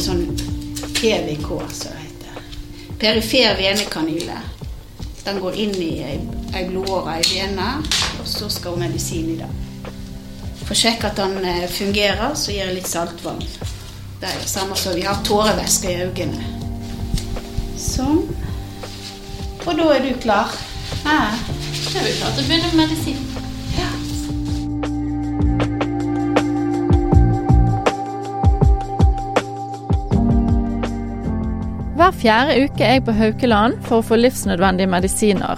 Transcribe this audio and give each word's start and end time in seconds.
sånn 0.00 0.24
PVK, 0.94 1.48
som 1.72 1.92
det 1.92 2.04
heter. 2.04 2.42
Perifer 3.00 3.56
venekanyle. 3.58 4.38
Den 5.24 5.40
går 5.40 5.56
inn 5.56 5.74
i 5.80 5.92
ei 6.04 6.64
blodåre 6.68 7.18
i 7.20 7.28
vene, 7.30 7.68
og 8.20 8.26
så 8.28 8.48
skal 8.52 8.76
hun 8.76 8.84
medisin 8.84 9.30
i 9.34 9.38
det. 9.40 9.50
For 10.64 10.72
å 10.72 10.78
sjekke 10.78 11.10
at 11.10 11.20
den 11.20 11.38
eh, 11.44 11.66
fungerer, 11.68 12.34
så 12.38 12.52
gir 12.52 12.66
jeg 12.66 12.78
litt 12.78 12.88
saltvann. 12.88 13.40
Det 14.20 14.30
er 14.30 14.40
det 14.40 14.48
samme 14.48 14.76
som 14.80 14.96
vi 14.96 15.04
har 15.04 15.20
tårevæske 15.26 15.90
i 15.90 16.06
øynene. 16.06 16.50
Sånn. 17.80 18.22
Og 19.64 19.72
da 19.76 19.90
er 19.96 20.04
du 20.04 20.12
klar. 20.24 20.52
Ja. 21.04 21.32
Da 21.34 22.00
er 22.00 22.06
vi 22.08 22.18
klare 22.18 22.36
til 22.36 22.44
å 22.44 22.48
begynne 22.48 22.72
med 22.72 22.84
medisin. 22.86 23.33
Hver 32.04 32.16
fjerde 32.20 32.54
uke 32.66 32.84
er 32.84 32.98
jeg 32.98 33.02
på 33.06 33.12
Haukeland 33.16 33.78
for 33.86 34.02
å 34.02 34.04
få 34.04 34.18
livsnødvendige 34.18 34.90
medisiner, 34.92 35.56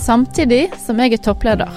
samtidig 0.00 0.70
som 0.80 0.96
jeg 1.02 1.12
er 1.12 1.20
toppleder. 1.20 1.68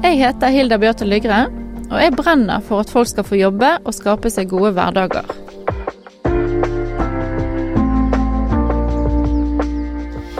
Jeg 0.00 0.16
heter 0.16 0.54
Hilda 0.54 0.78
Bjørte 0.80 1.04
Lygre, 1.04 1.42
og 1.90 1.98
jeg 2.00 2.14
brenner 2.16 2.64
for 2.64 2.80
at 2.80 2.88
folk 2.88 3.10
skal 3.10 3.26
få 3.28 3.36
jobbe 3.36 3.68
og 3.84 3.92
skape 3.92 4.32
seg 4.32 4.48
gode 4.48 4.70
hverdager. 4.78 5.28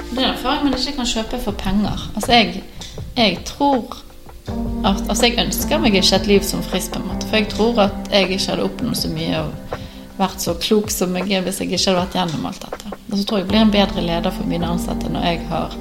Det 0.08 0.16
er 0.16 0.24
en 0.24 0.32
erfaring 0.32 0.64
man 0.70 0.78
ikke 0.78 0.96
kan 0.96 1.12
kjøpe 1.12 1.42
for 1.44 1.60
penger. 1.60 2.08
Altså, 2.14 2.32
jeg, 2.38 2.64
jeg 3.20 3.36
tror 3.52 4.00
at 4.88 5.04
Altså, 5.10 5.26
jeg 5.28 5.44
ønsker 5.44 5.84
meg 5.84 6.00
ikke 6.00 6.16
et 6.22 6.32
liv 6.32 6.40
som 6.40 6.64
frisk, 6.64 6.96
på 6.96 7.04
en 7.04 7.12
måte. 7.12 7.28
For 7.28 7.36
jeg 7.36 7.52
tror 7.52 7.84
at 7.84 8.08
jeg 8.08 8.30
ikke 8.30 8.54
hadde 8.54 8.64
oppnådd 8.64 8.96
så 8.96 9.12
mye 9.12 9.44
og 9.44 9.79
vært 10.20 10.44
så 10.44 10.54
klok 10.60 10.92
som 10.92 11.16
jeg 11.16 11.32
er 11.32 11.44
hvis 11.46 11.62
jeg 11.62 11.70
ikke 11.70 11.80
hadde 11.82 12.00
vært 12.02 12.18
gjennom 12.18 12.48
alt 12.50 12.66
dette. 12.66 12.98
Og 13.10 13.14
så 13.16 13.24
tror 13.24 13.40
jeg 13.40 13.46
jeg 13.46 13.50
blir 13.52 13.62
en 13.64 13.74
bedre 13.74 14.04
leder 14.04 14.34
for 14.34 14.50
mine 14.50 14.68
ansatte 14.68 15.12
når 15.12 15.26
jeg 15.30 15.46
har 15.50 15.78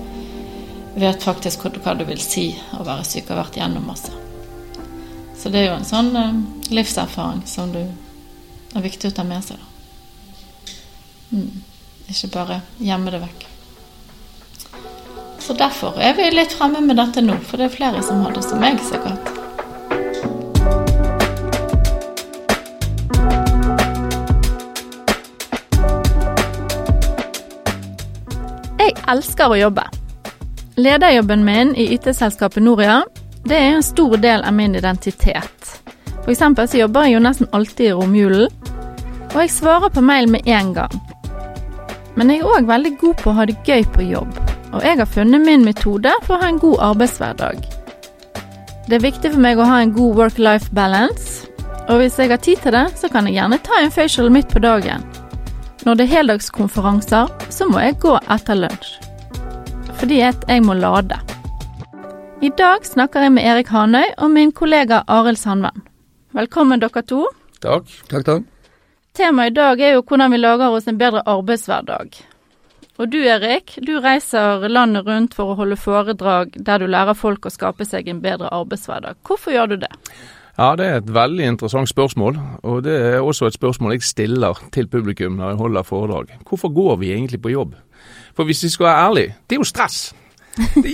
vet 1.00 1.23
faktisk 1.23 1.66
hva, 1.68 1.94
det 1.96 2.08
vil 2.09 2.22
si 2.22 2.50
å 2.76 2.84
være 2.84 3.06
syk 3.08 3.30
og 3.30 3.36
har 3.36 3.44
vært 3.44 3.59
gjennom 3.62 3.88
masse. 3.88 4.14
Så 5.40 5.52
det 5.52 5.62
er 5.62 5.70
jo 5.70 5.78
en 5.78 5.88
sånn 5.88 6.12
eh, 6.20 6.40
livserfaring 6.76 7.46
som 7.48 7.72
du 7.72 7.81
er 7.84 8.84
viktig 8.84 9.12
å 9.12 9.16
ta 9.16 9.23
med 9.28 9.46
seg. 9.46 9.62
Mm. 11.31 11.62
Ikke 12.09 12.31
bare 12.34 12.62
gjemme 12.81 13.14
det 13.14 13.24
vekk. 13.24 13.46
Så 15.40 15.56
derfor 15.58 15.98
er 16.03 16.18
vi 16.18 16.28
litt 16.34 16.53
fremme 16.53 16.81
med 16.84 17.00
dette 17.00 17.24
nå, 17.24 17.40
for 17.48 17.58
det 17.58 17.70
er 17.70 17.78
flere 17.78 18.03
som 18.06 18.26
har 18.26 18.36
det 18.36 18.44
som 18.46 18.59
meg, 18.62 18.81
sikkert. 18.86 19.39
Elsker 29.12 29.52
å 29.52 29.58
jobbe. 29.60 29.86
Lederjobben 30.80 31.44
min 31.46 31.74
i 31.76 31.90
IT-selskapet 31.96 32.64
Noria, 32.64 33.02
det 33.44 33.58
er 33.58 33.76
en 33.76 33.84
stor 33.84 34.18
del 34.18 34.44
av 34.48 34.54
min 34.56 34.76
identitet. 34.76 35.74
For 36.22 36.32
eksempel 36.32 36.68
så 36.70 36.84
jobber 36.84 37.08
jeg 37.08 37.18
jo 37.18 37.24
nesten 37.24 37.50
alltid 37.58 37.90
i 37.90 37.96
romjulen, 37.98 38.48
og 39.30 39.42
jeg 39.42 39.52
svarer 39.54 39.92
på 39.94 40.04
mail 40.06 40.30
med 40.32 40.48
en 40.48 40.74
gang. 40.78 40.96
Men 42.16 42.32
jeg 42.32 42.42
er 42.42 42.54
òg 42.54 42.70
veldig 42.70 42.94
god 43.02 43.20
på 43.22 43.32
å 43.32 43.38
ha 43.38 43.46
det 43.50 43.58
gøy 43.68 43.86
på 43.94 44.08
jobb, 44.10 44.40
og 44.74 44.86
jeg 44.86 45.00
har 45.00 45.10
funnet 45.10 45.46
min 45.46 45.66
metode 45.66 46.14
for 46.26 46.38
å 46.38 46.42
ha 46.44 46.50
en 46.52 46.62
god 46.62 46.80
arbeidshverdag. 46.92 47.62
Det 48.90 48.98
er 48.98 49.06
viktig 49.06 49.34
for 49.36 49.44
meg 49.44 49.60
å 49.60 49.68
ha 49.70 49.84
en 49.84 49.94
god 49.94 50.18
work-life 50.18 50.74
balance, 50.76 51.48
og 51.90 52.02
hvis 52.02 52.19
jeg 52.22 52.30
har 52.30 52.42
tid 52.44 52.62
til 52.64 52.75
det, 52.75 52.86
så 52.96 53.09
kan 53.09 53.28
jeg 53.28 53.40
gjerne 53.40 53.62
ta 53.66 53.81
en 53.81 53.94
facial 53.94 54.30
midt 54.34 54.52
på 54.53 54.62
dagen. 54.62 55.06
Når 55.89 55.95
det 55.97 56.05
er 56.05 56.19
heldagskonferanser, 56.19 57.29
så 57.50 57.66
må 57.66 57.79
jeg 57.81 57.95
gå 58.03 58.11
etter 58.29 58.59
lunsj. 58.59 58.89
Fordi 59.97 60.19
at 60.22 60.44
jeg 60.45 60.61
må 60.61 60.75
lade. 60.77 61.17
I 62.45 62.51
dag 62.59 62.85
snakker 62.85 63.25
jeg 63.25 63.33
med 63.33 63.47
Erik 63.50 63.72
Hanøy 63.73 64.11
og 64.11 64.29
min 64.35 64.51
kollega 64.53 65.00
Arild 65.09 65.39
Sandven. 65.41 65.81
Velkommen 66.38 66.83
dere 66.83 67.01
to. 67.09 67.23
Takk. 67.66 67.89
Takk, 68.11 68.27
takk. 68.27 68.45
Temaet 69.17 69.55
i 69.55 69.57
dag 69.57 69.81
er 69.81 69.95
jo 69.95 70.05
hvordan 70.05 70.29
vi 70.35 70.44
lager 70.44 70.77
oss 70.77 70.85
en 70.85 71.01
bedre 71.01 71.25
arbeidshverdag. 71.25 72.21
Og 73.01 73.09
du 73.09 73.23
Erik, 73.23 73.79
du 73.81 73.95
reiser 73.97 74.69
landet 74.69 75.09
rundt 75.09 75.33
for 75.33 75.50
å 75.50 75.57
holde 75.63 75.79
foredrag 75.89 76.53
der 76.53 76.85
du 76.85 76.85
lærer 76.85 77.17
folk 77.17 77.50
å 77.50 77.56
skape 77.56 77.89
seg 77.89 78.13
en 78.13 78.21
bedre 78.21 78.53
arbeidshverdag. 78.53 79.23
Hvorfor 79.25 79.57
gjør 79.57 79.73
du 79.73 79.79
det? 79.88 79.95
Ja, 80.59 80.74
det 80.75 80.86
er 80.86 80.97
et 81.00 81.12
veldig 81.16 81.46
interessant 81.53 81.88
spørsmål, 81.88 82.36
og 82.68 82.81
det 82.84 82.96
er 83.00 83.22
også 83.24 83.47
et 83.47 83.56
spørsmål 83.56 83.94
jeg 83.96 84.03
stiller 84.03 84.58
til 84.75 84.90
publikum 84.92 85.38
når 85.40 85.53
jeg 85.53 85.59
holder 85.62 85.84
foredrag. 85.88 86.34
Hvorfor 86.50 86.74
går 86.75 86.96
vi 87.00 87.14
egentlig 87.14 87.42
på 87.42 87.53
jobb? 87.53 87.75
For 88.36 88.44
hvis 88.44 88.64
vi 88.64 88.69
skal 88.69 88.86
være 88.86 89.06
ærlige, 89.06 89.36
det 89.50 89.56
er 89.56 89.59
jo 89.59 89.64
stress. 89.64 90.00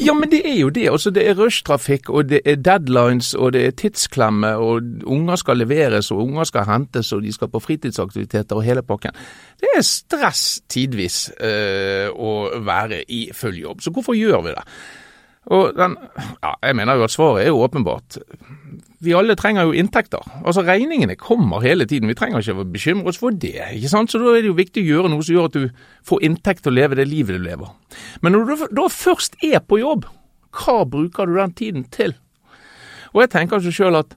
Ja, 0.06 0.14
men 0.14 0.30
det 0.32 0.42
er 0.46 0.60
jo 0.60 0.70
det. 0.70 0.84
Altså, 0.92 1.10
det 1.10 1.24
er 1.30 1.38
rushtrafikk, 1.40 2.10
og 2.10 2.30
det 2.30 2.42
er 2.46 2.56
deadlines, 2.56 3.34
og 3.34 3.54
det 3.54 3.64
er 3.66 3.72
tidsklemme, 3.72 4.52
og 4.56 4.82
unger 5.06 5.36
skal 5.36 5.58
leveres, 5.58 6.12
og 6.12 6.18
unger 6.18 6.44
skal 6.44 6.68
hentes, 6.70 7.12
og 7.14 7.24
de 7.24 7.34
skal 7.34 7.50
på 7.50 7.60
fritidsaktiviteter 7.60 8.56
og 8.56 8.64
hele 8.64 8.84
pakken. 8.84 9.18
Det 9.60 9.72
er 9.78 9.82
stress 9.82 10.62
tidvis 10.70 11.32
øh, 11.40 12.12
å 12.14 12.36
være 12.62 13.02
i 13.10 13.30
full 13.34 13.58
jobb. 13.58 13.82
Så 13.82 13.96
hvorfor 13.96 14.14
gjør 14.14 14.46
vi 14.46 14.54
det? 14.54 14.68
Og 15.54 15.76
den, 15.78 15.98
ja, 16.42 16.54
Jeg 16.64 16.76
mener 16.76 16.96
jo 16.98 17.04
at 17.06 17.14
svaret 17.14 17.44
er 17.44 17.52
jo 17.52 17.62
åpenbart. 17.62 18.18
Vi 19.06 19.14
alle 19.14 19.36
trenger 19.38 19.68
jo 19.68 19.76
inntekter. 19.78 20.24
Altså 20.46 20.64
Regningene 20.66 21.16
kommer 21.16 21.62
hele 21.62 21.86
tiden. 21.86 22.10
Vi 22.10 22.18
trenger 22.18 22.42
ikke 22.42 22.64
å 22.64 22.66
bekymre 22.66 23.12
oss 23.12 23.20
for 23.22 23.30
det. 23.30 23.62
ikke 23.76 23.92
sant? 23.92 24.12
Så 24.12 24.20
Da 24.20 24.34
er 24.34 24.42
det 24.42 24.50
jo 24.50 24.58
viktig 24.58 24.82
å 24.82 24.90
gjøre 24.90 25.12
noe 25.14 25.22
som 25.24 25.36
gjør 25.36 25.50
at 25.52 25.54
du 25.54 25.70
får 26.04 26.24
inntekt 26.26 26.64
til 26.64 26.74
å 26.74 26.76
leve 26.76 26.96
det 26.96 27.08
livet 27.08 27.38
du 27.38 27.44
lever. 27.44 27.70
Men 28.22 28.34
når 28.34 28.46
du 28.46 28.68
da 28.74 28.88
først 28.90 29.38
er 29.44 29.60
på 29.60 29.80
jobb, 29.80 30.06
hva 30.56 30.86
bruker 30.90 31.28
du 31.28 31.36
den 31.36 31.54
tiden 31.54 31.84
til? 31.92 32.16
Og 33.14 33.22
jeg 33.22 33.30
tenker 33.36 33.60
altså 33.60 33.72
sjøl 33.72 34.00
at 34.02 34.16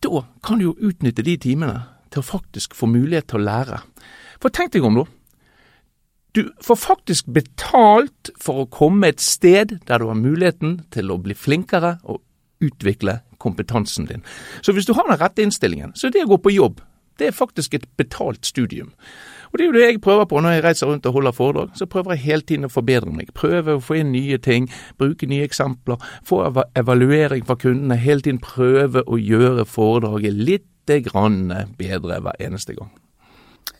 da 0.00 0.24
kan 0.46 0.58
du 0.58 0.70
jo 0.70 0.76
utnytte 0.80 1.24
de 1.26 1.36
timene 1.36 1.82
til 2.10 2.22
å 2.22 2.26
faktisk 2.26 2.74
få 2.78 2.88
mulighet 2.88 3.28
til 3.28 3.40
å 3.40 3.44
lære. 3.44 3.80
For 4.40 4.54
tenk 4.54 4.72
deg 4.72 4.86
om, 4.86 5.02
da. 5.02 5.04
Du 6.36 6.50
får 6.62 6.76
faktisk 6.76 7.30
betalt 7.32 8.30
for 8.40 8.62
å 8.62 8.68
komme 8.70 9.08
et 9.08 9.22
sted 9.24 9.78
der 9.88 10.02
du 10.02 10.10
har 10.10 10.18
muligheten 10.18 10.82
til 10.94 11.10
å 11.10 11.20
bli 11.22 11.34
flinkere 11.34 11.96
og 12.04 12.20
utvikle 12.64 13.20
kompetansen 13.38 14.08
din. 14.10 14.24
Så 14.62 14.74
hvis 14.74 14.86
du 14.86 14.92
har 14.98 15.06
den 15.08 15.18
rette 15.20 15.42
innstillingen, 15.42 15.94
så 15.94 16.08
er 16.08 16.16
det 16.16 16.26
å 16.26 16.34
gå 16.34 16.40
på 16.42 16.56
jobb 16.56 16.82
det 17.18 17.26
er 17.26 17.34
faktisk 17.34 17.74
et 17.74 17.86
betalt 17.96 18.46
studium. 18.46 18.92
Og 19.50 19.58
Det 19.58 19.64
er 19.64 19.66
jo 19.66 19.72
det 19.72 19.82
jeg 19.82 20.00
prøver 20.00 20.24
på 20.24 20.40
når 20.40 20.50
jeg 20.50 20.64
reiser 20.64 20.86
rundt 20.86 21.06
og 21.06 21.12
holder 21.12 21.32
foredrag. 21.32 21.70
Så 21.74 21.86
prøver 21.86 22.12
jeg 22.12 22.20
hele 22.20 22.40
tiden 22.40 22.64
å 22.64 22.68
forbedre 22.68 23.12
meg. 23.12 23.32
Prøve 23.34 23.74
å 23.74 23.80
få 23.80 23.96
inn 23.98 24.12
nye 24.12 24.38
ting, 24.38 24.68
bruke 24.98 25.26
nye 25.26 25.46
eksempler, 25.48 25.96
få 26.24 26.42
evaluering 26.76 27.46
fra 27.46 27.56
kundene. 27.56 27.96
Hele 27.96 28.20
tiden 28.20 28.38
prøve 28.44 29.02
å 29.06 29.16
gjøre 29.16 29.64
foredraget 29.64 30.34
litt 30.36 30.68
bedre 30.86 32.20
hver 32.20 32.36
eneste 32.40 32.76
gang. 32.76 32.92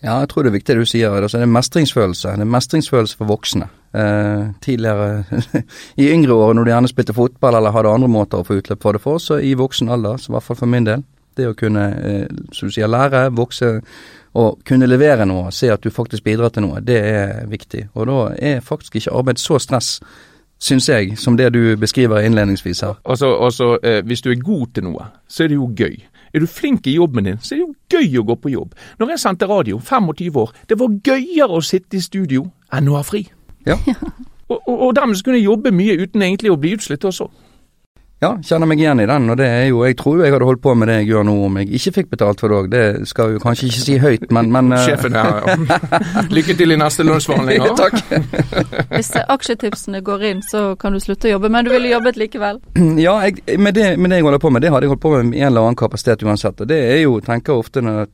Ja, 0.02 0.20
jeg 0.22 0.28
tror 0.30 0.44
det 0.44 0.52
er 0.52 0.58
viktig 0.58 0.74
det 0.74 0.84
du 0.84 0.88
sier. 0.88 1.10
Altså, 1.10 1.40
det 1.40 1.48
er 1.48 1.54
mestringsfølelse. 1.56 2.36
Det 2.38 2.46
er 2.46 2.54
mestringsfølelse 2.54 3.18
for 3.18 3.30
voksne. 3.30 3.68
Eh, 3.94 4.48
tidligere, 4.62 5.24
i 6.02 6.10
yngre 6.12 6.34
år, 6.34 6.52
når 6.52 6.64
du 6.64 6.70
gjerne 6.70 6.90
spilte 6.90 7.16
fotball 7.16 7.56
eller 7.58 7.72
hadde 7.74 7.94
andre 7.96 8.10
måter 8.12 8.42
å 8.42 8.46
få 8.46 8.60
utløp 8.60 8.82
for 8.84 8.94
det 8.94 9.02
for, 9.02 9.22
så 9.22 9.38
i 9.40 9.54
voksen 9.58 9.88
alder, 9.88 10.20
så 10.20 10.30
i 10.30 10.34
hvert 10.36 10.44
fall 10.44 10.58
for 10.60 10.70
min 10.70 10.86
del, 10.86 11.02
det 11.38 11.48
å 11.48 11.56
kunne, 11.56 11.86
eh, 12.04 12.26
som 12.52 12.68
du 12.68 12.74
sier, 12.74 12.90
lære, 12.90 13.28
vokse 13.34 13.78
og 14.38 14.60
kunne 14.68 14.86
levere 14.86 15.24
noe, 15.26 15.48
se 15.54 15.70
at 15.72 15.82
du 15.82 15.90
faktisk 15.90 16.26
bidrar 16.26 16.52
til 16.52 16.66
noe, 16.66 16.82
det 16.84 16.98
er 17.00 17.46
viktig. 17.48 17.88
Og 17.96 18.10
da 18.10 18.18
er 18.52 18.60
faktisk 18.64 19.00
ikke 19.00 19.16
arbeid 19.18 19.40
så 19.40 19.58
stress, 19.62 19.96
syns 20.60 20.88
jeg, 20.90 21.16
som 21.18 21.38
det 21.38 21.48
du 21.54 21.76
beskriver 21.80 22.26
innledningsvis 22.26 22.84
her. 22.84 23.00
Altså, 23.08 23.32
altså 23.40 23.78
eh, 23.82 24.02
hvis 24.04 24.22
du 24.22 24.30
er 24.30 24.42
god 24.42 24.74
til 24.74 24.88
noe, 24.90 25.08
så 25.30 25.44
er 25.46 25.52
det 25.52 25.58
jo 25.58 25.72
gøy. 25.72 25.96
Er 26.34 26.44
du 26.44 26.46
flink 26.50 26.86
i 26.86 26.96
jobben 26.96 27.24
din, 27.24 27.40
så 27.42 27.54
er 27.54 27.60
det 27.60 27.66
jo 27.66 27.74
gøy 27.98 28.20
å 28.20 28.26
gå 28.28 28.38
på 28.42 28.52
jobb. 28.52 28.74
Når 29.00 29.14
jeg 29.14 29.22
sendte 29.24 29.48
radio, 29.50 29.78
25 29.78 30.40
år, 30.42 30.54
det 30.68 30.78
var 30.80 30.96
gøyere 31.04 31.58
å 31.58 31.64
sitte 31.64 31.98
i 31.98 32.04
studio 32.04 32.48
enn 32.74 32.90
å 32.90 32.98
ha 32.98 33.04
fri. 33.06 33.26
Ja. 33.66 33.78
Og, 34.48 34.62
og, 34.64 34.78
og 34.86 34.92
dermed 34.96 35.18
kunne 35.20 35.36
jeg 35.36 35.44
jobbe 35.44 35.68
mye 35.76 35.98
uten 36.00 36.22
egentlig 36.24 36.48
å 36.48 36.54
bli 36.56 36.70
utslitt 36.72 37.02
også. 37.04 37.26
Ja, 38.18 38.32
kjenner 38.42 38.66
meg 38.66 38.80
igjen 38.82 38.98
i 38.98 39.04
den, 39.06 39.30
og 39.30 39.36
det 39.38 39.46
er 39.46 39.68
jo 39.68 39.84
Jeg 39.86 39.94
tror 40.00 40.16
jo 40.18 40.24
jeg 40.26 40.32
hadde 40.34 40.46
holdt 40.48 40.62
på 40.62 40.72
med 40.74 40.90
det 40.90 40.96
jeg 40.96 41.10
gjør 41.12 41.26
nå 41.28 41.34
om 41.46 41.58
jeg 41.60 41.68
ikke 41.78 41.92
fikk 42.00 42.08
betalt 42.16 42.40
for 42.42 42.50
det 42.50 42.56
òg. 42.58 42.70
Det 42.72 43.06
skal 43.06 43.28
jeg 43.30 43.38
jo 43.38 43.42
kanskje 43.44 43.68
ikke 43.68 43.82
si 43.84 43.98
høyt, 44.02 44.24
men, 44.34 44.50
men 44.54 44.74
eh, 44.74 44.86
Sjefen 44.88 45.14
her, 45.14 45.46
ja. 45.46 45.78
Lykke 46.36 46.56
til 46.58 46.74
i 46.74 46.80
neste 46.82 47.06
lønnsforhandling. 47.06 47.62
Ja, 47.68 47.74
takk. 47.78 47.94
Hvis 48.96 49.12
aksjetipsene 49.20 50.00
går 50.02 50.24
inn, 50.32 50.42
så 50.42 50.72
kan 50.80 50.94
du 50.94 51.02
slutte 51.02 51.28
å 51.28 51.36
jobbe, 51.36 51.50
men 51.52 51.66
du 51.66 51.70
ville 51.70 51.92
jobbet 51.92 52.18
likevel. 52.18 52.58
Ja, 52.98 53.14
jeg, 53.22 53.44
med, 53.60 53.76
det, 53.78 53.92
med 54.00 54.10
det 54.10 54.18
jeg 54.18 54.26
holder 54.26 54.42
på 54.42 54.50
med, 54.50 54.66
det 54.66 54.72
hadde 54.74 54.88
jeg 54.88 54.96
holdt 54.96 55.04
på 55.04 55.14
med 55.14 55.36
i 55.36 55.44
en 55.44 55.52
eller 55.52 55.68
annen 55.68 55.78
kapasitet 55.78 56.24
uansett. 56.26 56.58
Og 56.64 56.70
det 56.70 56.78
er 56.90 57.04
jo, 57.04 57.20
tenker 57.22 57.54
ofte 57.54 57.84
når 57.84 58.08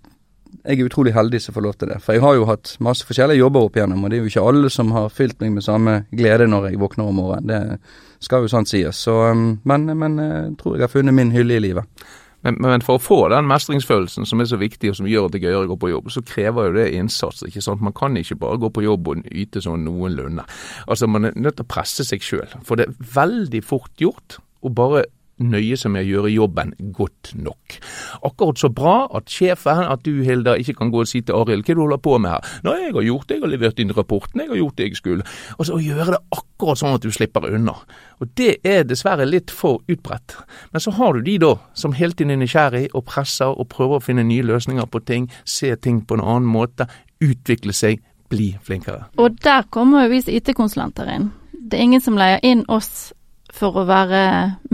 jeg 0.63 0.79
er 0.79 0.89
utrolig 0.89 1.15
heldig 1.17 1.41
som 1.43 1.55
får 1.57 1.65
lov 1.67 1.77
til 1.81 1.91
det. 1.91 2.01
For 2.05 2.17
jeg 2.17 2.25
har 2.25 2.35
jo 2.39 2.49
hatt 2.49 2.75
masse 2.85 3.07
forskjellige 3.09 3.43
jobber 3.43 3.67
opp 3.67 3.79
igjennom, 3.79 4.05
og 4.05 4.11
det 4.11 4.19
er 4.19 4.25
jo 4.25 4.33
ikke 4.33 4.49
alle 4.51 4.73
som 4.73 4.93
har 4.95 5.13
fylt 5.15 5.41
meg 5.43 5.55
med 5.57 5.67
samme 5.67 5.97
glede 6.15 6.49
når 6.51 6.71
jeg 6.71 6.83
våkner 6.83 7.11
om 7.11 7.19
morgenen. 7.21 7.49
Det 7.49 8.25
skal 8.25 8.45
jo 8.45 8.53
sant 8.53 8.71
sies. 8.71 9.01
Så, 9.07 9.17
um, 9.31 9.57
men, 9.69 9.89
men 9.99 10.21
jeg 10.23 10.53
tror 10.61 10.77
jeg 10.77 10.87
har 10.87 10.93
funnet 10.93 11.17
min 11.17 11.35
hylle 11.35 11.59
i 11.59 11.65
livet. 11.65 12.07
Men, 12.45 12.59
men, 12.61 12.83
for 12.85 12.99
å 12.99 13.03
få 13.03 13.19
den 13.33 13.47
mestringsfølelsen 13.49 14.29
som 14.29 14.43
er 14.43 14.49
så 14.51 14.59
viktig 14.61 14.91
og 14.93 14.99
som 14.99 15.09
gjør 15.09 15.31
at 15.31 15.35
det 15.35 15.41
er 15.41 15.47
gøyere 15.47 15.65
å 15.65 15.71
gå 15.73 15.79
på 15.81 15.91
jobb, 15.95 16.11
så 16.13 16.23
krever 16.29 16.69
jo 16.69 16.77
det 16.77 16.91
innsats. 16.93 17.41
ikke 17.47 17.63
sant? 17.65 17.85
Man 17.85 17.97
kan 17.97 18.17
ikke 18.21 18.37
bare 18.41 18.61
gå 18.61 18.69
på 18.75 18.85
jobb 18.85 19.09
og 19.09 19.23
yte 19.33 19.63
sånn 19.65 19.87
noenlunde. 19.87 20.45
Altså 20.85 21.09
Man 21.09 21.31
er 21.31 21.39
nødt 21.41 21.57
til 21.57 21.65
å 21.65 21.73
presse 21.73 22.05
seg 22.05 22.25
sjøl. 22.25 22.59
For 22.69 22.77
det 22.77 22.91
er 22.91 23.13
veldig 23.17 23.63
fort 23.65 23.93
gjort 24.01 24.37
å 24.65 24.73
bare 24.77 25.07
nøye 25.43 25.77
seg 25.79 25.93
med 25.95 26.05
å 26.05 26.09
gjøre 26.09 26.33
jobben 26.33 26.73
godt 26.95 27.33
nok. 27.35 27.79
Akkurat 28.27 28.61
så 28.61 28.71
bra 28.75 28.95
at 29.19 29.31
sjefen, 29.31 29.83
at 29.91 30.05
du 30.07 30.23
Hilda, 30.27 30.55
ikke 30.61 30.77
kan 30.79 30.93
gå 30.95 31.03
og 31.03 31.11
si 31.11 31.23
til 31.25 31.37
Arild 31.37 31.67
hva 31.67 31.75
du 31.75 31.83
holder 31.83 32.03
på 32.05 32.17
med 32.23 32.35
her. 32.35 32.53
Nei, 32.67 32.77
jeg 32.85 32.95
har 32.95 33.09
gjort 33.09 33.29
det, 33.29 33.39
jeg 33.39 33.45
har 33.45 33.53
levert 33.55 33.83
inn 33.83 33.95
rapporten, 33.97 34.45
jeg 34.45 34.53
har 34.53 34.61
gjort 34.61 34.79
det 34.79 34.89
jeg 34.89 35.01
skulle. 35.01 35.27
Altså 35.59 35.77
å 35.77 35.83
gjøre 35.83 36.15
det 36.15 36.23
akkurat 36.39 36.81
sånn 36.81 36.99
at 36.99 37.07
du 37.07 37.15
slipper 37.15 37.49
unna. 37.51 37.77
Og 38.23 38.31
Det 38.39 38.59
er 38.67 38.87
dessverre 38.87 39.27
litt 39.29 39.51
for 39.55 39.83
utbredt. 39.91 40.37
Men 40.73 40.83
så 40.83 40.95
har 40.99 41.15
du 41.15 41.27
de 41.27 41.39
da 41.43 41.55
som 41.75 41.95
hele 41.97 42.15
tiden 42.15 42.35
er 42.35 42.43
nysgjerrig 42.43 42.89
og 42.95 43.07
presser 43.11 43.51
og 43.51 43.69
prøver 43.73 43.99
å 43.99 44.05
finne 44.05 44.27
nye 44.27 44.47
løsninger 44.47 44.87
på 44.91 45.03
ting, 45.07 45.31
se 45.45 45.75
ting 45.77 46.03
på 46.07 46.19
en 46.19 46.25
annen 46.25 46.51
måte, 46.51 46.87
utvikle 47.25 47.75
seg, 47.75 48.03
bli 48.31 48.55
flinkere. 48.63 49.09
Og 49.19 49.39
der 49.45 49.67
kommer 49.71 50.05
jo 50.05 50.15
vi 50.15 50.23
IT-konsulenter 50.39 51.11
inn. 51.15 51.31
Det 51.53 51.79
er 51.79 51.87
ingen 51.87 52.03
som 52.05 52.19
leier 52.19 52.43
inn 52.45 52.65
oss 52.69 53.13
for 53.55 53.81
å 53.81 53.89
være 53.89 54.23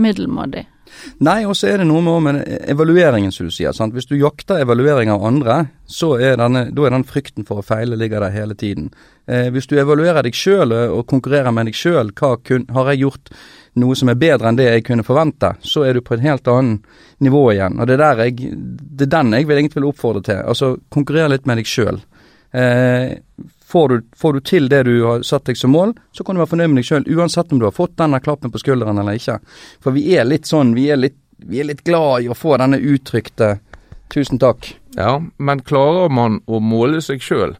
middelmådig. 0.01 0.65
Nei, 1.23 1.43
og 1.47 1.55
så 1.57 1.69
er 1.71 1.81
det 1.81 1.87
noe 1.87 2.01
med, 2.03 2.25
med 2.25 2.67
evalueringen, 2.69 3.31
som 3.33 3.47
du 3.47 3.53
sier. 3.53 3.73
Sant? 3.75 3.93
Hvis 3.95 4.09
du 4.09 4.17
jakter 4.19 4.61
evaluering 4.61 5.11
av 5.13 5.23
andre, 5.25 5.57
så 5.87 6.13
er 6.19 6.35
denne, 6.39 6.65
da 6.75 6.85
er 6.85 6.95
den 6.95 7.05
frykten 7.07 7.47
for 7.47 7.61
å 7.61 7.65
feile 7.65 7.97
ligger 7.99 8.25
der 8.25 8.35
hele 8.35 8.57
tiden. 8.57 8.89
Eh, 9.25 9.47
hvis 9.53 9.69
du 9.71 9.77
evaluerer 9.79 10.25
deg 10.25 10.37
sjøl 10.37 10.75
og 10.75 11.05
konkurrerer 11.09 11.53
med 11.55 11.69
deg 11.69 11.77
sjøl, 11.77 12.11
har 12.19 12.91
jeg 12.91 13.03
gjort 13.05 13.33
noe 13.81 13.95
som 13.95 14.11
er 14.11 14.19
bedre 14.19 14.51
enn 14.51 14.59
det 14.59 14.67
jeg 14.67 14.85
kunne 14.89 15.07
forvente, 15.07 15.53
så 15.63 15.85
er 15.87 15.95
du 15.95 16.03
på 16.05 16.17
et 16.17 16.25
helt 16.25 16.49
annet 16.51 17.01
nivå 17.23 17.45
igjen. 17.53 17.79
Og 17.79 17.87
det 17.87 17.99
er, 18.01 18.25
jeg, 18.27 18.51
det 18.51 19.07
er 19.07 19.15
den 19.15 19.37
jeg 19.37 19.47
vil 19.47 19.61
egentlig 19.61 19.81
vil 19.81 19.91
oppfordre 19.93 20.25
til. 20.27 20.43
Altså, 20.43 20.73
konkurrere 20.91 21.35
litt 21.35 21.47
med 21.49 21.61
deg 21.61 21.71
sjøl. 21.71 22.01
Eh, 22.51 23.15
Får 23.71 23.89
du, 23.89 24.07
får 24.19 24.33
du, 24.33 24.39
til 24.43 24.69
det 24.71 24.81
du 24.83 24.95
har 25.05 25.21
satt 25.23 25.47
deg 25.47 25.55
som 25.55 25.71
mål, 25.71 25.93
så 26.11 26.25
kan 26.27 26.35
du 26.35 26.41
være 26.41 26.51
fornøyd 26.51 26.73
med 26.73 26.81
deg 26.81 26.89
sjøl, 26.89 27.05
uansett 27.15 27.53
om 27.55 27.61
du 27.61 27.69
har 27.69 27.75
fått 27.75 27.93
denne 28.01 28.19
klappen 28.19 28.51
på 28.51 28.59
skulderen 28.59 28.99
eller 28.99 29.15
ikke. 29.15 29.37
For 29.79 29.95
vi 29.95 30.09
er 30.19 30.27
litt 30.27 30.49
sånn, 30.49 30.73
vi 30.75 30.89
er 30.91 30.99
litt, 30.99 31.15
vi 31.39 31.61
er 31.63 31.69
litt 31.69 31.85
glad 31.87 32.25
i 32.25 32.27
å 32.27 32.35
få 32.35 32.57
denne 32.59 32.81
uttrykte 32.81 33.61
'tusen 34.11 34.41
takk'. 34.43 34.73
Ja, 34.99 35.21
men 35.37 35.63
klarer 35.63 36.11
man 36.11 36.41
å 36.51 36.59
måle 36.59 36.99
seg 36.99 37.23
sjøl? 37.23 37.55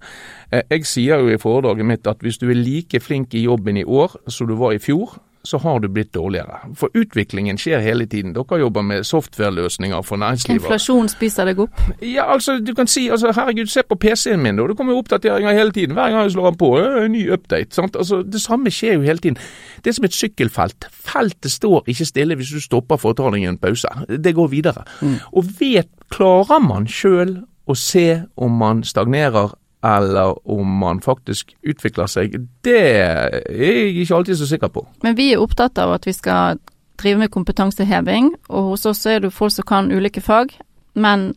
Eh, 0.51 0.65
jeg 0.67 0.85
sier 0.85 1.23
jo 1.23 1.31
i 1.31 1.39
foredraget 1.39 1.87
mitt 1.87 2.07
at 2.07 2.19
hvis 2.19 2.41
du 2.41 2.49
er 2.49 2.59
like 2.59 2.99
flink 2.99 3.33
i 3.33 3.45
jobben 3.45 3.79
i 3.79 3.87
år 3.87 4.17
som 4.27 4.49
du 4.49 4.57
var 4.59 4.75
i 4.75 4.83
fjor, 4.83 5.15
så 5.43 5.57
har 5.57 5.79
du 5.79 5.87
blitt 5.89 6.13
dårligere. 6.13 6.59
For 6.77 6.93
utviklingen 6.97 7.57
skjer 7.57 7.81
hele 7.81 8.05
tiden. 8.05 8.33
Dere 8.35 8.59
jobber 8.59 8.81
med 8.85 9.03
software-løsninger 9.07 10.01
for 10.05 10.21
næringslivet. 10.21 10.61
Inflasjon 10.61 11.09
spiser 11.09 11.49
deg 11.49 11.59
opp? 11.63 11.81
Ja, 12.01 12.27
altså 12.33 12.59
du 12.59 12.73
kan 12.77 12.87
si 12.87 13.07
altså 13.09 13.31
herregud, 13.35 13.71
se 13.71 13.83
på 13.87 13.95
PC-en 13.95 14.43
min, 14.43 14.59
da. 14.59 14.67
Det 14.69 14.77
kommer 14.77 14.93
jo 14.93 15.01
oppdateringer 15.01 15.57
hele 15.57 15.71
tiden. 15.71 15.95
Hver 15.97 16.13
gang 16.13 16.23
jeg 16.23 16.35
slår 16.35 16.49
den 16.51 16.59
på, 16.61 16.71
en 16.79 17.11
ny 17.11 17.23
update. 17.33 17.75
sant? 17.75 17.95
Altså 17.95 18.21
Det 18.23 18.41
samme 18.41 18.71
skjer 18.71 18.99
jo 18.99 19.01
hele 19.01 19.17
tiden. 19.17 19.37
Det 19.83 19.91
er 19.91 19.97
som 19.97 20.05
et 20.05 20.17
sykkelfelt. 20.17 20.89
Feltet 20.91 21.51
står 21.51 21.83
ikke 21.87 22.05
stille 22.05 22.35
hvis 22.35 22.53
du 22.53 22.61
stopper 22.61 23.01
for 23.01 23.13
å 23.13 23.17
ta 23.17 23.31
deg 23.33 23.47
en 23.49 23.57
pause. 23.61 23.89
Det 24.07 24.35
går 24.35 24.51
videre. 24.53 24.85
Mm. 25.01 25.17
Og 25.31 25.55
vet, 25.59 25.89
klarer 26.11 26.61
man 26.61 26.87
sjøl 26.87 27.41
å 27.69 27.75
se 27.77 28.23
om 28.35 28.51
man 28.61 28.83
stagnerer 28.83 29.55
eller 29.83 30.49
om 30.49 30.77
man 30.81 31.01
faktisk 31.01 31.55
utvikler 31.65 32.09
seg, 32.09 32.35
det 32.65 32.81
er 33.01 33.37
jeg 33.49 33.95
ikke 34.03 34.19
alltid 34.19 34.37
så 34.37 34.49
sikker 34.49 34.69
på. 34.73 34.85
Men 35.01 35.17
vi 35.17 35.31
er 35.33 35.41
opptatt 35.41 35.79
av 35.81 35.95
at 35.95 36.05
vi 36.05 36.13
skal 36.13 36.59
drive 37.01 37.23
med 37.23 37.31
kompetanseheving, 37.33 38.33
og 38.49 38.73
hos 38.73 38.85
oss 38.85 39.05
er 39.09 39.23
det 39.23 39.33
folk 39.33 39.55
som 39.55 39.65
kan 39.67 39.89
ulike 39.91 40.21
fag, 40.21 40.53
men 40.93 41.31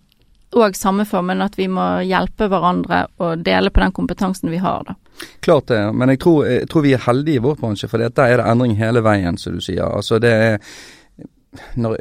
òg 0.55 0.76
samme 0.79 1.06
formen 1.08 1.43
at 1.43 1.56
vi 1.58 1.67
må 1.70 1.85
hjelpe 2.06 2.46
hverandre 2.50 3.06
og 3.23 3.43
dele 3.46 3.73
på 3.75 3.82
den 3.82 3.94
kompetansen 3.96 4.52
vi 4.52 4.61
har. 4.62 4.85
da. 4.87 4.94
Klart 5.43 5.69
det, 5.73 5.81
men 5.94 6.12
jeg 6.12 6.20
tror, 6.23 6.44
jeg 6.47 6.69
tror 6.70 6.85
vi 6.85 6.93
er 6.94 7.02
heldige 7.06 7.40
i 7.40 7.43
vår 7.43 7.56
bransje, 7.58 7.88
for 7.90 8.02
der 8.02 8.23
er 8.23 8.38
det 8.43 8.47
endring 8.50 8.76
hele 8.79 9.02
veien, 9.05 9.38
som 9.40 9.56
du 9.56 9.64
sier. 9.64 9.88
Altså 9.88 10.20
det 10.23 10.32
er 10.32 10.58
når 11.79 11.99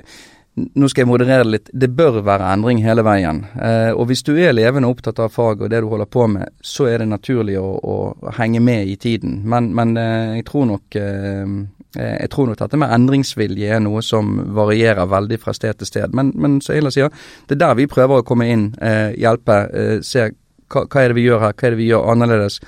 nå 0.55 0.87
skal 0.89 1.03
jeg 1.03 1.09
moderere 1.09 1.45
litt. 1.47 1.69
Det 1.73 1.89
bør 1.97 2.19
være 2.25 2.51
endring 2.53 2.83
hele 2.85 3.01
veien. 3.05 3.43
Eh, 3.57 3.89
og 3.91 4.05
hvis 4.09 4.21
du 4.25 4.35
er 4.37 4.53
levende 4.53 4.89
opptatt 4.91 5.21
av 5.23 5.33
faget 5.33 5.65
og 5.65 5.71
det 5.73 5.81
du 5.81 5.87
holder 5.89 6.09
på 6.13 6.27
med, 6.29 6.53
så 6.61 6.85
er 6.91 7.01
det 7.01 7.09
naturlig 7.09 7.57
å, 7.57 7.71
å 7.81 8.33
henge 8.37 8.61
med 8.61 8.91
i 8.91 8.97
tiden. 9.01 9.39
Men, 9.49 9.71
men 9.73 9.95
eh, 9.97 10.35
jeg 10.37 10.45
tror 10.51 10.69
nok 10.69 10.99
eh, 11.01 11.55
jeg 11.93 12.29
tror 12.33 12.49
nok 12.49 12.57
dette 12.57 12.77
med 12.81 12.93
endringsvilje 12.95 13.75
er 13.75 13.81
noe 13.83 14.01
som 14.05 14.31
varierer 14.55 15.09
veldig 15.09 15.37
fra 15.41 15.53
sted 15.53 15.77
til 15.77 15.89
sted. 15.89 16.15
Men, 16.17 16.31
men 16.33 16.57
så 16.61 16.73
Eila 16.73 16.93
sier, 16.93 17.13
det 17.49 17.57
er 17.57 17.65
der 17.67 17.75
vi 17.77 17.89
prøver 17.89 18.21
å 18.21 18.25
komme 18.25 18.49
inn, 18.49 18.71
eh, 18.81 19.13
hjelpe, 19.21 19.59
eh, 19.69 19.99
se 20.05 20.31
hva, 20.73 20.87
hva, 20.87 21.03
er 21.03 21.11
det 21.11 21.19
vi 21.19 21.27
gjør 21.27 21.43
her, 21.43 21.53
hva 21.53 21.67
er 21.67 21.75
det 21.75 21.81
vi 21.81 21.91
gjør 21.91 22.09
annerledes 22.13 22.59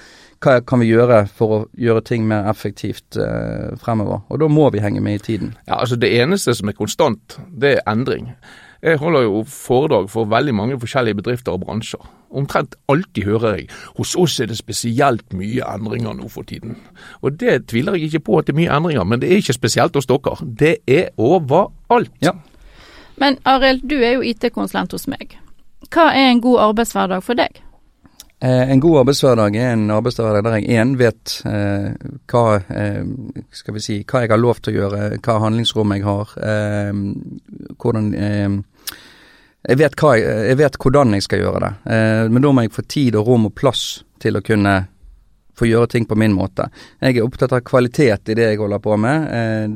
hva 0.43 0.59
kan 0.67 0.81
vi 0.81 0.91
gjøre 0.91 1.23
for 1.31 1.55
å 1.55 1.61
gjøre 1.79 2.03
ting 2.05 2.27
mer 2.27 2.49
effektivt 2.51 3.17
eh, 3.21 3.73
fremover? 3.81 4.23
Og 4.29 4.41
da 4.41 4.49
må 4.51 4.69
vi 4.73 4.83
henge 4.83 5.01
med 5.03 5.19
i 5.19 5.23
tiden. 5.31 5.55
Ja, 5.67 5.79
altså 5.79 5.95
Det 5.95 6.11
eneste 6.19 6.55
som 6.55 6.69
er 6.69 6.77
konstant, 6.77 7.39
det 7.49 7.77
er 7.77 7.91
endring. 7.91 8.33
Jeg 8.85 8.99
holder 9.01 9.23
jo 9.25 9.43
foredrag 9.49 10.09
for 10.13 10.29
veldig 10.29 10.53
mange 10.53 10.79
forskjellige 10.79 11.17
bedrifter 11.17 11.55
og 11.55 11.63
bransjer. 11.63 12.03
Omtrent 12.35 12.75
alltid 12.91 13.23
hører 13.25 13.55
jeg 13.55 13.69
hos 13.97 14.15
oss 14.19 14.39
er 14.39 14.49
det 14.51 14.57
spesielt 14.59 15.33
mye 15.33 15.65
endringer 15.73 16.13
nå 16.13 16.29
for 16.29 16.45
tiden. 16.45 16.75
Og 17.21 17.39
det 17.39 17.63
tviler 17.71 17.95
jeg 17.95 18.11
ikke 18.11 18.25
på 18.27 18.37
at 18.37 18.47
det 18.47 18.53
er 18.53 18.59
mye 18.59 18.75
endringer, 18.77 19.07
men 19.07 19.21
det 19.21 19.31
er 19.31 19.41
ikke 19.41 19.57
spesielt 19.57 19.95
hos 19.95 20.05
dere. 20.05 20.35
Det 20.45 20.75
er 20.85 21.09
overalt. 21.17 22.11
Ja. 22.21 22.35
Men 23.17 23.39
Arild, 23.45 23.87
du 23.89 23.95
er 24.03 24.19
jo 24.19 24.21
IT-konsulent 24.21 24.91
hos 24.91 25.07
meg. 25.07 25.37
Hva 25.89 26.11
er 26.11 26.29
en 26.29 26.43
god 26.43 26.59
arbeidshverdag 26.69 27.23
for 27.23 27.39
deg? 27.39 27.61
Eh, 28.39 28.71
en 28.71 28.79
god 28.79 28.99
arbeidshverdag 28.99 29.55
er 29.55 29.69
en 29.73 29.91
arbeidshverdag 29.95 30.43
der 30.43 30.55
jeg 30.59 30.81
én 30.81 30.95
vet 30.99 31.37
eh, 31.47 31.93
hva, 32.27 32.57
eh, 32.67 33.05
skal 33.55 33.77
vi 33.77 33.83
si, 33.83 33.95
hva 34.03 34.25
jeg 34.25 34.33
har 34.33 34.41
lov 34.41 34.59
til 34.59 34.73
å 34.73 34.81
gjøre, 34.81 35.05
hva 35.23 35.37
handlingsrom 35.45 35.93
jeg 35.95 36.03
har, 36.03 36.33
eh, 36.43 36.91
hvordan 37.79 38.09
eh, 38.19 38.57
jeg 39.65 39.79
vet, 39.79 39.95
jeg, 39.95 40.25
jeg 40.51 40.59
vet, 40.59 40.79
hvordan 40.83 41.15
jeg 41.15 41.23
skal 41.23 41.45
gjøre 41.45 41.61
det, 41.63 41.71
eh, 41.95 42.25
men 42.27 42.43
da 42.43 42.51
må 42.51 42.65
jeg 42.65 42.75
få 42.75 42.83
tid 42.91 43.15
og 43.21 43.31
rom 43.31 43.47
og 43.47 43.55
plass 43.55 43.85
til 44.19 44.35
å 44.35 44.43
kunne 44.43 44.75
få 45.55 45.69
gjøre 45.69 45.93
ting 45.93 46.03
på 46.03 46.17
min 46.19 46.35
måte. 46.35 46.67
Jeg 46.99 47.15
er 47.15 47.23
opptatt 47.23 47.55
av 47.55 47.63
kvalitet 47.63 48.33
i 48.33 48.35
det 48.35 48.49
jeg 48.49 48.59
holder 48.59 48.81
på 48.83 48.97
med. 48.99 49.29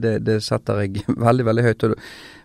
Det, 0.03 0.17
det 0.27 0.41
setter 0.43 0.81
jeg 0.83 1.05
veldig, 1.29 1.45
veldig 1.47 1.63
høyt. 1.69 1.85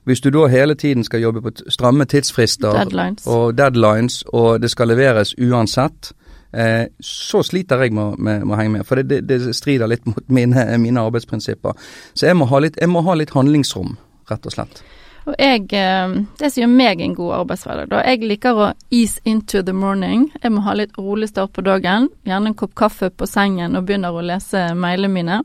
Hvis 0.04 0.20
du 0.20 0.30
da 0.30 0.46
hele 0.52 0.74
tiden 0.74 1.04
skal 1.04 1.20
jobbe 1.20 1.42
på 1.42 1.50
stramme 1.68 2.04
tidsfrister 2.04 2.72
deadlines. 2.72 3.26
og 3.26 3.58
deadlines, 3.58 4.22
og 4.22 4.62
det 4.62 4.70
skal 4.70 4.88
leveres 4.88 5.34
uansett, 5.40 6.12
eh, 6.52 6.86
så 7.00 7.42
sliter 7.42 7.82
jeg 7.82 7.92
med, 7.92 8.18
med, 8.18 8.44
med, 8.44 8.54
å 8.54 8.58
henge 8.60 8.72
med. 8.78 8.86
For 8.86 9.00
det, 9.00 9.22
det, 9.28 9.40
det 9.40 9.56
strider 9.56 9.88
litt 9.88 10.04
mot 10.06 10.28
mine, 10.28 10.66
mine, 10.78 11.00
arbeidsprinsipper. 11.00 11.72
Så 12.14 12.28
jeg 12.28 12.36
må, 12.36 12.48
litt, 12.60 12.76
jeg 12.80 12.92
må, 12.92 13.00
ha 13.06 13.16
litt, 13.16 13.32
handlingsrom, 13.32 13.96
rett 14.30 14.46
og 14.46 14.56
slett. 14.56 14.84
Og 15.24 15.34
jeg, 15.40 15.70
eh, 15.72 16.16
Det 16.38 16.52
som 16.52 16.60
gjør 16.60 16.74
meg 16.76 17.00
en 17.00 17.14
god 17.16 17.32
arbeidshverdag, 17.40 17.88
da. 17.88 18.02
Jeg 18.04 18.28
liker 18.28 18.60
å 18.60 18.72
ease 18.92 19.20
into 19.24 19.62
the 19.62 19.72
morning. 19.72 20.30
Jeg 20.42 20.52
må 20.52 20.60
ha 20.66 20.74
litt 20.76 20.98
rolig 20.98 21.30
start 21.32 21.54
på 21.56 21.64
dagen. 21.64 22.10
Gjerne 22.28 22.52
en 22.52 22.60
kopp 22.60 22.74
kaffe 22.76 23.08
på 23.08 23.26
sengen 23.26 23.76
og 23.76 23.86
begynner 23.86 24.12
å 24.12 24.24
lese 24.24 24.74
mailene 24.76 25.12
mine. 25.12 25.40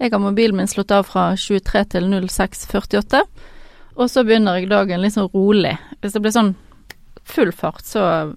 Jeg 0.00 0.10
har 0.12 0.18
mobilen 0.18 0.56
min 0.56 0.66
slått 0.66 0.90
av 0.96 1.06
fra 1.06 1.36
23 1.36 1.84
til 1.92 2.06
06.48. 2.10 3.22
Og 4.00 4.08
så 4.08 4.24
begynner 4.24 4.56
jeg 4.56 4.70
dagen 4.70 5.02
litt 5.02 5.14
sånn 5.16 5.28
rolig. 5.34 5.74
Hvis 6.00 6.14
det 6.16 6.22
blir 6.24 6.32
sånn 6.32 6.54
full 7.28 7.52
fart, 7.52 7.84
så 7.84 8.32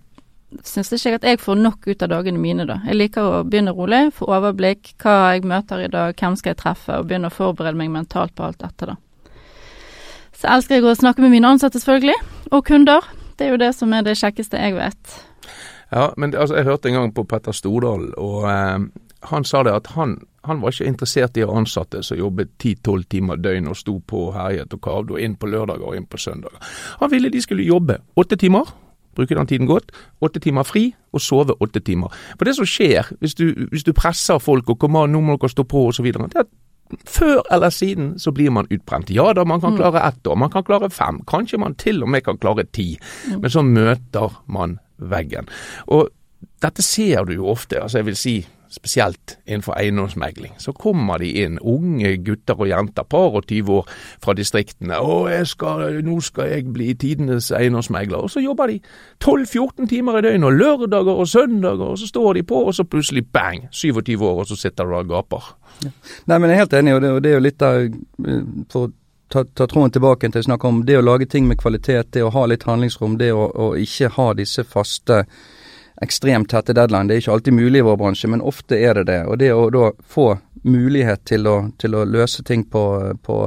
syns 0.61 0.91
ikke 0.93 1.09
jeg 1.09 1.19
at 1.21 1.27
jeg 1.27 1.39
får 1.41 1.57
nok 1.57 1.87
ut 1.87 2.03
av 2.03 2.11
dagene 2.11 2.41
mine, 2.41 2.65
da. 2.69 2.81
Jeg 2.85 2.99
liker 2.99 3.25
å 3.25 3.43
begynne 3.47 3.73
rolig, 3.73 4.03
få 4.13 4.27
overblikk, 4.29 4.93
hva 5.01 5.33
jeg 5.33 5.47
møter 5.49 5.85
i 5.85 5.89
dag, 5.91 6.13
hvem 6.19 6.35
skal 6.37 6.53
jeg 6.53 6.59
treffe, 6.59 6.99
og 6.99 7.07
begynne 7.09 7.31
å 7.31 7.33
forberede 7.33 7.79
meg 7.79 7.93
mentalt 7.93 8.35
på 8.37 8.45
alt 8.45 8.59
dette, 8.61 8.91
da. 8.91 8.97
Så 10.37 10.49
elsker 10.51 10.77
jeg 10.77 10.85
å 10.85 10.97
snakke 10.99 11.23
med 11.23 11.31
mine 11.33 11.53
ansatte, 11.55 11.79
selvfølgelig, 11.79 12.19
og 12.51 12.65
kunder. 12.67 13.07
Det 13.39 13.47
er 13.47 13.55
jo 13.55 13.61
det 13.63 13.71
som 13.77 13.95
er 13.95 14.03
det 14.05 14.17
kjekkeste 14.19 14.59
jeg 14.59 14.75
vet. 14.75 15.15
Ja, 15.93 16.09
men 16.17 16.35
altså, 16.35 16.57
jeg 16.59 16.67
hørte 16.67 16.91
en 16.91 16.99
gang 16.99 17.15
på 17.15 17.25
Petter 17.29 17.55
Stordalen, 17.55 18.11
og 18.19 18.45
eh, 18.51 18.85
han 19.31 19.47
sa 19.47 19.63
det 19.65 19.73
at 19.79 19.93
han 19.95 20.19
han 20.43 20.61
var 20.61 20.73
ikke 20.73 20.89
interessert 20.91 21.37
i 21.39 21.45
å 21.45 21.53
ansatte 21.55 22.01
som 22.03 22.19
jobbet 22.19 22.55
10-12 22.59 23.03
timer 23.15 23.39
døgn 23.39 23.69
og 23.71 23.77
sto 23.79 23.97
på 23.99 24.27
og 24.27 24.33
herjet 24.35 24.73
og 24.75 24.81
kavde, 24.83 25.15
og 25.15 25.23
inn 25.23 25.37
på 25.39 25.47
lørdager 25.47 25.87
og 25.87 25.97
inn 25.97 26.07
på 26.09 26.19
søndager. 26.19 26.59
Han 26.99 27.11
ville 27.11 27.31
de 27.31 27.41
skulle 27.43 27.67
jobbe 27.67 27.99
åtte 28.19 28.37
timer, 28.39 28.73
bruke 29.15 29.37
den 29.37 29.47
tiden 29.47 29.69
godt, 29.69 29.93
åtte 30.25 30.41
timer 30.43 30.67
fri 30.67 30.89
og 31.13 31.21
sove 31.21 31.55
åtte 31.61 31.79
timer. 31.85 32.11
For 32.35 32.49
det 32.49 32.57
som 32.57 32.67
skjer 32.67 33.13
hvis 33.21 33.37
du, 33.39 33.45
hvis 33.71 33.85
du 33.87 33.93
presser 33.95 34.41
folk 34.43 34.73
og 34.73 34.81
kommer, 34.81 35.07
nå 35.07 35.21
må 35.23 35.37
dere 35.37 35.53
stå 35.53 35.65
på 35.69 35.87
osv., 35.91 36.11
det 36.11 36.27
er 36.33 36.45
at 36.45 36.51
før 37.09 37.41
eller 37.51 37.71
siden 37.73 38.17
så 38.19 38.33
blir 38.35 38.51
man 38.53 38.67
utbrent. 38.69 39.09
Ja 39.13 39.31
da, 39.33 39.45
man 39.47 39.61
kan 39.61 39.73
mm. 39.73 39.77
klare 39.79 40.03
ett 40.07 40.27
år, 40.27 40.35
man 40.35 40.51
kan 40.51 40.65
klare 40.67 40.89
fem, 40.89 41.21
kanskje 41.29 41.57
man 41.61 41.75
til 41.79 42.03
og 42.03 42.09
med 42.09 42.25
kan 42.25 42.37
klare 42.37 42.65
ti. 42.65 42.97
Mm. 43.29 43.39
Men 43.41 43.49
så 43.49 43.63
møter 43.63 44.35
man 44.45 44.77
veggen. 44.97 45.47
Og 45.87 46.09
dette 46.61 46.83
ser 46.83 47.23
du 47.25 47.33
jo 47.33 47.47
ofte. 47.51 47.81
altså 47.81 47.97
jeg 47.97 48.05
vil 48.05 48.19
si 48.19 48.35
spesielt 48.73 49.37
innenfor 49.45 49.77
eiendomsmegling, 49.77 50.55
så 50.57 50.73
kommer 50.73 51.21
de 51.21 51.29
inn, 51.43 51.59
unge 51.61 52.15
gutter 52.25 52.57
og 52.59 52.69
jenter, 52.69 53.05
par 53.07 53.37
og 53.37 53.45
20 53.47 53.73
år 53.77 53.91
fra 54.23 54.33
distriktene. 54.37 54.97
'Å, 54.97 55.45
skal, 55.45 55.99
nå 56.03 56.19
skal 56.25 56.49
jeg 56.49 56.73
bli 56.73 56.93
tidenes 56.93 57.51
eiendomsmegler.' 57.51 58.25
Og 58.25 58.33
så 58.33 58.43
jobber 58.43 58.73
de 58.73 58.79
12-14 59.23 59.89
timer 59.89 60.19
i 60.19 60.25
døgnet, 60.25 60.47
og 60.49 60.57
lørdager 60.57 61.21
og 61.23 61.27
søndager, 61.27 61.93
og 61.93 62.01
så 62.01 62.09
står 62.09 62.33
de 62.33 62.43
på, 62.43 62.63
og 62.65 62.73
så 62.73 62.83
plutselig 62.83 63.27
bang, 63.31 63.67
27 63.71 64.17
år, 64.17 64.43
og 64.43 64.47
så 64.47 64.59
sitter 64.59 64.89
du 64.89 64.97
og 64.97 65.13
gaper. 65.13 65.53
Ja. 65.83 65.93
Nei, 66.27 66.37
men 66.37 66.49
jeg 66.49 66.57
er 66.57 66.65
helt 66.65 66.73
enig, 66.73 66.93
og 66.95 67.01
det, 67.01 67.11
og 67.11 67.23
det 67.23 67.31
er 67.31 67.39
jo 67.39 67.47
litt 67.47 67.65
av 67.65 67.79
eh, 67.83 68.43
For 68.71 68.91
ta, 69.33 69.43
ta 69.43 69.67
tråden 69.67 69.91
tilbake 69.93 70.29
til 70.29 70.43
å 70.43 70.47
snakke 70.47 70.69
om 70.69 70.83
det 70.85 70.99
å 70.99 71.05
lage 71.05 71.27
ting 71.29 71.47
med 71.49 71.59
kvalitet, 71.61 72.11
det 72.13 72.23
å 72.25 72.31
ha 72.33 72.45
litt 72.49 72.65
handlingsrom, 72.69 73.17
det 73.21 73.31
å, 73.33 73.47
å 73.49 73.73
ikke 73.79 74.11
ha 74.17 74.27
disse 74.37 74.65
faste 74.67 75.23
ekstremt 76.01 76.49
tette 76.49 76.73
deadline. 76.73 77.07
Det 77.07 77.15
er 77.15 77.23
ikke 77.23 77.37
alltid 77.37 77.53
mulig 77.53 77.79
i 77.79 77.85
vår 77.85 77.99
bransje, 78.01 78.29
men 78.31 78.41
ofte 78.41 78.79
er 78.79 78.99
det 78.99 79.05
det. 79.11 79.21
Og 79.29 79.37
det 79.41 79.51
å 79.53 79.69
da 79.73 79.91
få 80.15 80.33
mulighet 80.63 81.25
til 81.27 81.47
å, 81.47 81.57
til 81.77 81.95
å 81.95 82.05
løse 82.07 82.43
ting 82.47 82.63
på, 82.71 82.83
på, 83.21 83.37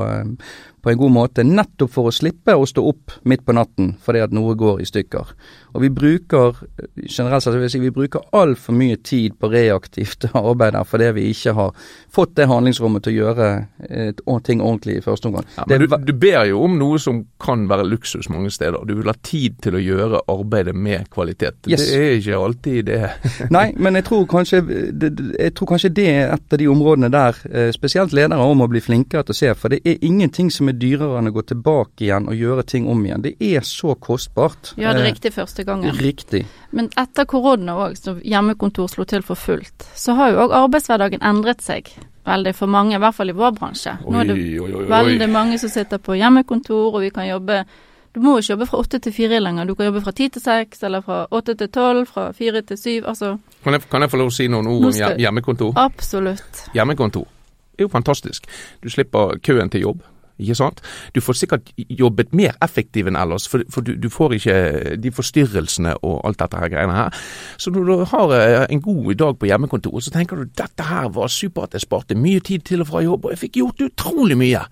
på, 0.87 0.93
en 0.93 1.01
god 1.01 1.15
måte, 1.17 1.45
nettopp 1.47 1.91
for 1.93 2.11
å 2.11 2.15
slippe 2.15 2.55
å 2.55 2.67
stå 2.69 2.85
opp 2.87 3.17
midt 3.27 3.43
på 3.47 3.55
natten 3.57 3.95
fordi 4.03 4.23
at 4.23 4.35
noe 4.35 4.55
går 4.59 4.83
i 4.85 4.87
stykker. 4.87 5.33
Og 5.75 5.83
vi 5.83 5.91
bruker 5.93 6.57
generelt 7.05 7.45
sett 7.45 7.57
vil 7.59 7.71
si, 7.71 7.81
vi 7.83 7.93
bruker 7.93 8.25
altfor 8.37 8.77
mye 8.77 8.97
tid 9.05 9.37
på 9.41 9.51
reaktivt 9.53 10.29
arbeid 10.33 10.77
der 10.77 10.87
fordi 10.89 11.11
vi 11.19 11.27
ikke 11.35 11.57
har 11.57 11.89
fått 12.13 12.37
det 12.39 12.49
handlingsrommet 12.51 13.05
til 13.05 13.17
å 13.17 13.17
gjøre 13.17 13.49
et, 13.91 14.23
ting 14.47 14.63
ordentlig 14.63 15.01
i 15.01 15.05
første 15.05 15.29
omgang. 15.29 15.47
Ja, 15.57 15.67
men 15.69 15.83
du, 15.83 15.97
du, 16.07 16.13
ber 16.17 16.47
jo 16.49 16.63
om 16.65 16.77
noe 16.79 17.01
som 17.03 17.25
kan 17.43 17.67
være 17.69 17.87
luksus 17.89 18.31
mange 18.33 18.53
steder. 18.55 18.85
Du 18.87 18.95
vil 18.99 19.11
ha 19.11 19.17
tid 19.27 19.59
til 19.65 19.77
å 19.77 19.83
gjøre 19.83 20.23
arbeidet 20.31 20.77
med 20.77 21.11
kvalitet. 21.13 21.67
Yes. 21.67 21.83
Det 21.83 21.99
er 21.99 22.17
ikke 22.21 22.41
alltid 22.47 22.89
det. 22.89 23.01
Nei, 23.57 23.67
men 23.77 23.99
jeg 23.99 24.07
tror, 24.09 24.25
kanskje, 24.31 24.63
jeg 24.63 25.55
tror 25.57 25.73
kanskje 25.73 25.93
det 25.97 26.07
er 26.13 26.35
et 26.37 26.57
av 26.57 26.63
de 26.63 26.69
områdene 26.71 27.11
der 27.13 27.41
eh, 27.51 27.71
spesielt 27.75 28.15
ledere 28.17 28.47
om 28.47 28.65
å 28.65 28.71
bli 28.71 28.83
flinkere 28.85 29.27
til 29.27 29.37
å 29.37 29.41
se. 29.41 29.53
For 29.59 29.73
det 29.73 29.83
er 29.85 30.05
ingenting 30.07 30.53
som 30.55 30.71
er 30.71 30.76
dyrere 30.81 31.21
enn 31.21 31.31
å 31.31 31.35
gå 31.35 31.43
tilbake 31.51 32.07
igjen 32.07 32.29
og 32.31 32.37
gjøre 32.39 32.65
ting 32.69 32.89
om 32.91 33.05
igjen. 33.07 33.25
Det 33.25 33.35
er 33.43 33.65
så 33.67 33.95
kostbart. 33.95 34.75
Gjør 34.81 34.99
det 34.99 35.05
eh, 35.05 35.09
riktig 35.11 35.33
første 35.35 35.65
gangen. 35.67 35.97
Riktig. 36.01 36.45
Men 36.77 36.91
etter 36.99 37.29
korona 37.29 37.77
òg, 37.87 37.97
som 38.01 38.21
hjemmekontor 38.23 38.91
slo 38.93 39.07
til 39.09 39.25
for 39.27 39.39
fullt, 39.39 39.89
så 39.97 40.17
har 40.19 40.33
jo 40.33 40.45
òg 40.47 40.55
arbeidshverdagen 40.65 41.25
endret 41.27 41.65
seg 41.65 41.91
veldig 42.27 42.55
for 42.59 42.71
mange, 42.71 42.97
i 42.97 43.03
hvert 43.03 43.15
fall 43.15 43.31
i 43.31 43.37
vår 43.37 43.53
bransje. 43.57 43.99
Nå 44.03 44.23
er 44.23 44.31
det 44.31 44.37
oi, 44.37 44.47
oi, 44.65 44.71
oi, 44.81 44.87
veldig 44.91 45.29
mange 45.31 45.61
som 45.63 45.71
sitter 45.71 46.03
på 46.03 46.17
hjemmekontor, 46.19 46.97
og 46.97 47.05
vi 47.07 47.13
kan 47.15 47.29
jobbe 47.29 47.65
Du 48.17 48.23
må 48.25 48.39
ikke 48.41 48.55
jobbe 48.55 48.67
fra 48.71 48.79
åtte 48.81 48.99
til 49.05 49.13
fire 49.13 49.39
lenger. 49.43 49.67
Du 49.69 49.75
kan 49.77 49.91
jobbe 49.91 50.01
fra 50.01 50.13
ti 50.17 50.31
til 50.33 50.41
seks, 50.41 50.81
eller 50.89 51.03
fra 51.05 51.27
åtte 51.37 51.53
til 51.61 51.69
tolv, 51.69 52.07
fra 52.09 52.31
fire 52.33 52.63
til 52.65 52.79
syv. 52.81 53.11
Altså 53.13 53.35
kan 53.61 53.77
jeg, 53.77 53.85
kan 53.93 54.01
jeg 54.01 54.11
få 54.11 54.21
lov 54.23 54.31
å 54.33 54.33
si 54.33 54.47
noen 54.49 54.71
ord 54.73 54.87
om 54.89 55.21
hjemmekontor? 55.21 55.75
Absolutt. 55.77 56.63
Hjemmekontor 56.73 57.27
er 57.77 57.85
jo 57.85 57.89
fantastisk. 57.93 58.47
Du 58.81 58.89
slipper 58.91 59.37
køen 59.45 59.71
til 59.71 59.85
jobb. 59.85 60.01
Ikke 60.39 60.57
sant? 60.59 60.83
Du 61.15 61.23
får 61.25 61.39
sikkert 61.41 61.71
jobbet 61.77 62.35
mer 62.37 62.57
effektivt 62.65 63.09
enn 63.11 63.19
ellers, 63.19 63.47
for, 63.49 63.65
for 63.73 63.87
du, 63.87 63.95
du, 64.01 64.09
får 64.13 64.37
ikke 64.37 64.57
de 65.01 65.13
forstyrrelsene 65.15 65.97
og 66.07 66.19
alt 66.29 66.41
dette 66.43 66.61
her 66.61 66.73
greiene 66.73 66.97
her. 66.97 67.23
Så 67.61 67.73
når 67.73 67.89
du 67.89 68.05
har 68.13 68.35
eh, 68.37 68.59
en 68.73 68.83
god 68.85 69.15
dag 69.23 69.39
på 69.41 69.49
hjemmekontoret, 69.49 70.05
så 70.05 70.13
tenker 70.15 70.41
du 70.41 70.51
dette 70.59 70.89
her 70.91 71.09
var 71.15 71.33
supert, 71.33 71.77
jeg 71.77 71.87
sparte 71.87 72.19
mye 72.19 72.43
tid 72.45 72.67
til 72.69 72.85
og 72.85 72.91
fra 72.91 73.05
jobb, 73.05 73.25
og 73.25 73.35
jeg 73.35 73.47
fikk 73.47 73.59
gjort 73.63 73.89
utrolig 73.89 74.39
mye. 74.41 74.67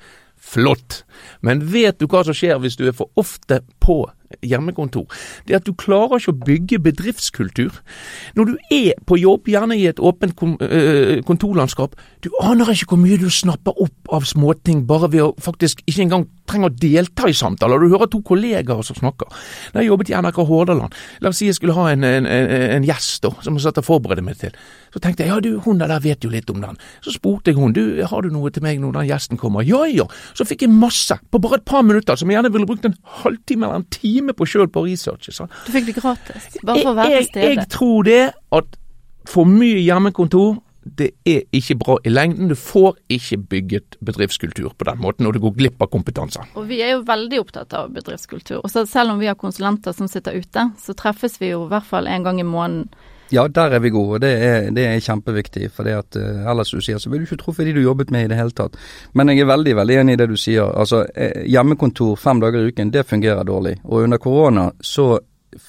Flott. 0.45 1.01
Men 1.41 1.63
vet 1.73 1.97
du 1.97 2.05
hva 2.11 2.21
som 2.27 2.37
skjer 2.37 2.59
hvis 2.61 2.77
du 2.77 2.85
er 2.85 2.97
for 2.97 3.09
ofte 3.21 3.63
på 3.81 4.03
hjemmekontor? 4.45 5.07
Det 5.47 5.55
er 5.55 5.63
at 5.63 5.69
du 5.69 5.75
klarer 5.79 6.19
ikke 6.19 6.35
å 6.35 6.45
bygge 6.47 6.81
bedriftskultur. 6.85 7.81
Når 8.39 8.51
du 8.51 8.55
er 8.75 9.01
på 9.07 9.19
jobb, 9.21 9.51
gjerne 9.51 9.79
i 9.79 9.87
et 9.91 10.01
åpent 10.01 10.37
eh, 10.65 11.21
kontorlandskap, 11.27 11.97
du 12.25 12.31
aner 12.43 12.73
ikke 12.73 12.95
hvor 12.95 13.03
mye 13.03 13.21
du 13.21 13.29
snapper 13.33 13.77
opp 13.85 14.15
av 14.15 14.27
småting 14.29 14.85
bare 14.89 15.11
ved 15.13 15.27
å 15.27 15.33
faktisk 15.43 15.85
ikke 15.87 16.07
engang 16.07 16.29
trenger 16.49 16.71
å 16.71 16.77
delta 16.77 17.29
i 17.29 17.37
samtaler. 17.37 17.81
Du 17.81 17.93
hører 17.93 18.11
to 18.13 18.21
kollegaer 18.27 18.85
som 18.85 18.99
snakker. 18.99 19.31
Da 19.73 19.81
jeg 19.81 19.91
jobbet 19.91 20.11
i 20.13 20.17
NRK 20.19 20.41
Hordaland, 20.49 20.97
la 21.25 21.33
oss 21.33 21.41
si 21.41 21.49
jeg 21.49 21.57
skulle 21.57 21.77
ha 21.77 21.89
en, 21.93 22.05
en, 22.05 22.29
en, 22.29 22.85
gjest 22.85 23.25
da, 23.25 23.33
som 23.45 23.57
jeg 23.57 23.65
satt 23.65 23.81
og 23.81 23.87
forberedte 23.87 24.25
meg 24.25 24.37
til. 24.41 24.53
Så 24.93 25.01
tenkte 25.03 25.25
jeg 25.25 25.33
ja, 25.33 25.41
du, 25.43 25.57
hun 25.65 25.81
der 25.81 25.95
vet 26.05 26.25
jo 26.25 26.31
litt 26.33 26.51
om 26.53 26.61
den. 26.63 26.77
Så 27.05 27.15
spurte 27.17 27.51
jeg 27.51 27.59
hun 27.59 27.75
du, 27.77 27.83
har 28.05 28.25
du 28.25 28.31
noe 28.33 28.53
til 28.55 28.65
meg 28.65 28.83
når 28.83 28.99
den 28.99 29.09
gjesten 29.09 29.41
kommer? 29.41 29.65
Ja 29.67 29.85
ja. 29.89 30.07
Så 30.37 30.47
fikk 30.49 30.67
jeg 30.67 30.75
masse 30.75 31.17
på 31.33 31.41
bare 31.43 31.61
et 31.61 31.69
par 31.69 31.85
minutter 31.87 32.19
som 32.21 32.31
jeg 32.31 32.39
gjerne 32.39 32.53
ville 32.55 32.69
brukt 32.69 32.87
en 32.89 32.97
halvtime 33.23 33.67
eller 33.67 33.83
en 33.83 33.89
time 33.95 34.14
på 34.37 34.47
sjøl 34.47 34.69
på 34.69 34.85
research. 34.87 35.31
Sånn. 35.35 35.51
Du 35.67 35.73
fikk 35.75 35.87
det 35.91 35.97
gratis, 35.99 36.51
bare 36.63 36.83
for 36.83 36.93
å 36.93 36.99
være 36.99 37.19
til 37.19 37.29
stede? 37.31 37.49
Jeg, 37.49 37.57
jeg 37.59 37.71
tror 37.75 38.05
det 38.05 38.23
at 38.61 38.79
for 39.25 39.49
mye 39.49 39.81
hjemmekontor 39.81 40.61
det 40.85 41.11
er 41.25 41.47
ikke 41.57 41.79
bra 41.81 41.97
i 42.05 42.13
lengden. 42.13 42.51
Du 42.53 42.57
får 42.59 42.99
ikke 43.13 43.39
bygget 43.55 43.97
bedriftskultur 44.05 44.75
på 44.77 44.85
den 44.85 45.01
måten, 45.01 45.27
og 45.27 45.33
du 45.33 45.41
går 45.41 45.55
glipp 45.57 45.83
av 45.83 45.89
kompetanse. 45.93 46.45
Og 46.55 46.69
Vi 46.69 46.83
er 46.85 46.95
jo 46.95 47.05
veldig 47.09 47.41
opptatt 47.41 47.73
av 47.73 47.89
bedriftskultur. 47.95 48.61
og 48.61 48.71
Selv 48.71 49.15
om 49.15 49.19
vi 49.19 49.31
har 49.31 49.35
konsulenter 49.35 49.97
som 49.97 50.09
sitter 50.09 50.37
ute, 50.37 50.71
så 50.77 50.95
treffes 50.95 51.41
vi 51.41 51.55
jo 51.55 51.65
i 51.65 51.73
hvert 51.73 51.89
fall 51.89 52.07
en 52.07 52.23
gang 52.23 52.41
i 52.41 52.45
måneden 52.45 52.91
ja, 53.35 53.45
der 53.49 53.77
er 53.77 53.83
vi 53.83 53.91
gode, 53.91 54.19
og 54.19 54.23
det 54.23 54.31
er, 54.47 54.71
det 54.75 54.87
er 54.87 55.03
kjempeviktig. 55.03 55.69
For 55.75 55.87
det 55.87 55.97
at 55.99 56.19
uh, 56.21 56.47
ellers 56.51 56.71
du 56.71 56.81
sier, 56.85 57.01
så 57.03 57.11
vil 57.11 57.23
du 57.23 57.29
ikke 57.29 57.41
truffet 57.43 57.69
de 57.69 57.75
du 57.77 57.83
jobbet 57.83 58.13
med 58.15 58.27
i 58.27 58.31
det 58.33 58.39
hele 58.39 58.55
tatt. 58.55 58.79
Men 59.13 59.33
jeg 59.33 59.45
er 59.45 59.51
veldig 59.51 59.77
veldig 59.81 60.01
enig 60.01 60.17
i 60.17 60.21
det 60.23 60.31
du 60.31 60.37
sier. 60.41 60.71
Altså, 60.71 61.05
eh, 61.15 61.45
Hjemmekontor 61.51 62.17
fem 62.21 62.43
dager 62.43 62.63
i 62.63 62.73
uken, 62.73 62.93
det 62.95 63.07
fungerer 63.09 63.45
dårlig. 63.45 63.77
Og 63.85 64.07
under 64.07 64.23
korona 64.23 64.71
så 64.81 65.19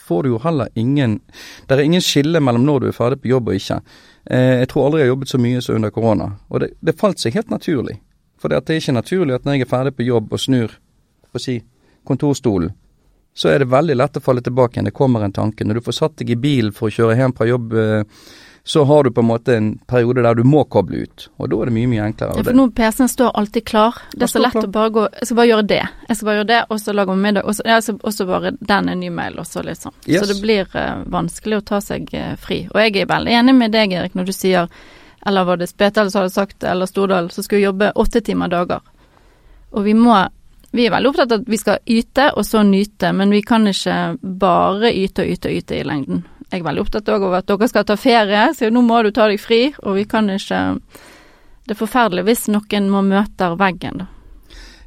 får 0.05 0.23
du 0.23 0.29
jo 0.29 0.39
heller 0.41 0.69
ingen 0.75 1.19
Det 1.67 1.75
er 1.75 1.83
ingen 1.83 2.01
skille 2.01 2.39
mellom 2.41 2.65
når 2.65 2.79
du 2.79 2.87
er 2.87 2.97
ferdig 2.97 3.21
på 3.21 3.29
jobb 3.29 3.49
og 3.49 3.59
ikke. 3.59 3.81
Eh, 4.25 4.61
jeg 4.61 4.69
tror 4.69 4.85
aldri 4.85 5.01
jeg 5.01 5.07
har 5.07 5.13
jobbet 5.13 5.29
så 5.29 5.41
mye 5.41 5.61
som 5.61 5.75
under 5.75 5.89
korona. 5.89 6.31
Og 6.49 6.59
det, 6.59 6.71
det 6.81 6.97
falt 6.99 7.21
seg 7.21 7.37
helt 7.37 7.53
naturlig. 7.53 7.99
For 8.41 8.49
det, 8.49 8.65
det 8.67 8.75
er 8.75 8.81
ikke 8.81 8.99
naturlig 8.99 9.35
at 9.35 9.45
når 9.45 9.57
jeg 9.57 9.65
er 9.65 9.73
ferdig 9.73 9.95
på 9.95 10.07
jobb 10.07 10.33
og 10.33 10.41
snur 10.41 10.79
på 11.31 11.41
si, 11.41 11.59
kontorstolen, 12.05 12.73
så 13.35 13.51
er 13.51 13.59
det 13.59 13.69
veldig 13.71 13.97
lett 13.99 14.17
å 14.17 14.23
falle 14.23 14.41
tilbake 14.41 14.77
igjen. 14.77 14.87
Det 14.87 14.95
kommer 14.95 15.23
en 15.25 15.35
tanke. 15.35 15.65
Når 15.67 15.79
du 15.79 15.85
får 15.85 15.95
satt 15.97 16.17
deg 16.21 16.29
i 16.31 16.39
bilen 16.39 16.71
for 16.75 16.87
å 16.87 16.95
kjøre 16.95 17.17
hjem 17.19 17.33
fra 17.35 17.47
jobb, 17.49 17.73
eh, 17.73 18.27
så 18.63 18.83
har 18.87 19.03
du 19.03 19.11
på 19.11 19.21
en 19.21 19.27
måte 19.27 19.57
en 19.57 19.67
periode 19.77 20.23
der 20.23 20.39
du 20.39 20.43
må 20.47 20.63
koble 20.71 21.03
ut. 21.03 21.25
Og 21.37 21.49
da 21.51 21.59
er 21.61 21.69
det 21.69 21.73
mye, 21.75 21.89
mye 21.91 22.05
enklere. 22.07 22.37
Ja, 22.39 22.45
for 22.47 22.57
nå 22.57 22.69
PC-en 22.73 23.11
står 23.11 23.35
alltid 23.41 23.65
klar. 23.67 23.99
Det 24.13 24.23
er 24.25 24.31
så 24.31 24.41
lett 24.41 24.55
klar. 24.55 24.69
å 24.69 24.73
bare 24.73 24.93
gå 24.95 25.03
Jeg 25.19 25.27
skal 25.27 25.39
bare 25.41 25.49
gjøre 25.51 25.67
det. 25.69 25.81
Jeg 26.07 26.17
skal 26.17 26.29
bare 26.29 26.37
gjøre 26.39 26.49
det, 26.53 26.61
og 26.69 26.79
så 26.81 26.95
lage 26.95 27.17
middag. 27.19 27.45
Og 27.45 27.57
så, 27.59 27.65
ja, 27.67 27.81
så, 27.83 28.27
bare 28.31 28.53
den 28.59 28.89
en 28.89 29.03
ny 29.03 29.11
mail, 29.19 29.37
og 29.43 29.47
så 29.51 29.61
liksom. 29.67 29.93
Yes. 30.07 30.23
Så 30.23 30.31
det 30.31 30.39
blir 30.41 30.71
uh, 30.71 31.03
vanskelig 31.17 31.59
å 31.59 31.65
ta 31.73 31.81
seg 31.83 32.07
uh, 32.15 32.33
fri. 32.39 32.63
Og 32.71 32.79
jeg 32.81 32.95
er 33.03 33.11
veldig 33.11 33.35
enig 33.35 33.55
med 33.59 33.75
deg, 33.75 33.93
Erik, 33.99 34.15
når 34.15 34.31
du 34.31 34.33
sier 34.33 34.71
eller 35.25 35.43
var 35.43 35.57
det 35.57 35.67
Spetel 35.67 36.11
som 36.11 36.21
hadde 36.21 36.33
sagt, 36.33 36.63
eller 36.63 36.85
Stordal, 36.85 37.31
som 37.31 37.43
skulle 37.43 37.65
jobbe 37.65 37.91
åtte 37.91 38.21
timer 38.21 38.47
dager. 38.47 38.81
Og 39.73 39.83
vi 39.83 39.95
må 39.97 40.15
vi 40.75 40.85
er 40.85 40.93
veldig 40.93 41.11
opptatt 41.11 41.31
av 41.31 41.43
at 41.43 41.49
vi 41.49 41.59
skal 41.59 41.81
yte, 41.87 42.29
og 42.35 42.45
så 42.45 42.63
nyte, 42.67 43.11
men 43.15 43.31
vi 43.31 43.41
kan 43.45 43.67
ikke 43.67 43.99
bare 44.21 44.91
yte 44.91 45.23
og 45.23 45.35
yte 45.35 45.51
og 45.51 45.59
yte 45.61 45.77
i 45.79 45.85
lengden. 45.87 46.25
Jeg 46.51 46.61
er 46.61 46.65
veldig 46.67 46.83
opptatt 46.85 47.09
av 47.09 47.23
at 47.33 47.47
dere 47.49 47.69
skal 47.71 47.85
ta 47.87 47.95
ferie, 47.99 48.49
så 48.53 48.69
nå 48.71 48.83
må 48.85 49.01
du 49.03 49.13
ta 49.15 49.29
deg 49.31 49.41
fri, 49.41 49.61
og 49.83 49.97
vi 49.99 50.07
kan 50.09 50.29
ikke 50.29 50.63
Det 51.65 51.73
er 51.73 51.79
forferdelig 51.79 52.21
hvis 52.27 52.43
noen 52.53 52.91
må 52.93 52.99
møte 53.01 53.47
veggen, 53.57 54.03
da. 54.03 54.05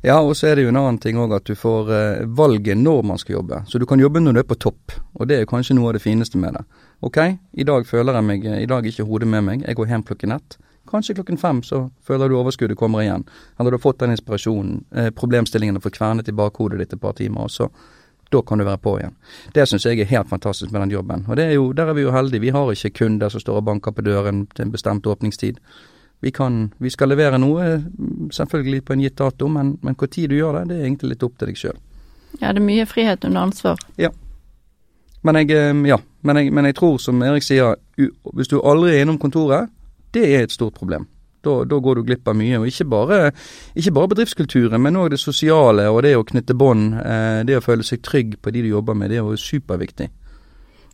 Ja, 0.06 0.20
og 0.22 0.36
så 0.38 0.46
er 0.46 0.54
det 0.54 0.62
jo 0.62 0.70
en 0.70 0.78
annen 0.78 1.00
ting 1.02 1.18
òg, 1.18 1.32
at 1.34 1.48
du 1.48 1.56
får 1.58 1.88
eh, 1.90 2.26
valget 2.38 2.78
når 2.78 3.02
man 3.02 3.18
skal 3.18 3.40
jobbe. 3.40 3.64
Så 3.66 3.80
du 3.82 3.86
kan 3.86 3.98
jobbe 3.98 4.20
når 4.22 4.36
du 4.36 4.40
er 4.44 4.46
på 4.46 4.54
topp, 4.54 4.94
og 5.18 5.26
det 5.26 5.40
er 5.40 5.50
kanskje 5.50 5.74
noe 5.74 5.90
av 5.90 5.98
det 5.98 6.04
fineste 6.04 6.38
med 6.38 6.54
det. 6.54 6.62
Ok, 7.02 7.18
i 7.58 7.66
dag 7.66 7.86
føler 7.86 8.14
jeg 8.14 8.26
meg 8.28 8.46
I 8.46 8.68
dag 8.70 8.86
er 8.86 8.92
ikke 8.92 9.08
hodet 9.08 9.28
med 9.28 9.42
meg, 9.42 9.66
jeg 9.66 9.74
går 9.74 9.90
hjem 9.90 10.06
klokken 10.06 10.36
ett. 10.38 10.58
Kanskje 10.88 11.14
klokken 11.18 11.38
fem 11.38 11.62
så 11.62 11.84
føler 12.06 12.28
du 12.28 12.38
overskuddet 12.38 12.78
kommer 12.78 13.04
igjen. 13.04 13.26
Eller 13.58 13.70
du 13.70 13.76
har 13.76 13.84
fått 13.84 14.00
den 14.00 14.14
inspirasjonen, 14.14 14.84
eh, 14.94 15.10
problemstillingene 15.10 15.80
får 15.84 15.96
kvernet 15.98 16.28
i 16.28 16.36
bakhodet 16.36 16.80
ditt 16.80 16.92
et 16.92 17.00
par 17.00 17.12
timer, 17.12 17.44
og 17.44 17.50
så 17.50 17.68
da 18.30 18.42
kan 18.42 18.58
du 18.58 18.64
være 18.64 18.80
på 18.84 18.98
igjen. 18.98 19.14
Det 19.54 19.64
syns 19.68 19.86
jeg 19.86 20.00
er 20.00 20.10
helt 20.10 20.28
fantastisk 20.28 20.72
med 20.72 20.82
den 20.82 20.90
jobben. 20.90 21.24
Og 21.28 21.36
det 21.36 21.44
er 21.44 21.54
jo, 21.56 21.72
der 21.72 21.88
er 21.88 21.96
vi 21.96 22.04
jo 22.04 22.12
heldige. 22.12 22.40
Vi 22.40 22.52
har 22.52 22.72
ikke 22.72 22.90
kunder 22.98 23.28
som 23.28 23.40
står 23.40 23.60
og 23.60 23.64
banker 23.64 23.92
på 23.92 24.04
døren 24.04 24.46
til 24.54 24.66
en 24.66 24.72
bestemt 24.72 25.06
åpningstid. 25.06 25.60
Vi, 26.20 26.30
kan, 26.30 26.72
vi 26.78 26.90
skal 26.90 27.08
levere 27.08 27.38
noe, 27.38 27.82
selvfølgelig 28.34 28.84
på 28.84 28.92
en 28.92 29.00
gitt 29.00 29.18
dato, 29.18 29.48
men 29.48 29.78
hvor 29.94 30.10
tid 30.10 30.28
du 30.28 30.36
gjør 30.36 30.58
det, 30.58 30.68
det 30.68 30.78
er 30.78 30.88
egentlig 30.88 31.14
litt 31.14 31.22
opp 31.22 31.38
til 31.38 31.48
deg 31.48 31.60
sjøl. 31.60 31.78
Ja, 32.40 32.52
det 32.52 32.58
er 32.58 32.66
mye 32.66 32.86
frihet 32.86 33.24
under 33.24 33.46
ansvar. 33.48 33.78
Ja. 33.96 34.10
Men 35.22 35.40
jeg, 35.40 35.50
eh, 35.50 35.82
ja, 35.88 35.98
men 36.22 36.36
jeg, 36.36 36.52
men 36.52 36.68
jeg 36.68 36.76
tror, 36.78 36.98
som 36.98 37.22
Erik 37.22 37.46
sier, 37.46 37.78
hvis 37.96 38.50
du 38.50 38.58
aldri 38.60 38.96
er 38.96 39.06
innom 39.06 39.18
kontoret, 39.18 39.70
det 40.14 40.24
er 40.26 40.46
et 40.46 40.54
stort 40.54 40.76
problem. 40.78 41.06
Da, 41.44 41.62
da, 41.64 41.78
går 41.78 41.98
du 42.00 42.06
glipp 42.08 42.28
av 42.28 42.36
mye. 42.36 42.58
Og 42.58 42.66
ikke 42.70 42.86
bare, 42.90 43.18
ikke 43.78 43.94
bare 43.94 44.10
bedriftskulturen, 44.14 44.80
men 44.82 44.98
òg 44.98 45.12
det 45.14 45.20
sosiale 45.22 45.86
og 45.92 46.02
det 46.06 46.16
å 46.18 46.24
knytte 46.26 46.56
bånd. 46.58 46.96
Eh, 46.98 47.42
det 47.48 47.60
å 47.60 47.64
føle 47.64 47.86
seg 47.86 48.02
trygg 48.06 48.38
på 48.42 48.52
de 48.54 48.64
du 48.66 48.72
jobber 48.72 48.98
med, 48.98 49.12
det 49.12 49.20
er 49.20 49.28
jo 49.28 49.38
superviktig. 49.38 50.10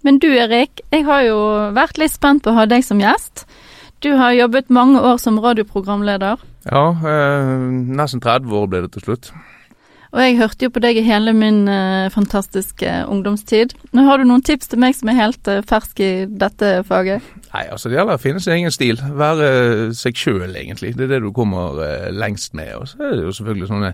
Men 0.04 0.20
du 0.20 0.28
Erik, 0.28 0.82
jeg 0.92 1.06
har 1.06 1.22
jo 1.24 1.38
vært 1.72 1.96
litt 2.00 2.12
spent 2.12 2.44
på 2.44 2.52
å 2.52 2.58
ha 2.58 2.66
deg 2.68 2.84
som 2.84 3.00
gjest. 3.00 3.46
Du 4.04 4.10
har 4.20 4.36
jobbet 4.36 4.68
mange 4.68 5.00
år 5.00 5.16
som 5.22 5.40
radioprogramleder. 5.40 6.42
Ja, 6.68 6.86
eh, 6.92 7.56
nesten 7.96 8.20
30 8.20 8.52
år 8.52 8.68
ble 8.68 8.84
det 8.84 8.92
til 8.92 9.06
slutt. 9.08 9.32
Og 10.14 10.20
jeg 10.22 10.36
hørte 10.38 10.68
jo 10.68 10.70
på 10.70 10.82
deg 10.84 11.00
i 11.00 11.06
hele 11.06 11.32
min 11.34 11.64
eh, 11.66 12.10
fantastiske 12.14 12.90
ungdomstid. 13.10 13.74
Nå 13.96 14.04
Har 14.06 14.20
du 14.20 14.28
noen 14.28 14.44
tips 14.46 14.70
til 14.70 14.78
meg 14.84 14.94
som 14.94 15.10
er 15.10 15.18
helt 15.18 15.48
eh, 15.50 15.64
fersk 15.66 16.04
i 16.04 16.12
dette 16.30 16.76
faget? 16.86 17.24
Nei, 17.54 17.68
altså 17.70 17.86
det 17.86 17.94
gjelder 18.00 18.18
å 18.18 18.18
finne 18.18 18.40
sin 18.42 18.56
egen 18.56 18.72
stil. 18.74 18.98
Være 19.14 19.48
seg 19.94 20.18
sjøl, 20.18 20.56
egentlig. 20.58 20.90
Det 20.98 21.04
er 21.06 21.12
det 21.12 21.20
du 21.22 21.28
kommer 21.34 21.76
eh, 21.84 22.08
lengst 22.10 22.50
med. 22.58 22.72
Og 22.74 22.88
så 22.90 22.98
er 22.98 23.12
det 23.14 23.28
jo 23.28 23.34
selvfølgelig 23.36 23.68
sånne 23.70 23.90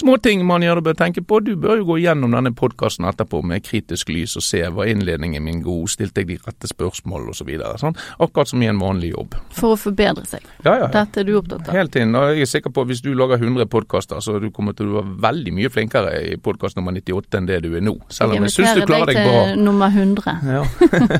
småting 0.00 0.42
man 0.48 0.64
gjør 0.66 0.80
og 0.80 0.88
bør 0.88 0.96
tenke 0.98 1.22
på. 1.22 1.38
Du 1.46 1.52
bør 1.60 1.78
jo 1.78 1.86
gå 1.92 1.98
gjennom 2.02 2.34
denne 2.34 2.50
podkasten 2.58 3.06
etterpå 3.06 3.38
med 3.46 3.62
kritisk 3.62 4.10
lys 4.10 4.34
og 4.40 4.42
se 4.42 4.64
var 4.74 4.90
innledningen 4.90 5.44
min 5.46 5.60
god, 5.62 5.92
stilte 5.92 6.24
jeg 6.24 6.32
de 6.32 6.38
rette 6.42 6.70
spørsmål 6.72 7.28
osv. 7.30 7.52
Sånn. 7.84 7.94
Akkurat 8.18 8.50
som 8.50 8.64
i 8.66 8.70
en 8.72 8.82
vanlig 8.82 9.12
jobb. 9.12 9.38
For 9.54 9.76
å 9.76 9.78
forbedre 9.78 10.26
seg. 10.26 10.50
Ja, 10.66 10.74
ja. 10.82 10.90
Dette 10.96 11.22
er 11.22 11.30
du 11.30 11.36
opptatt 11.38 11.70
av. 11.70 11.78
Helt 11.78 11.94
inn. 12.00 12.18
Og 12.18 12.32
jeg 12.34 12.48
er 12.48 12.50
sikker 12.56 12.74
på 12.74 12.82
at 12.82 12.90
hvis 12.90 13.04
du 13.06 13.12
lager 13.14 13.38
100 13.38 13.70
podkaster, 13.70 14.18
så 14.26 14.40
du 14.42 14.48
kommer 14.50 14.74
til 14.74 14.90
å 14.90 14.98
være 14.98 15.14
veldig 15.28 15.54
mye 15.60 15.70
flinkere 15.70 16.16
i 16.32 16.34
podkast 16.42 16.80
nummer 16.80 16.98
98 16.98 17.38
enn 17.38 17.50
det 17.52 17.62
du 17.62 17.70
er 17.78 17.86
nå. 17.86 17.94
Selv 18.10 18.34
om 18.34 18.48
jeg 18.48 18.56
syns 18.58 18.74
du 18.74 18.88
klarer 18.90 19.14
deg 19.14 19.22
bra. 19.22 19.38
Jeg 19.38 19.54
inviterer 19.54 19.54
deg 19.54 19.54
til 19.54 19.64
nummer 19.70 20.02
100. 20.02 20.36
Ja. 20.50 20.66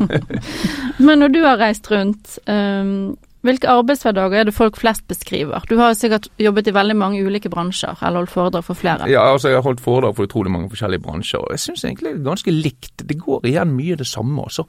Men 1.07 1.23
når 1.23 1.39
du 1.39 1.43
har 1.47 1.63
reist 1.63 1.84
rundt, 1.91 2.41
um, 2.47 3.17
hvilke 3.45 3.69
arbeidshverdager 3.69 4.41
er 4.41 4.49
det 4.49 4.55
folk 4.57 4.79
flest 4.81 5.05
beskriver? 5.11 5.65
Du 5.69 5.77
har 5.77 5.93
jo 5.93 5.99
sikkert 5.99 6.29
jobbet 6.41 6.71
i 6.71 6.75
veldig 6.75 6.97
mange 6.97 7.21
ulike 7.25 7.51
bransjer, 7.53 7.99
eller 8.01 8.23
holdt 8.23 8.33
foredrag 8.33 8.65
for 8.65 8.79
flere. 8.79 9.09
Ja, 9.11 9.27
altså 9.33 9.53
jeg 9.53 9.59
har 9.59 9.67
holdt 9.67 9.83
foredrag 9.85 10.17
for 10.17 10.29
utrolig 10.29 10.53
mange 10.53 10.71
forskjellige 10.73 11.05
bransjer, 11.05 11.45
og 11.45 11.53
jeg 11.53 11.61
syns 11.61 11.85
egentlig 11.85 12.15
det 12.15 12.23
er 12.23 12.31
ganske 12.31 12.55
likt. 12.55 13.05
Det 13.05 13.19
går 13.21 13.49
igjen 13.51 13.75
mye 13.77 13.99
det 14.01 14.07
samme. 14.09 14.43
altså. 14.43 14.65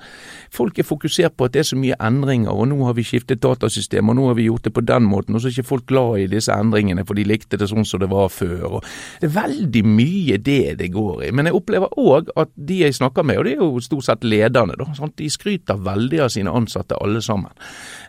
Folk 0.54 0.80
er 0.80 0.88
fokusert 0.88 1.38
på 1.38 1.48
at 1.48 1.56
det 1.56 1.64
er 1.64 1.70
så 1.72 1.80
mye 1.80 1.96
endringer, 2.04 2.52
og 2.52 2.68
nå 2.72 2.82
har 2.86 2.98
vi 2.98 3.08
skiftet 3.08 3.44
datasystem, 3.44 4.10
og 4.10 4.20
nå 4.20 4.28
har 4.28 4.36
vi 4.40 4.50
gjort 4.50 4.68
det 4.68 4.74
på 4.76 4.84
den 4.84 5.08
måten, 5.08 5.36
og 5.36 5.42
så 5.42 5.48
er 5.48 5.56
ikke 5.56 5.72
folk 5.72 5.88
glad 5.88 6.20
i 6.20 6.28
disse 6.36 6.54
endringene, 6.54 7.06
for 7.08 7.16
de 7.16 7.24
likte 7.28 7.60
det 7.60 7.70
sånn 7.72 7.88
som 7.88 8.04
det 8.04 8.12
var 8.12 8.28
før. 8.34 8.80
og 8.80 8.86
Det 9.22 9.30
er 9.30 9.36
veldig 9.40 9.86
mye 9.88 10.38
det 10.38 10.78
det 10.80 10.92
går 10.92 11.30
i. 11.30 11.32
Men 11.32 11.48
jeg 11.48 11.56
opplever 11.56 11.96
òg 11.96 12.34
at 12.36 12.52
de 12.56 12.82
jeg 12.84 13.00
snakker 13.00 13.24
med, 13.24 13.40
og 13.40 13.48
det 13.48 13.56
er 13.56 13.64
jo 13.64 13.80
stort 13.84 14.10
sett 14.10 14.28
lederne, 14.28 14.76
da, 14.80 14.92
sant? 14.98 15.16
de 15.16 15.30
skryter 15.32 15.80
veldig 15.80 16.26
av 16.26 16.34
sine 16.34 16.52
ansatte 16.52 16.98
alle 17.00 17.22
sammen. 17.24 17.52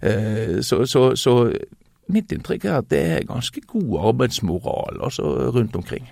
Eh, 0.03 0.56
så, 0.63 0.85
så, 0.87 1.09
så, 1.17 1.39
mitt 2.13 2.33
inntrykk 2.33 2.65
er 2.65 2.79
at 2.79 2.91
det 2.93 3.03
er 3.17 3.27
ganske 3.27 3.61
god 3.67 3.97
arbeidsmoral 4.13 5.03
altså 5.09 5.51
rundt 5.55 5.77
omkring. 5.77 6.07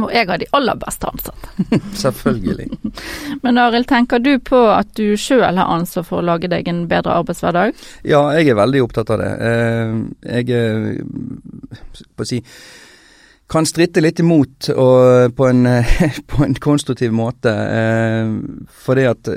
Og 0.00 0.08
jeg 0.08 0.24
har 0.24 0.40
de 0.40 0.46
aller 0.56 0.78
beste 0.80 1.08
ansatte. 1.08 1.48
Selvfølgelig. 2.04 2.70
Men 3.44 3.58
Arild, 3.60 3.84
tenker 3.90 4.22
du 4.24 4.38
på 4.40 4.60
at 4.72 4.88
du 4.96 5.18
sjøl 5.20 5.44
har 5.60 5.68
ansvar 5.68 6.06
for 6.08 6.22
å 6.22 6.26
lage 6.30 6.48
deg 6.48 6.68
en 6.70 6.86
bedre 6.88 7.18
arbeidshverdag? 7.20 7.76
Ja, 8.08 8.22
jeg 8.38 8.48
er 8.48 8.56
veldig 8.56 8.86
opptatt 8.86 9.12
av 9.12 9.20
det. 9.20 9.32
Jeg 10.24 10.48
er 10.56 11.02
på 12.16 12.24
å 12.24 12.30
si 12.30 12.40
kan 13.52 13.68
stritte 13.68 14.00
litt 14.00 14.20
imot 14.22 14.70
og 14.72 15.34
på 15.36 15.48
en, 15.48 15.66
på 16.32 16.44
en 16.46 16.56
konstruktiv 16.56 17.12
måte. 17.12 17.52
Fordi 18.84 19.04
at 19.10 19.28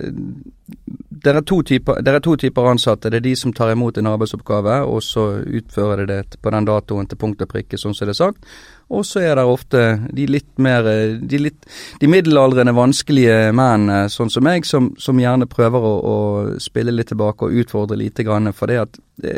det 1.25 1.31
er, 1.33 1.41
det 1.41 2.13
er 2.13 2.21
to 2.21 2.35
typer 2.37 2.69
ansatte. 2.69 3.09
Det 3.09 3.19
er 3.19 3.25
de 3.25 3.35
som 3.37 3.53
tar 3.53 3.71
imot 3.73 3.97
en 3.97 4.09
arbeidsoppgave, 4.11 4.77
og 4.85 5.03
så 5.03 5.25
utfører 5.41 6.05
de 6.05 6.19
det 6.21 6.39
på 6.41 6.53
den 6.53 6.67
datoen 6.67 7.07
til 7.09 7.19
punkt 7.21 7.41
og 7.41 7.49
prikke, 7.49 7.79
sånn 7.81 7.95
som 7.97 8.07
det 8.07 8.15
er 8.15 8.19
sagt. 8.19 8.57
Og 8.93 9.05
så 9.07 9.23
er 9.25 9.35
det 9.37 9.45
ofte 9.49 9.79
de 10.13 10.27
litt 10.29 10.59
mer 10.61 10.85
De, 10.85 11.39
litt, 11.41 11.65
de 11.99 12.09
middelaldrende, 12.09 12.73
vanskelige 12.75 13.51
mennene, 13.55 14.09
sånn 14.13 14.29
som 14.29 14.45
meg, 14.45 14.67
som, 14.67 14.91
som 15.01 15.19
gjerne 15.19 15.47
prøver 15.49 15.81
å, 15.81 15.93
å, 15.95 16.17
spille 16.61 16.93
litt 16.93 17.09
tilbake 17.09 17.47
og 17.47 17.63
utfordre 17.63 17.97
lite 17.97 18.25
grann. 18.27 18.51
For 18.53 18.69
det, 18.69 18.77
at 18.83 18.99
det, 19.21 19.35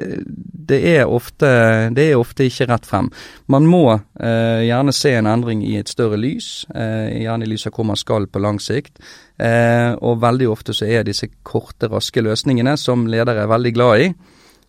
det, 0.67 0.81
er 0.97 1.07
ofte, 1.07 1.49
det 1.95 2.09
er 2.11 2.19
ofte 2.19 2.47
ikke 2.47 2.67
rett 2.73 2.87
frem. 2.89 3.11
Man 3.47 3.69
må 3.69 3.85
eh, 3.95 4.67
gjerne 4.67 4.95
se 4.95 5.15
en 5.15 5.31
endring 5.31 5.63
i 5.65 5.77
et 5.79 5.91
større 5.91 6.19
lys, 6.19 6.65
eh, 6.75 7.23
gjerne 7.23 7.47
i 7.47 7.51
lys 7.53 7.69
av 7.69 7.77
hvor 7.77 7.87
man 7.87 7.99
skal 7.99 8.27
på 8.27 8.43
lang 8.43 8.59
sikt. 8.63 8.99
Eh, 9.39 9.93
og 10.01 10.23
veldig 10.23 10.49
ofte 10.51 10.75
så 10.75 10.89
er 10.89 11.07
disse 11.07 11.29
korte, 11.47 11.89
raske 11.91 12.23
løsningene, 12.25 12.75
som 12.77 13.07
ledere 13.07 13.45
er 13.45 13.53
veldig 13.53 13.73
glad 13.77 14.07
i, 14.07 14.11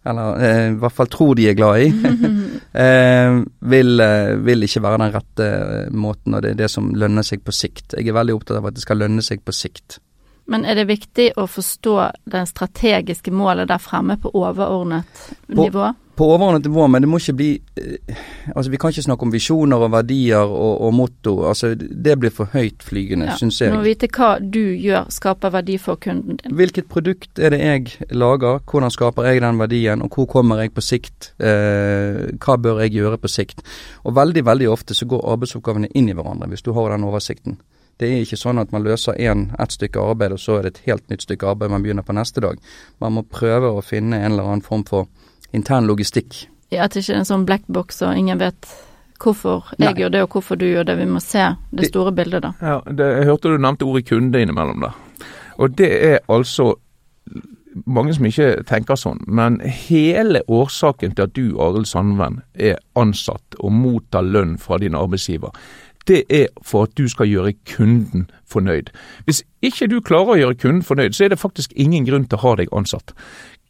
eller 0.08 0.42
eh, 0.44 0.64
i 0.72 0.78
hvert 0.80 0.96
fall 0.96 1.10
tror 1.12 1.36
de 1.38 1.48
er 1.50 1.56
glad 1.58 1.84
i, 1.84 1.88
eh, 2.84 3.38
vil, 3.72 3.94
eh, 4.04 4.34
vil, 4.48 4.66
ikke 4.66 4.82
være 4.84 5.00
den 5.04 5.14
rette 5.14 5.48
eh, 5.48 5.94
måten, 5.94 6.34
og 6.36 6.44
det 6.44 6.54
er 6.54 6.60
det 6.64 6.70
som 6.72 6.90
lønner 6.96 7.26
seg 7.26 7.44
på 7.44 7.54
sikt. 7.54 7.96
Jeg 7.96 8.08
er 8.08 8.18
veldig 8.18 8.38
opptatt 8.38 8.60
av 8.60 8.70
at 8.70 8.78
det 8.78 8.84
skal 8.84 9.02
lønne 9.04 9.24
seg 9.24 9.44
på 9.44 9.54
sikt. 9.56 10.00
Men 10.48 10.64
er 10.64 10.78
det 10.80 10.86
viktig 10.88 11.32
å 11.36 11.44
forstå 11.50 11.96
det 12.32 12.46
strategiske 12.48 13.32
målet 13.36 13.68
der 13.68 13.80
fremme 13.82 14.16
på 14.20 14.32
overordnet 14.32 15.24
på, 15.44 15.58
nivå? 15.60 15.90
På 16.18 16.26
overordnet 16.34 16.66
nivå, 16.66 16.86
men 16.90 17.04
det 17.04 17.08
må 17.10 17.20
ikke 17.20 17.36
bli 17.38 17.48
Altså, 18.48 18.70
vi 18.72 18.78
kan 18.80 18.90
ikke 18.90 19.04
snakke 19.04 19.26
om 19.26 19.32
visjoner 19.32 19.82
og 19.84 19.92
verdier 19.92 20.42
og, 20.42 20.80
og 20.88 20.94
motto. 20.96 21.34
Altså, 21.46 21.74
det 21.76 22.16
blir 22.18 22.32
for 22.34 22.50
høytflygende, 22.54 23.28
ja, 23.28 23.36
syns 23.38 23.60
jeg. 23.60 23.70
Du 23.70 23.78
må 23.78 23.84
vite 23.84 24.08
hva 24.16 24.30
du 24.40 24.60
gjør 24.80 25.10
skaper 25.14 25.52
verdi 25.54 25.76
for 25.82 26.00
kunden 26.00 26.40
din. 26.40 26.56
Hvilket 26.58 26.88
produkt 26.90 27.38
er 27.38 27.54
det 27.54 27.60
jeg 27.60 28.10
lager, 28.16 28.62
hvordan 28.64 28.94
skaper 28.94 29.28
jeg 29.28 29.44
den 29.44 29.60
verdien, 29.60 30.02
og 30.02 30.16
hvor 30.16 30.26
kommer 30.32 30.64
jeg 30.64 30.72
på 30.74 30.82
sikt? 30.84 31.32
Eh, 31.38 32.24
hva 32.40 32.58
bør 32.58 32.82
jeg 32.82 32.96
gjøre 32.96 33.20
på 33.20 33.30
sikt? 33.30 33.62
Og 34.08 34.16
veldig, 34.16 34.46
veldig 34.48 34.72
ofte 34.72 34.96
så 34.96 35.06
går 35.06 35.26
arbeidsoppgavene 35.36 35.92
inn 35.94 36.08
i 36.10 36.16
hverandre, 36.16 36.48
hvis 36.50 36.64
du 36.66 36.72
har 36.74 36.96
den 36.96 37.06
oversikten. 37.06 37.60
Det 37.98 38.08
er 38.08 38.22
ikke 38.22 38.38
sånn 38.38 38.60
at 38.62 38.70
man 38.74 38.84
løser 38.86 39.18
én, 39.18 39.48
ett 39.58 39.74
stykke 39.74 40.02
arbeid, 40.02 40.34
og 40.34 40.42
så 40.42 40.58
er 40.58 40.66
det 40.66 40.76
et 40.76 40.84
helt 40.86 41.08
nytt 41.10 41.26
stykke 41.26 41.48
arbeid 41.50 41.72
man 41.72 41.82
begynner 41.82 42.06
på 42.06 42.14
neste 42.14 42.42
dag. 42.44 42.60
Man 43.02 43.16
må 43.16 43.24
prøve 43.26 43.72
å 43.74 43.82
finne 43.82 44.20
en 44.22 44.32
eller 44.32 44.46
annen 44.46 44.66
form 44.66 44.84
for 44.86 45.10
intern 45.52 45.88
logistikk. 45.88 46.46
Ja, 46.70 46.84
At 46.84 46.92
det 46.92 47.04
ikke 47.04 47.14
er 47.16 47.22
en 47.22 47.28
sånn 47.28 47.46
black 47.48 47.64
box 47.68 48.02
og 48.04 48.16
ingen 48.16 48.38
vet 48.40 48.68
hvorfor 49.18 49.70
jeg 49.78 49.94
Nei. 49.94 50.02
gjør 50.02 50.12
det 50.14 50.22
og 50.22 50.34
hvorfor 50.36 50.58
du 50.60 50.66
gjør 50.68 50.84
det. 50.86 50.98
Vi 50.98 51.06
må 51.10 51.20
se 51.24 51.40
det, 51.70 51.80
det 51.80 51.88
store 51.90 52.12
bildet, 52.14 52.42
da. 52.44 52.52
Ja, 52.62 52.80
det, 52.86 53.06
Jeg 53.16 53.30
hørte 53.30 53.54
du 53.54 53.58
nevnte 53.58 53.88
ordet 53.88 54.06
kunde 54.06 54.42
innimellom 54.42 54.84
da. 54.84 54.92
Og 55.58 55.74
det 55.78 55.90
er 56.12 56.20
altså 56.28 56.74
mange 57.86 58.14
som 58.14 58.26
ikke 58.28 58.62
tenker 58.68 58.98
sånn, 58.98 59.20
men 59.26 59.58
hele 59.60 60.42
årsaken 60.48 61.14
til 61.14 61.26
at 61.26 61.34
du, 61.36 61.58
Arild 61.62 61.86
Sandven, 61.86 62.40
er 62.54 62.78
ansatt 62.98 63.58
og 63.58 63.74
mottar 63.74 64.26
lønn 64.26 64.56
fra 64.58 64.78
din 64.82 64.96
arbeidsgiver, 64.98 65.52
det 66.08 66.22
er 66.32 66.46
for 66.64 66.88
at 66.88 66.94
du 66.96 67.04
skal 67.12 67.28
gjøre 67.28 67.52
kunden 67.68 68.30
fornøyd. 68.48 68.88
Hvis 69.28 69.42
ikke 69.64 69.90
du 69.92 69.98
klarer 70.00 70.34
å 70.34 70.38
gjøre 70.40 70.56
kunden 70.62 70.86
fornøyd, 70.86 71.12
så 71.12 71.26
er 71.26 71.34
det 71.34 71.40
faktisk 71.42 71.74
ingen 71.76 72.06
grunn 72.08 72.24
til 72.24 72.40
å 72.40 72.44
ha 72.46 72.54
deg 72.62 72.72
ansatt. 72.72 73.12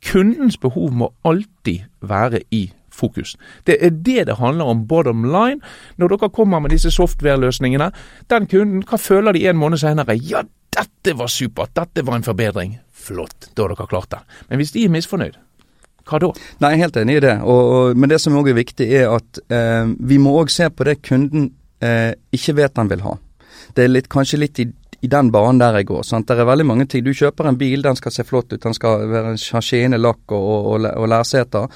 Kundens 0.04 0.58
behov 0.60 0.92
må 0.94 1.12
alltid 1.26 1.88
være 2.00 2.42
i 2.54 2.68
fokus. 2.98 3.36
Det 3.66 3.78
er 3.80 3.90
det 3.90 4.26
det 4.26 4.38
handler 4.38 4.70
om 4.70 4.86
bottom 4.86 5.24
line. 5.24 5.60
Når 5.96 6.14
dere 6.14 6.30
kommer 6.34 6.60
med 6.60 6.74
disse 6.74 6.90
software-løsningene, 6.90 7.90
den 8.30 8.46
kunden, 8.46 8.84
hva 8.86 8.98
føler 8.98 9.32
de 9.36 9.46
en 9.48 9.60
måned 9.60 9.78
senere? 9.82 10.18
Ja, 10.18 10.42
dette 10.74 11.14
var 11.18 11.30
supert, 11.32 11.74
dette 11.76 12.06
var 12.06 12.18
en 12.18 12.26
forbedring. 12.26 12.78
Flott, 12.92 13.52
da 13.54 13.66
har 13.66 13.74
dere 13.74 13.86
klart 13.90 14.10
det. 14.14 14.24
Men 14.48 14.62
hvis 14.62 14.74
de 14.74 14.84
er 14.84 14.92
misfornøyd, 14.94 15.38
hva 16.08 16.20
da? 16.22 16.32
Nei, 16.62 16.72
jeg 16.72 16.78
er 16.78 16.84
helt 16.86 16.98
enig 17.02 17.16
i 17.18 17.24
det. 17.24 17.36
Og, 17.44 17.70
og, 17.76 17.98
men 18.00 18.10
det 18.10 18.20
som 18.22 18.36
òg 18.38 18.50
er 18.50 18.56
viktig, 18.58 18.86
er 19.00 19.10
at 19.12 19.40
eh, 19.52 19.90
vi 20.08 20.20
må 20.22 20.34
òg 20.40 20.52
se 20.52 20.68
på 20.72 20.86
det 20.88 21.00
kunden 21.04 21.50
eh, 21.84 22.12
ikke 22.34 22.56
vet 22.62 22.80
han 22.80 22.88
vil 22.90 23.04
ha. 23.04 23.18
Det 23.76 23.84
er 23.84 23.92
litt, 23.92 24.08
kanskje 24.12 24.40
litt 24.40 24.60
i, 24.62 24.68
i 25.00 25.08
den 25.10 25.30
banen 25.30 25.60
der 25.60 25.78
jeg 25.78 25.86
går. 25.90 26.02
Sant? 26.06 26.26
Det 26.28 26.38
er 26.38 26.48
veldig 26.48 26.66
mange 26.66 26.86
ting. 26.90 27.04
Du 27.06 27.12
kjøper 27.14 27.48
en 27.48 27.58
bil, 27.58 27.82
den 27.84 27.98
skal 27.98 28.14
se 28.14 28.24
flott 28.26 28.52
ut, 28.52 28.62
den 28.62 28.74
skal 28.74 29.04
være 29.10 29.36
ha 29.36 29.62
skinnende 29.62 30.00
lakk 30.00 30.34
og, 30.34 30.72
og, 30.72 30.88
og 30.90 31.06
lærseter. 31.12 31.68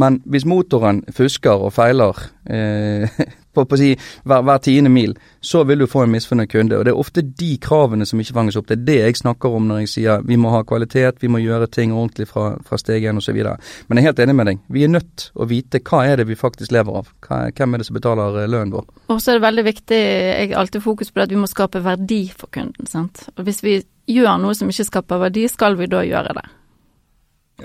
Men 0.00 0.20
hvis 0.24 0.46
motoren 0.48 1.02
fusker 1.16 1.66
og 1.68 1.74
feiler 1.76 2.16
eh, 2.48 3.20
på, 3.54 3.64
på 3.64 3.78
si, 3.80 3.90
hver, 4.28 4.44
hver, 4.46 4.62
tiende 4.64 4.90
mil, 4.92 5.14
så 5.40 5.64
vil 5.64 5.82
du 5.82 5.88
få 5.90 6.04
en 6.04 6.14
misfornøyd 6.14 6.50
kunde. 6.52 6.78
Og 6.78 6.84
Det 6.84 6.92
er 6.92 7.02
ofte 7.02 7.22
de 7.22 7.50
kravene 7.62 8.06
som 8.06 8.20
ikke 8.20 8.36
fanges 8.36 8.58
opp. 8.60 8.68
Det 8.68 8.78
er 8.78 8.86
det 8.86 8.98
jeg 9.00 9.20
snakker 9.22 9.56
om 9.56 9.68
når 9.70 9.82
jeg 9.84 9.92
sier 9.94 10.26
vi 10.26 10.38
må 10.40 10.52
ha 10.54 10.62
kvalitet, 10.66 11.22
vi 11.22 11.30
må 11.32 11.42
gjøre 11.42 11.70
ting 11.72 11.94
ordentlig 11.94 12.28
fra, 12.30 12.52
fra 12.66 12.78
steg 12.80 13.06
én 13.10 13.20
osv. 13.20 13.40
Men 13.40 13.98
jeg 13.98 14.04
er 14.04 14.08
helt 14.10 14.24
enig 14.26 14.36
med 14.38 14.50
deg. 14.50 14.62
Vi 14.68 14.84
er 14.84 14.92
nødt 14.92 15.30
å 15.34 15.48
vite 15.50 15.82
hva 15.90 16.04
er 16.06 16.20
det 16.20 16.28
vi 16.30 16.38
faktisk 16.38 16.74
lever 16.76 17.00
av. 17.02 17.10
Hva, 17.26 17.42
hvem 17.56 17.74
er 17.74 17.82
det 17.82 17.88
som 17.88 17.98
betaler 17.98 18.42
eh, 18.42 18.50
lønnen 18.50 18.74
vår. 18.76 18.86
Og 19.10 19.18
så 19.18 19.32
er 19.32 19.40
det 19.40 19.46
veldig 19.48 19.66
viktig, 19.66 20.00
jeg 20.00 20.52
har 20.52 20.60
alltid 20.62 20.84
fokus 20.84 21.10
på 21.10 21.20
det, 21.20 21.28
at 21.28 21.34
vi 21.34 21.40
må 21.40 21.50
skape 21.50 21.82
verdi 21.84 22.22
for 22.36 22.52
kunden. 22.52 22.88
sant? 22.90 23.26
Og 23.36 23.44
Hvis 23.48 23.64
vi 23.66 23.80
gjør 24.10 24.40
noe 24.42 24.56
som 24.58 24.70
ikke 24.70 24.88
skaper 24.88 25.26
verdi, 25.26 25.46
skal 25.50 25.78
vi 25.78 25.90
da 25.90 26.02
gjøre 26.06 26.34
det? 26.38 26.48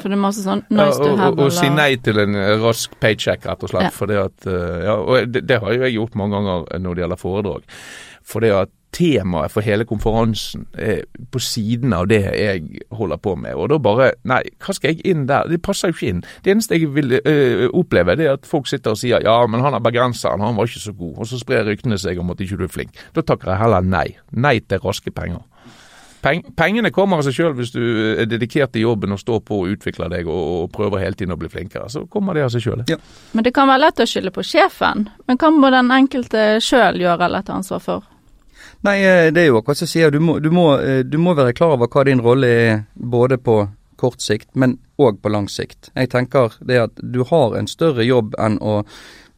For 0.01 0.11
det 0.11 0.17
er 0.17 0.23
masse 0.23 0.45
sånn 0.45 0.63
nice 0.69 0.97
to 1.01 1.11
have. 1.19 1.35
Og, 1.39 1.53
si 1.55 1.69
nei 1.73 1.91
til 2.03 2.21
en 2.23 2.37
rask 2.63 2.95
paycheck, 3.01 3.45
rett 3.49 3.65
og 3.65 3.73
slett. 3.73 3.89
Ja. 3.89 3.93
For 3.95 4.11
det 4.11 4.21
at, 4.21 4.49
eh, 4.49 4.79
ja, 4.87 4.97
og 5.01 5.29
det, 5.33 5.45
det, 5.49 5.61
har 5.63 5.75
jo 5.75 5.85
jeg 5.85 5.97
gjort 5.97 6.17
mange 6.19 6.39
ganger 6.39 6.65
når 6.81 6.97
det 6.97 7.05
gjelder 7.05 7.21
foredrag. 7.21 7.77
For 8.25 8.45
det 8.45 8.55
at 8.55 8.73
temaet 8.95 9.51
for 9.51 9.65
hele 9.65 9.85
konferansen 9.87 10.65
er 10.79 11.03
på 11.31 11.39
siden 11.43 11.93
av 11.95 12.07
det 12.11 12.21
jeg 12.23 12.83
holder 12.95 13.19
på 13.21 13.35
med. 13.39 13.55
Og 13.59 13.69
da 13.73 13.79
bare 13.81 14.11
Nei, 14.27 14.41
hva 14.63 14.75
skal 14.75 14.93
jeg 14.93 15.03
inn 15.11 15.25
der? 15.29 15.49
Det 15.51 15.61
passer 15.65 15.91
jo 15.91 15.97
ikke 15.97 16.11
inn. 16.13 16.21
Det 16.45 16.53
eneste 16.53 16.79
jeg 16.79 16.91
vil 16.95 17.17
øh, 17.19 17.67
oppleve, 17.75 18.15
det 18.17 18.29
er 18.29 18.37
at 18.39 18.47
folk 18.49 18.69
sitter 18.71 18.95
og 18.95 19.01
sier 19.01 19.23
ja, 19.25 19.35
men 19.49 19.63
han 19.65 19.75
er 19.75 19.83
bergenseren, 19.83 20.43
han 20.43 20.55
var 20.57 20.69
ikke 20.69 20.85
så 20.85 20.95
god. 20.95 21.17
Og 21.19 21.29
så 21.29 21.41
sprer 21.41 21.67
ryktene 21.67 21.99
seg 22.01 22.21
om 22.21 22.31
at 22.33 22.41
ikke 22.41 22.59
du 22.61 22.65
er 22.67 22.71
flink. 22.71 23.03
Da 23.17 23.25
takker 23.25 23.51
jeg 23.51 23.61
heller 23.65 23.85
nei. 23.85 24.07
Nei 24.31 24.57
til 24.63 24.81
raske 24.85 25.13
penger. 25.15 25.43
Peng, 26.25 26.41
pengene 26.57 26.89
kommer 26.89 27.19
av 27.21 27.27
seg 27.27 27.35
sjøl 27.37 27.51
hvis 27.53 27.69
du 27.75 27.83
er 28.15 28.25
dedikert 28.25 28.71
til 28.73 28.87
jobben 28.87 29.13
og 29.13 29.19
står 29.21 29.43
på 29.45 29.59
og 29.61 29.75
utvikler 29.75 30.09
deg 30.09 30.25
og, 30.25 30.41
og 30.63 30.71
prøver 30.73 31.03
hele 31.03 31.17
tiden 31.19 31.35
å 31.35 31.37
bli 31.37 31.51
flinkere. 31.53 31.85
Så 31.93 32.07
kommer 32.09 32.33
det 32.33 32.47
av 32.47 32.49
seg 32.53 32.65
sjøl. 32.65 32.81
Ja. 32.89 32.97
Men 33.37 33.45
det 33.45 33.53
kan 33.53 33.69
være 33.69 33.83
lett 33.83 34.01
å 34.01 34.07
skylde 34.09 34.33
på 34.33 34.45
sjefen. 34.45 35.05
Men 35.29 35.37
hva 35.37 35.51
må 35.53 35.69
den 35.69 35.93
enkelte 35.93 36.55
sjøl 36.65 36.97
gjøre 37.03 37.27
eller 37.27 37.45
ta 37.45 37.59
ansvar 37.59 37.83
for? 37.85 38.07
Nei, 38.85 38.97
eh, 39.05 39.29
det 39.33 39.43
er 39.43 39.51
jo 39.51 39.59
akkurat 39.59 39.79
som 39.79 39.85
jeg 39.85 39.93
sier. 39.93 40.15
Du 40.15 40.17
må, 40.23 40.39
du, 40.41 40.49
må, 40.53 40.65
eh, 40.81 41.03
du 41.05 41.19
må, 41.21 41.35
være 41.37 41.53
klar 41.57 41.75
over 41.77 41.91
hva 41.93 42.05
din 42.09 42.23
rolle 42.25 42.49
er 42.49 42.81
både 42.95 43.37
på, 43.37 43.59
kort 44.01 44.19
sikt, 44.19 44.49
men 44.59 44.79
òg 44.99 45.21
på 45.21 45.31
lang 45.31 45.45
sikt. 45.51 45.91
Jeg 45.93 46.09
tenker 46.11 46.57
det 46.65 46.81
at 46.87 46.97
du 46.99 47.21
har 47.29 47.55
en 47.55 47.69
større 47.69 48.03
jobb 48.03 48.33
enn 48.41 48.57
å 48.59 48.81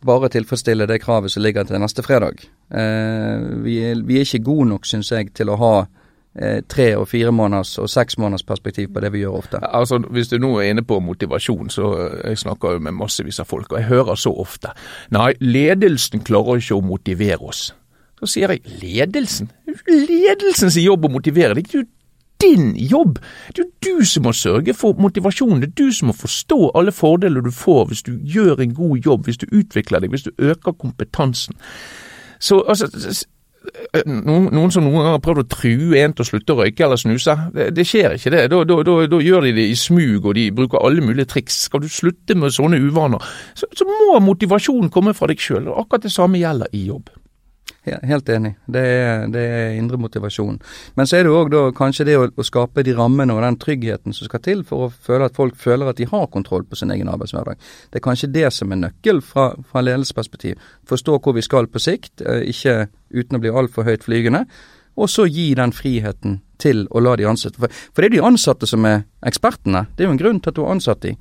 bare 0.08 0.32
tilfredsstille 0.34 0.88
det 0.90 1.02
kravet 1.04 1.34
som 1.34 1.44
ligger 1.44 1.68
til 1.68 1.82
neste 1.84 2.06
fredag. 2.06 2.42
Eh, 2.72 3.46
vi, 3.64 3.78
er, 3.92 4.02
vi, 4.08 4.18
er, 4.18 4.26
ikke 4.26 4.46
gode 4.48 4.72
nok, 4.72 4.88
syns 4.88 5.12
jeg, 5.12 5.34
til 5.36 5.52
å 5.52 5.60
ha 5.62 5.74
eh, 6.38 6.62
tre 6.70 6.88
og 6.98 7.08
fire 7.12 7.32
måneders 7.32 7.78
og 7.82 7.90
seks 7.90 8.18
måneders 8.18 8.46
perspektiv 8.48 8.94
på 8.94 9.04
det 9.04 9.12
vi 9.14 9.24
gjør 9.26 9.40
ofte. 9.42 9.62
Altså, 9.62 10.00
Hvis 10.00 10.32
du 10.32 10.38
nå 10.38 10.54
er 10.60 10.72
inne 10.72 10.86
på 10.88 11.00
motivasjon, 11.00 11.70
så 11.70 11.92
jeg 12.24 12.38
snakker 12.38 12.78
jo 12.78 12.80
med 12.80 12.98
massevis 12.98 13.40
av 13.40 13.50
folk, 13.50 13.72
og 13.72 13.80
jeg 13.80 13.90
hører 13.90 14.16
så 14.16 14.34
ofte 14.34 14.74
Nei, 15.12 15.34
ledelsen 15.40 16.24
klarer 16.26 16.62
ikke 16.62 16.78
å 16.78 16.86
motivere 16.86 17.42
oss. 17.42 17.74
Så 18.20 18.32
sier 18.32 18.50
jeg 18.50 18.80
ledelsen? 18.82 19.52
Ledelsens 19.88 20.78
jobb 20.82 21.06
å 21.06 21.14
motivere. 21.14 21.54
Det 21.54 21.68
er 21.68 21.84
jo 21.84 21.86
din 22.42 22.76
jobb. 22.76 23.20
Det 23.54 23.62
er 23.62 23.68
jo 23.68 24.00
du 24.00 24.06
som 24.06 24.26
må 24.28 24.34
sørge 24.34 24.74
for 24.74 24.98
motivasjonen. 25.02 25.62
Det 25.62 25.70
er 25.70 25.86
du 25.86 25.94
som 25.94 26.12
må 26.12 26.18
forstå 26.18 26.72
alle 26.78 26.94
fordeler 26.94 27.46
du 27.46 27.52
får 27.54 27.86
hvis 27.92 28.04
du 28.06 28.18
gjør 28.22 28.62
en 28.62 28.76
god 28.78 29.06
jobb, 29.06 29.26
hvis 29.26 29.42
du 29.42 29.48
utvikler 29.52 30.02
deg, 30.02 30.14
hvis 30.14 30.28
du 30.28 30.32
øker 30.38 30.78
kompetansen. 30.78 31.58
Så 32.40 32.62
altså 32.68 32.90
noen, 34.06 34.48
noen, 34.54 34.72
som 34.74 34.86
noen 34.86 34.98
ganger 35.00 35.16
har 35.16 35.24
prøvd 35.24 35.44
å 35.44 35.48
true 35.52 36.00
en 36.00 36.16
til 36.16 36.26
å 36.26 36.28
slutte 36.30 36.56
å 36.56 36.60
røyke 36.62 36.86
eller 36.86 37.02
snuse. 37.02 37.36
Det, 37.56 37.70
det 37.76 37.86
skjer 37.88 38.18
ikke 38.18 38.34
det. 38.34 38.44
Da, 38.54 38.64
da, 38.70 38.80
da, 38.88 38.98
da, 39.12 39.22
gjør 39.24 39.48
de 39.48 39.54
det 39.58 39.68
i 39.72 39.78
smug, 39.80 40.26
og 40.26 40.38
de 40.38 40.48
bruker 40.56 40.84
alle 40.84 41.04
mulige 41.06 41.30
triks. 41.34 41.64
Skal 41.68 41.84
du 41.84 41.90
slutte 41.92 42.38
med 42.38 42.56
sånne 42.56 42.80
uvaner, 42.84 43.24
så, 43.58 43.70
så 43.76 43.88
må 43.90 44.20
motivasjonen 44.24 44.92
komme 44.94 45.16
fra 45.18 45.30
deg 45.32 45.42
sjøl. 45.42 45.72
Akkurat 45.76 46.08
det 46.08 46.14
samme 46.14 46.42
gjelder 46.42 46.72
i 46.78 46.88
jobb. 46.90 47.12
Helt 48.08 48.30
enig. 48.30 48.54
Det 48.66 48.82
er, 48.82 49.26
det 49.32 49.42
er 49.42 49.76
indre 49.78 50.00
motivasjon. 50.02 50.60
Men 50.96 51.10
så 51.10 51.20
er 51.20 51.28
det 51.28 51.34
òg 51.34 51.76
kanskje 51.78 52.06
det 52.08 52.18
å, 52.20 52.28
å, 52.28 52.46
skape 52.46 52.84
de 52.86 52.96
rammene 52.98 53.36
og 53.36 53.44
den 53.46 53.60
tryggheten 53.62 54.16
som 54.16 54.30
skal 54.30 54.44
til 54.44 54.64
for 54.68 54.88
å 54.88 54.90
føle 54.92 55.30
at 55.30 55.38
folk 55.38 55.58
føler 55.60 55.92
at 55.92 56.00
de 56.00 56.10
har 56.10 56.28
kontroll 56.34 56.66
på 56.68 56.80
sin 56.80 56.92
egen 56.94 57.12
arbeidshverdag. 57.12 57.62
Det 57.92 58.02
er 58.02 58.06
kanskje 58.08 58.32
det 58.34 58.50
som 58.56 58.74
er 58.74 58.82
nøkkel 58.82 59.22
fra, 59.26 59.50
fra 59.70 59.84
ledelsesperspektiv. 59.86 60.60
Forstå 60.90 61.20
hvor 61.24 61.38
vi 61.38 61.46
skal 61.46 61.70
på 61.72 61.82
sikt, 61.84 62.22
eh, 62.22 62.44
ikke 62.52 62.90
uten 63.14 63.40
å 63.40 63.44
bli 63.44 63.54
altfor 63.54 63.88
høyt 63.88 64.06
flygende. 64.08 64.46
Og 64.98 65.10
så 65.14 65.28
gi 65.30 65.52
den 65.58 65.74
friheten 65.78 66.40
til 66.58 66.88
å 66.90 67.02
la 67.06 67.16
de 67.18 67.28
ansatte. 67.30 67.62
For, 67.62 67.82
for 67.94 68.02
det 68.02 68.12
er 68.12 68.18
de 68.18 68.28
ansatte 68.28 68.70
som 68.70 68.86
er 68.90 69.04
ekspertene. 69.26 69.86
Det 69.94 70.04
er 70.04 70.10
jo 70.10 70.16
en 70.16 70.24
grunn 70.24 70.40
til 70.42 70.52
at 70.52 70.58
du 70.58 70.64
har 70.66 70.74
ansatt 70.74 71.04
de. 71.06 71.14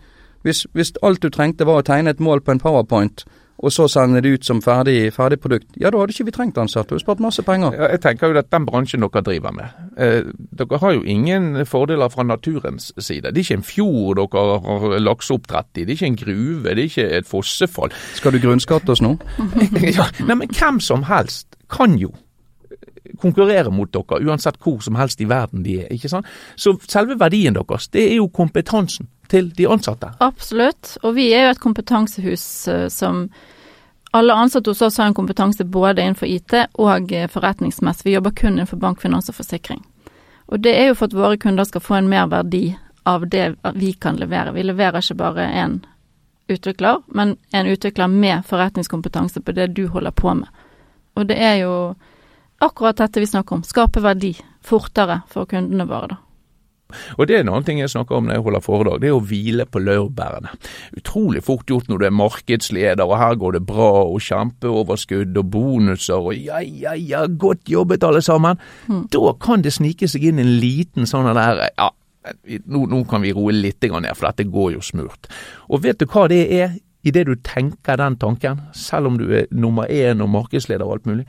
Hvis, 0.46 0.64
hvis 0.72 0.94
alt 1.04 1.22
du 1.22 1.28
trengte 1.32 1.66
var 1.68 1.82
å 1.82 1.86
tegne 1.86 2.14
et 2.14 2.22
mål 2.22 2.40
på 2.46 2.54
en 2.54 2.62
powerpoint, 2.62 3.26
og 3.58 3.72
så 3.72 3.86
sender 3.88 4.20
det 4.20 4.32
ut 4.36 4.44
som 4.44 4.60
ferdig, 4.62 5.12
ferdig, 5.14 5.38
produkt, 5.40 5.68
ja 5.80 5.90
da 5.90 6.00
hadde 6.00 6.12
ikke 6.12 6.28
vi 6.28 6.34
trengt 6.34 6.58
ansatte. 6.60 6.90
Du 6.90 6.98
har 6.98 7.04
spart 7.04 7.22
masse 7.24 7.42
penger. 7.46 7.72
Ja, 7.76 7.88
jeg 7.94 8.02
tenker 8.04 8.32
jo 8.32 8.40
at 8.40 8.50
den 8.52 8.66
bransjen 8.68 9.04
dere 9.04 9.22
driver 9.24 9.54
med, 9.56 9.78
eh, 9.96 10.28
dere 10.58 10.80
har 10.82 10.96
jo 10.96 11.02
ingen 11.02 11.64
fordeler 11.66 12.12
fra 12.12 12.26
naturens 12.26 12.92
side. 12.98 13.32
Det 13.32 13.40
er 13.40 13.46
ikke 13.46 13.60
en 13.62 13.66
fjord 13.70 14.20
dere 14.20 14.60
har 14.66 14.98
lakseoppdrett 15.00 15.72
i, 15.80 15.84
det 15.84 15.94
er 15.94 15.98
ikke 15.98 16.12
en 16.12 16.20
gruve, 16.24 16.68
det 16.68 16.78
er 16.78 16.90
ikke 16.90 17.08
et 17.20 17.28
fossefall. 17.28 17.96
Skal 18.14 18.36
du 18.36 18.42
grunnskatte 18.44 18.92
oss 18.92 19.04
nå? 19.04 19.16
ja, 19.98 20.10
nei, 20.26 20.34
men 20.34 20.48
hvem 20.52 20.80
som 20.80 21.06
helst 21.08 21.56
kan 21.72 21.96
jo 22.00 22.12
konkurrere 23.22 23.72
mot 23.74 23.90
dere, 23.92 24.20
uansett 24.26 24.58
hvor 24.62 24.80
som 24.84 24.96
helst 24.98 25.20
i 25.20 25.28
verden 25.28 25.64
de 25.66 25.80
er. 25.82 25.90
ikke 25.92 26.10
sant? 26.12 26.26
Så 26.56 26.76
selve 26.88 27.18
verdien 27.20 27.56
deres, 27.56 27.88
det 27.88 28.06
er 28.10 28.16
jo 28.20 28.28
kompetansen 28.28 29.08
til 29.30 29.50
de 29.56 29.68
ansatte. 29.68 30.12
Absolutt, 30.22 30.96
og 31.02 31.16
vi 31.16 31.30
er 31.34 31.46
jo 31.46 31.56
et 31.56 31.62
kompetansehus 31.62 32.46
uh, 32.70 32.86
som 32.92 33.26
alle 34.16 34.34
ansatte 34.34 34.70
hos 34.70 34.82
oss 34.86 35.00
har 35.00 35.10
en 35.10 35.18
kompetanse 35.18 35.64
både 35.64 36.02
innenfor 36.02 36.30
IT 36.30 36.54
og 36.78 37.12
uh, 37.12 37.26
forretningsmessig. 37.32 38.06
Vi 38.06 38.16
jobber 38.16 38.34
kun 38.36 38.54
innenfor 38.54 38.80
bank, 38.82 39.02
finans 39.02 39.30
og 39.32 39.38
forsikring. 39.40 39.82
Og 40.46 40.62
det 40.62 40.76
er 40.78 40.90
jo 40.90 40.98
for 40.98 41.10
at 41.10 41.16
våre 41.18 41.38
kunder 41.42 41.66
skal 41.66 41.82
få 41.82 41.98
en 41.98 42.10
mer 42.10 42.28
verdi 42.30 42.76
av 43.06 43.26
det 43.30 43.54
vi 43.74 43.92
kan 43.92 44.18
levere. 44.18 44.54
Vi 44.54 44.62
leverer 44.62 45.02
ikke 45.02 45.18
bare 45.18 45.46
en 45.58 45.80
utvikler, 46.48 47.02
men 47.06 47.36
en 47.50 47.66
utvikler 47.66 48.06
med 48.06 48.46
forretningskompetanse 48.46 49.40
på 49.40 49.52
det 49.52 49.66
du 49.74 49.86
holder 49.90 50.10
på 50.10 50.34
med. 50.34 50.48
Og 51.14 51.26
det 51.26 51.38
er 51.42 51.54
jo 51.64 51.72
akkurat 52.64 52.98
dette 53.02 53.22
vi 53.22 53.28
snakker 53.30 53.58
om. 53.58 53.66
Skape 53.66 54.02
verdi 54.04 54.34
fortere 54.66 55.22
for 55.30 55.48
kundene 55.50 55.88
våre, 55.88 56.14
da. 56.14 56.22
Og 57.18 57.26
det 57.26 57.34
er 57.34 57.42
en 57.42 57.50
annen 57.50 57.64
ting 57.66 57.80
jeg 57.80 57.90
snakker 57.90 58.14
om 58.14 58.28
når 58.28 58.36
jeg 58.36 58.44
holder 58.46 58.62
foredrag, 58.62 59.00
det 59.02 59.08
er 59.10 59.16
å 59.16 59.22
hvile 59.26 59.66
på 59.66 59.80
laurbærene. 59.82 60.52
Utrolig 61.00 61.42
fort 61.42 61.66
gjort 61.70 61.90
når 61.90 61.98
du 61.98 62.06
er 62.06 62.14
markedsleder 62.14 63.02
og 63.02 63.18
her 63.18 63.38
går 63.42 63.56
det 63.56 63.62
bra 63.66 63.90
og 64.04 64.22
kjempeoverskudd 64.22 65.40
og 65.42 65.50
bonuser 65.50 66.30
og 66.30 66.38
ja, 66.38 66.62
ja, 66.62 66.94
ja, 66.94 67.24
godt 67.26 67.66
jobbet 67.70 68.06
alle 68.06 68.22
sammen. 68.22 68.62
Mm. 68.86 69.06
Da 69.10 69.34
kan 69.42 69.66
det 69.66 69.74
snike 69.74 70.06
seg 70.10 70.28
inn 70.30 70.42
en 70.42 70.56
liten 70.62 71.10
sånn 71.10 71.26
der 71.34 71.64
ja, 71.66 71.90
nå, 72.70 72.86
nå, 72.86 73.02
kan 73.10 73.22
vi 73.26 73.34
roe 73.34 73.54
litt 73.54 73.82
ned, 73.82 74.12
for 74.14 74.30
dette 74.30 74.50
går 74.50 74.76
jo 74.76 74.82
smurt. 74.84 75.30
Og 75.70 75.82
vet 75.82 75.98
du 75.98 76.06
hva 76.10 76.26
det 76.30 76.44
er 76.54 76.78
idet 77.06 77.26
du 77.28 77.36
tenker 77.38 77.98
den 78.00 78.16
tanken, 78.18 78.62
selv 78.74 79.10
om 79.10 79.18
du 79.18 79.28
er 79.30 79.50
nummer 79.54 79.86
én 79.90 80.22
og 80.22 80.30
markedsleder 80.32 80.86
og 80.86 80.96
alt 80.96 81.10
mulig? 81.10 81.26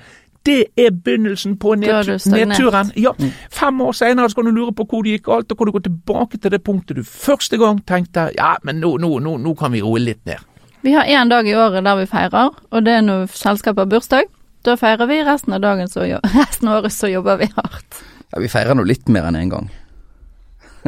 Det 0.47 0.61
er 0.79 0.93
begynnelsen 0.95 1.57
på 1.59 1.75
nedturen. 1.75 2.91
Ja, 2.95 3.11
mm. 3.19 3.31
Fem 3.51 3.81
år 3.83 3.95
senere 3.97 4.31
skal 4.31 4.47
du 4.47 4.55
lure 4.55 4.73
på 4.75 4.85
hvor 4.87 5.03
det 5.03 5.17
gikk 5.17 5.27
galt, 5.27 5.51
og 5.51 5.59
kan 5.59 5.69
du 5.69 5.75
gå 5.75 5.83
tilbake 5.89 6.39
til 6.39 6.53
det 6.53 6.61
punktet 6.63 6.99
du 6.99 7.03
første 7.03 7.59
gang 7.59 7.81
tenkte 7.87 8.29
ja, 8.37 8.55
men 8.63 8.79
nå, 8.83 8.95
nå, 9.03 9.17
nå, 9.23 9.37
nå 9.43 9.55
kan 9.59 9.75
vi 9.75 9.83
roe 9.83 9.99
litt 10.01 10.23
ned. 10.29 10.43
Vi 10.85 10.93
har 10.95 11.09
én 11.09 11.29
dag 11.29 11.47
i 11.49 11.55
året 11.57 11.83
der 11.83 11.97
vi 11.99 12.05
feirer, 12.07 12.53
og 12.71 12.85
det 12.85 12.99
er 12.99 13.03
når 13.03 13.27
selskapet 13.35 13.83
har 13.83 13.91
bursdag. 13.91 14.29
Da 14.63 14.77
feirer 14.79 15.09
vi, 15.09 15.19
resten 15.25 15.57
av, 15.57 15.61
dagen 15.65 15.89
så, 15.91 16.05
resten 16.37 16.71
av 16.71 16.79
året 16.81 16.95
så 16.95 17.11
jobber 17.11 17.41
vi 17.43 17.51
hardt. 17.55 18.03
Ja, 18.31 18.39
Vi 18.39 18.49
feirer 18.51 18.75
nå 18.75 18.87
litt 18.87 19.07
mer 19.11 19.27
enn 19.27 19.35
én 19.35 19.47
en 19.47 19.53
gang. 19.55 19.69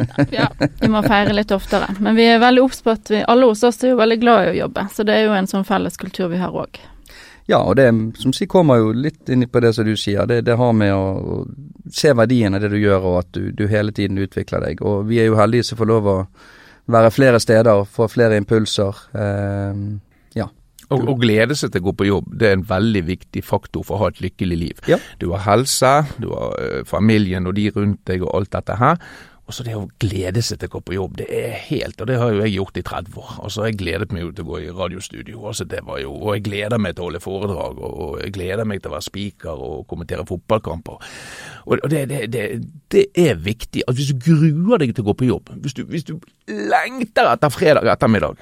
ja, 0.32 0.46
vi 0.80 0.88
må 0.88 1.02
feire 1.04 1.34
litt 1.36 1.52
oftere. 1.52 1.90
Men 2.00 2.16
vi 2.16 2.26
er 2.28 2.40
veldig 2.40 2.62
obs 2.64 2.80
på 2.84 2.94
at 2.94 3.10
vi, 3.12 3.20
alle 3.28 3.50
hos 3.50 3.64
oss 3.66 3.82
er 3.84 3.92
jo 3.92 4.00
veldig 4.00 4.18
glad 4.22 4.46
i 4.46 4.52
å 4.54 4.58
jobbe, 4.62 4.86
så 4.94 5.04
det 5.04 5.16
er 5.16 5.28
jo 5.28 5.36
en 5.36 5.50
sånn 5.50 5.66
felles 5.68 6.00
kultur 6.00 6.30
vi 6.32 6.40
har 6.40 6.54
òg. 6.56 6.80
Ja, 7.50 7.58
og 7.66 7.76
det 7.80 7.88
som 8.20 8.34
sier, 8.36 8.48
kommer 8.50 8.78
jo 8.78 8.92
litt 8.94 9.30
inn 9.32 9.42
på 9.50 9.62
det 9.62 9.72
som 9.74 9.86
du 9.88 9.96
sier. 9.98 10.28
Det, 10.30 10.42
det 10.46 10.54
har 10.60 10.76
med 10.76 10.94
å, 10.94 11.40
se 11.90 12.12
verdien 12.14 12.54
av 12.54 12.62
det 12.62 12.70
du 12.70 12.78
gjør, 12.78 13.06
og 13.10 13.16
at 13.24 13.32
du, 13.34 13.50
du, 13.56 13.66
hele 13.70 13.94
tiden 13.96 14.20
utvikler 14.22 14.62
deg. 14.68 14.82
Og 14.86 15.08
vi 15.08 15.18
er 15.18 15.30
jo 15.30 15.38
heldige 15.40 15.66
som 15.66 15.80
får 15.80 15.90
lov 15.90 16.10
å 16.10 16.18
være 16.90 17.10
flere 17.14 17.40
steder, 17.42 17.82
få 17.90 18.06
flere 18.10 18.38
impulser. 18.38 19.02
Eh, 19.18 19.82
ja. 20.38 20.46
Og, 20.90 21.02
og, 21.04 21.16
glede 21.22 21.56
seg 21.58 21.72
til 21.72 21.82
å 21.82 21.88
gå 21.88 21.96
på 21.98 22.08
jobb, 22.08 22.30
det 22.38 22.48
er 22.48 22.56
en 22.58 22.66
veldig 22.70 23.02
viktig 23.08 23.42
faktor 23.46 23.86
for 23.86 23.96
å 23.96 24.04
ha 24.04 24.12
et 24.14 24.22
lykkelig 24.22 24.60
liv. 24.60 24.84
Ja. 24.90 25.00
Du 25.22 25.30
har 25.34 25.44
helse, 25.46 25.92
du 26.22 26.30
har 26.34 26.54
uh, 26.58 26.80
familien 26.88 27.46
og 27.50 27.54
de 27.58 27.68
rundt 27.74 28.02
deg 28.10 28.26
og 28.26 28.32
alt 28.38 28.54
dette 28.56 28.78
her. 28.78 28.98
Og 29.50 29.54
så 29.56 29.64
det 29.66 29.72
å 29.74 29.88
glede 29.98 30.42
seg 30.46 30.60
til 30.60 30.70
å 30.70 30.74
gå 30.76 30.80
på 30.86 30.94
jobb, 30.94 31.16
det 31.18 31.26
er 31.34 31.56
helt 31.66 31.98
Og 31.98 32.06
det 32.06 32.18
har 32.20 32.30
jo 32.30 32.44
jeg 32.44 32.54
gjort 32.54 32.78
i 32.78 32.84
30 32.86 33.16
år. 33.18 33.32
Altså, 33.42 33.64
jeg 33.66 33.78
gledet 33.80 34.14
meg 34.14 34.22
jo 34.22 34.30
til 34.36 34.46
å 34.46 34.50
gå 34.52 34.60
i 34.62 34.68
radiostudio. 34.76 35.40
Altså, 35.50 35.66
det 35.66 35.80
var 35.88 35.98
jo, 36.04 36.12
Og 36.14 36.36
jeg 36.36 36.44
gleder 36.46 36.78
meg 36.78 36.94
til 36.94 37.02
å 37.02 37.08
holde 37.08 37.22
foredrag, 37.24 37.82
og 37.82 38.20
jeg 38.22 38.36
gleder 38.36 38.68
meg 38.70 38.78
til 38.84 38.92
å 38.92 38.94
være 38.94 39.08
speaker 39.08 39.64
og 39.66 39.82
kommentere 39.90 40.28
fotballkamper. 40.28 41.10
Og 41.66 41.90
det, 41.90 42.04
det, 42.12 42.22
det, 42.30 42.46
det 42.94 43.04
er 43.18 43.42
viktig 43.42 43.82
at 43.90 43.98
hvis 43.98 44.12
du 44.14 44.22
gruer 44.22 44.84
deg 44.84 44.94
til 44.94 45.02
å 45.02 45.10
gå 45.10 45.18
på 45.18 45.28
jobb, 45.32 45.50
hvis 45.64 45.74
du, 45.74 45.82
hvis 45.90 46.06
du 46.06 46.14
lengter 46.46 47.34
etter 47.34 47.52
fredag 47.52 47.90
ettermiddag 47.90 48.38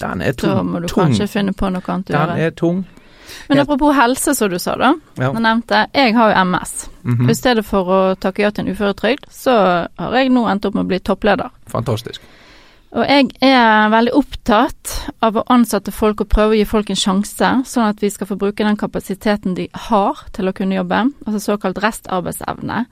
den 0.00 0.22
er 0.22 0.32
tung. 0.32 0.54
Da 0.54 0.62
må 0.62 0.80
du 0.80 0.86
tung. 0.86 1.08
kanskje 1.08 1.26
finne 1.26 1.52
på 1.58 1.68
noe 1.74 1.82
annet 1.90 2.12
å 2.12 2.14
gjøre. 2.14 2.34
Den 2.36 2.44
er 2.46 2.54
tung. 2.54 2.84
Men 3.48 3.62
apropos 3.62 3.96
helse, 3.96 4.34
som 4.34 4.50
du 4.50 4.58
sa 4.58 4.76
da. 4.76 4.94
Ja. 5.18 5.32
Jeg 5.32 5.44
nevnte, 5.44 5.86
jeg 5.94 6.14
har 6.16 6.32
jo 6.32 6.44
MS. 6.44 6.90
Mm 7.02 7.16
-hmm. 7.16 7.30
I 7.30 7.34
stedet 7.34 7.64
for 7.66 7.84
å 7.84 8.14
takke 8.14 8.42
ja 8.42 8.50
til 8.50 8.66
en 8.66 8.74
uføretrygd, 8.74 9.24
så 9.30 9.86
har 9.98 10.16
jeg 10.16 10.30
nå 10.30 10.48
endt 10.48 10.64
opp 10.64 10.74
med 10.74 10.84
å 10.84 10.88
bli 10.88 10.98
toppleder. 10.98 11.50
Fantastisk. 11.66 12.20
Og 12.90 13.04
jeg 13.04 13.28
er 13.44 13.90
veldig 13.92 14.14
opptatt 14.16 14.94
av 15.20 15.36
å 15.36 15.44
ansette 15.52 15.92
folk 15.92 16.20
og 16.20 16.28
prøve 16.28 16.54
å 16.54 16.56
gi 16.56 16.64
folk 16.64 16.90
en 16.90 16.96
sjanse, 16.96 17.50
sånn 17.68 17.90
at 17.90 18.00
vi 18.00 18.10
skal 18.10 18.26
få 18.26 18.36
bruke 18.36 18.64
den 18.64 18.76
kapasiteten 18.76 19.54
de 19.54 19.68
har 19.74 20.24
til 20.32 20.48
å 20.48 20.54
kunne 20.56 20.78
jobbe, 20.78 21.02
altså 21.26 21.40
såkalt 21.52 21.82
restarbeidsevne. 21.84 22.86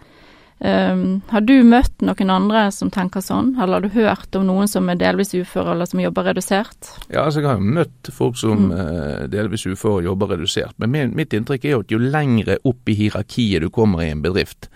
Um, 0.59 1.21
har 1.29 1.43
du 1.45 1.59
møtt 1.69 2.01
noen 2.01 2.31
andre 2.33 2.63
som 2.73 2.89
tenker 2.93 3.21
sånn, 3.21 3.51
eller 3.61 3.77
har 3.77 3.85
du 3.85 3.93
hørt 3.93 4.39
om 4.39 4.47
noen 4.49 4.71
som 4.71 4.89
er 4.89 4.97
delvis 4.97 5.35
uføre 5.37 5.75
eller 5.75 5.89
som 5.91 6.01
jobber 6.01 6.31
redusert? 6.31 6.93
Ja, 7.11 7.27
altså 7.27 7.43
jeg 7.43 7.51
har 7.51 7.61
møtt 7.61 8.09
folk 8.17 8.39
som 8.41 8.71
mm. 8.71 8.73
uh, 8.73 9.23
delvis 9.33 9.67
uføre 9.69 10.01
og 10.01 10.09
jobber 10.09 10.33
redusert. 10.33 10.73
Men 10.81 10.95
min, 10.95 11.15
mitt 11.19 11.37
inntrykk 11.37 11.67
er 11.67 11.77
jo 11.77 11.83
at 11.85 11.93
jo 11.93 12.01
lengre 12.01 12.57
opp 12.65 12.89
i 12.89 12.97
hierarkiet 12.97 13.67
du 13.67 13.69
kommer 13.75 14.07
i 14.07 14.11
en 14.15 14.25
bedrift, 14.25 14.71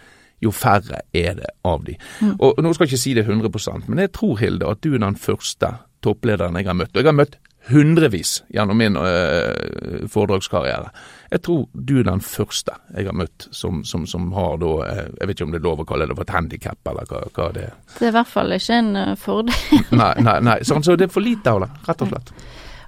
jo 0.44 0.52
færre 0.52 1.00
er 1.16 1.38
det 1.40 1.48
av 1.68 1.84
de. 1.88 1.96
Mm. 2.20 2.36
Og 2.36 2.60
Nå 2.60 2.72
skal 2.76 2.86
jeg 2.86 2.94
ikke 2.94 3.04
si 3.06 3.16
det 3.16 3.26
100% 3.28 3.88
men 3.88 4.04
jeg 4.04 4.12
tror 4.16 4.38
Hilde 4.40 4.68
at 4.68 4.80
du 4.84 4.94
er 4.94 5.02
den 5.02 5.16
første 5.20 5.74
topplederen 6.04 6.56
jeg 6.56 6.68
har 6.68 6.76
møtt. 6.76 6.92
Og 6.94 7.02
jeg 7.02 7.08
har 7.08 7.16
møtt 7.16 7.40
hundrevis 7.70 8.40
gjennom 8.52 8.78
min 8.80 8.96
uh, 8.96 10.04
foredragskarriere. 10.08 10.92
Jeg 11.30 11.42
tror 11.46 11.66
du 11.72 11.92
er 12.00 12.06
den 12.08 12.22
første 12.24 12.74
jeg 12.90 13.06
har 13.06 13.14
møtt 13.14 13.46
som, 13.54 13.84
som, 13.86 14.06
som 14.06 14.32
har 14.34 14.56
da 14.58 14.70
øh, 14.82 15.02
Jeg 15.20 15.28
vet 15.28 15.36
ikke 15.36 15.46
om 15.46 15.52
det 15.54 15.60
er 15.60 15.66
lov 15.68 15.82
å 15.84 15.86
kalle 15.86 16.08
det 16.10 16.16
for 16.18 16.26
et 16.26 16.34
handikap, 16.34 16.78
eller 16.90 17.06
hva, 17.06 17.20
hva, 17.36 17.50
det 17.54 17.68
er. 17.68 17.76
Det 17.98 18.08
er 18.08 18.10
i 18.10 18.16
hvert 18.18 18.32
fall 18.32 18.56
ikke 18.56 18.78
en 18.80 18.90
uh, 18.98 19.12
fordel. 19.18 19.60
nei, 20.02 20.14
nei, 20.26 20.38
nei. 20.48 20.58
Sånn, 20.66 20.82
så 20.86 20.98
det 20.98 21.06
er 21.06 21.14
for 21.14 21.24
lite 21.24 21.54
av 21.54 21.62
det, 21.62 21.70
rett 21.86 22.02
og 22.06 22.10
slett. 22.10 22.34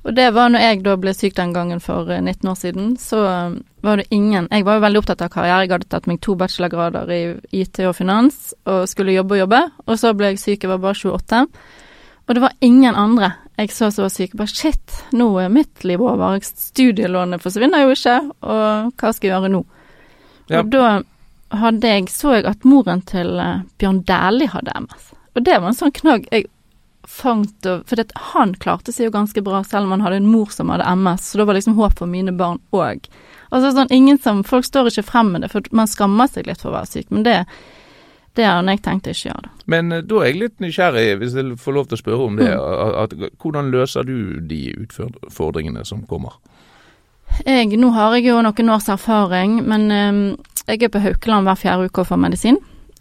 Og 0.02 0.16
det 0.16 0.32
var 0.34 0.50
når 0.50 0.64
jeg 0.64 0.80
da 0.82 0.96
ble 0.98 1.12
syk 1.14 1.36
den 1.36 1.52
gangen 1.54 1.82
for 1.82 2.10
eh, 2.10 2.22
19 2.22 2.48
år 2.50 2.56
siden, 2.58 2.88
så 2.98 3.20
eh, 3.28 3.52
var 3.86 4.00
det 4.00 4.08
ingen 4.10 4.48
Jeg 4.50 4.66
var 4.66 4.78
jo 4.78 4.84
veldig 4.86 5.02
opptatt 5.02 5.22
av 5.22 5.30
karriere. 5.30 5.62
Jeg 5.62 5.74
hadde 5.76 5.90
tatt 5.94 6.08
meg 6.10 6.18
to 6.22 6.34
bachelorgrader 6.38 7.12
i 7.14 7.20
IT 7.62 7.84
og 7.86 7.94
finans 7.98 8.50
og 8.66 8.88
skulle 8.90 9.14
jobbe 9.14 9.38
og 9.38 9.44
jobbe. 9.44 9.62
Og 9.86 10.00
så 10.02 10.12
ble 10.18 10.32
jeg 10.32 10.42
syk, 10.42 10.64
jeg 10.64 10.72
var 10.72 10.82
bare 10.82 10.98
28. 10.98 11.44
Og 12.26 12.34
det 12.34 12.42
var 12.42 12.58
ingen 12.66 12.98
andre 12.98 13.30
jeg 13.62 13.72
så 13.74 13.90
var 13.94 14.12
syke. 14.12 14.38
Bare 14.38 14.50
shit, 14.50 14.98
nå 15.16 15.28
er 15.40 15.52
mitt 15.52 15.84
liv 15.86 16.02
over. 16.02 16.38
Studielånet 16.42 17.42
forsvinner 17.42 17.86
jo 17.86 17.94
ikke, 17.96 18.18
og 18.42 18.92
hva 18.98 19.12
skal 19.14 19.28
jeg 19.28 19.34
gjøre 19.34 19.52
nå? 19.54 19.62
Ja. 20.50 20.60
Og 20.60 20.72
da 20.72 20.86
hadde 21.62 21.92
jeg, 21.94 22.08
så 22.12 22.36
jeg 22.38 22.48
at 22.48 22.64
moren 22.68 23.02
til 23.08 23.36
eh, 23.40 23.62
Bjørn 23.80 24.02
Dæhlie 24.08 24.52
hadde 24.52 24.74
MS. 24.86 25.12
Og 25.36 25.44
det 25.46 25.58
var 25.58 25.70
en 25.70 25.78
sånn 25.78 25.94
knagg 25.96 26.28
jeg 26.32 26.48
fangt 27.08 27.66
og 27.66 27.82
For 27.88 27.98
det, 27.98 28.12
han 28.32 28.54
klarte 28.62 28.92
seg 28.94 29.08
jo 29.08 29.14
ganske 29.14 29.42
bra, 29.44 29.62
selv 29.66 29.88
om 29.88 29.96
han 29.96 30.04
hadde 30.04 30.20
en 30.22 30.30
mor 30.30 30.52
som 30.54 30.70
hadde 30.70 30.86
MS, 30.96 31.32
så 31.32 31.40
da 31.40 31.46
var 31.48 31.58
liksom 31.58 31.74
håp 31.76 31.98
for 31.98 32.10
mine 32.10 32.34
barn 32.38 32.60
òg. 32.70 33.08
Altså 33.50 33.72
sånn, 33.74 33.90
ingen 33.92 34.20
som 34.22 34.44
Folk 34.46 34.64
står 34.68 34.92
ikke 34.92 35.08
frem 35.10 35.32
med 35.34 35.44
det, 35.44 35.50
for 35.52 35.66
man 35.76 35.90
skammer 35.90 36.30
seg 36.30 36.46
litt 36.48 36.62
for 36.62 36.70
å 36.70 36.76
være 36.78 36.92
syk, 36.92 37.10
men 37.10 37.26
det 37.26 37.36
det 38.36 38.46
har 38.48 38.62
jeg 38.64 38.80
tenkt 38.84 39.08
å 39.08 39.12
ikke 39.12 39.28
gjøre. 39.28 39.42
det. 39.44 39.66
Men 39.72 39.92
eh, 39.92 40.04
da 40.08 40.20
er 40.20 40.30
jeg 40.30 40.40
litt 40.40 40.64
nysgjerrig, 40.64 41.06
hvis 41.20 41.36
jeg 41.36 41.58
får 41.60 41.76
lov 41.76 41.88
til 41.88 41.98
å 41.98 42.02
spørre 42.02 42.28
om 42.28 42.40
det. 42.40 42.50
At, 42.56 43.14
at, 43.14 43.36
hvordan 43.42 43.70
løser 43.74 44.08
du 44.08 44.40
de 44.48 44.62
utfordringene 44.86 45.84
som 45.88 46.04
kommer? 46.08 46.38
Jeg, 47.46 47.72
nå 47.80 47.92
har 47.96 48.16
jeg 48.16 48.28
jo 48.28 48.40
noen 48.44 48.72
års 48.74 48.90
erfaring, 48.92 49.62
men 49.64 49.88
um, 49.88 50.22
jeg 50.66 50.84
er 50.84 50.92
på 50.92 51.00
Haukeland 51.00 51.48
hver 51.48 51.60
fjerde 51.60 51.88
uke 51.88 52.04
og 52.04 52.10
får 52.10 52.20
medisin. 52.20 52.60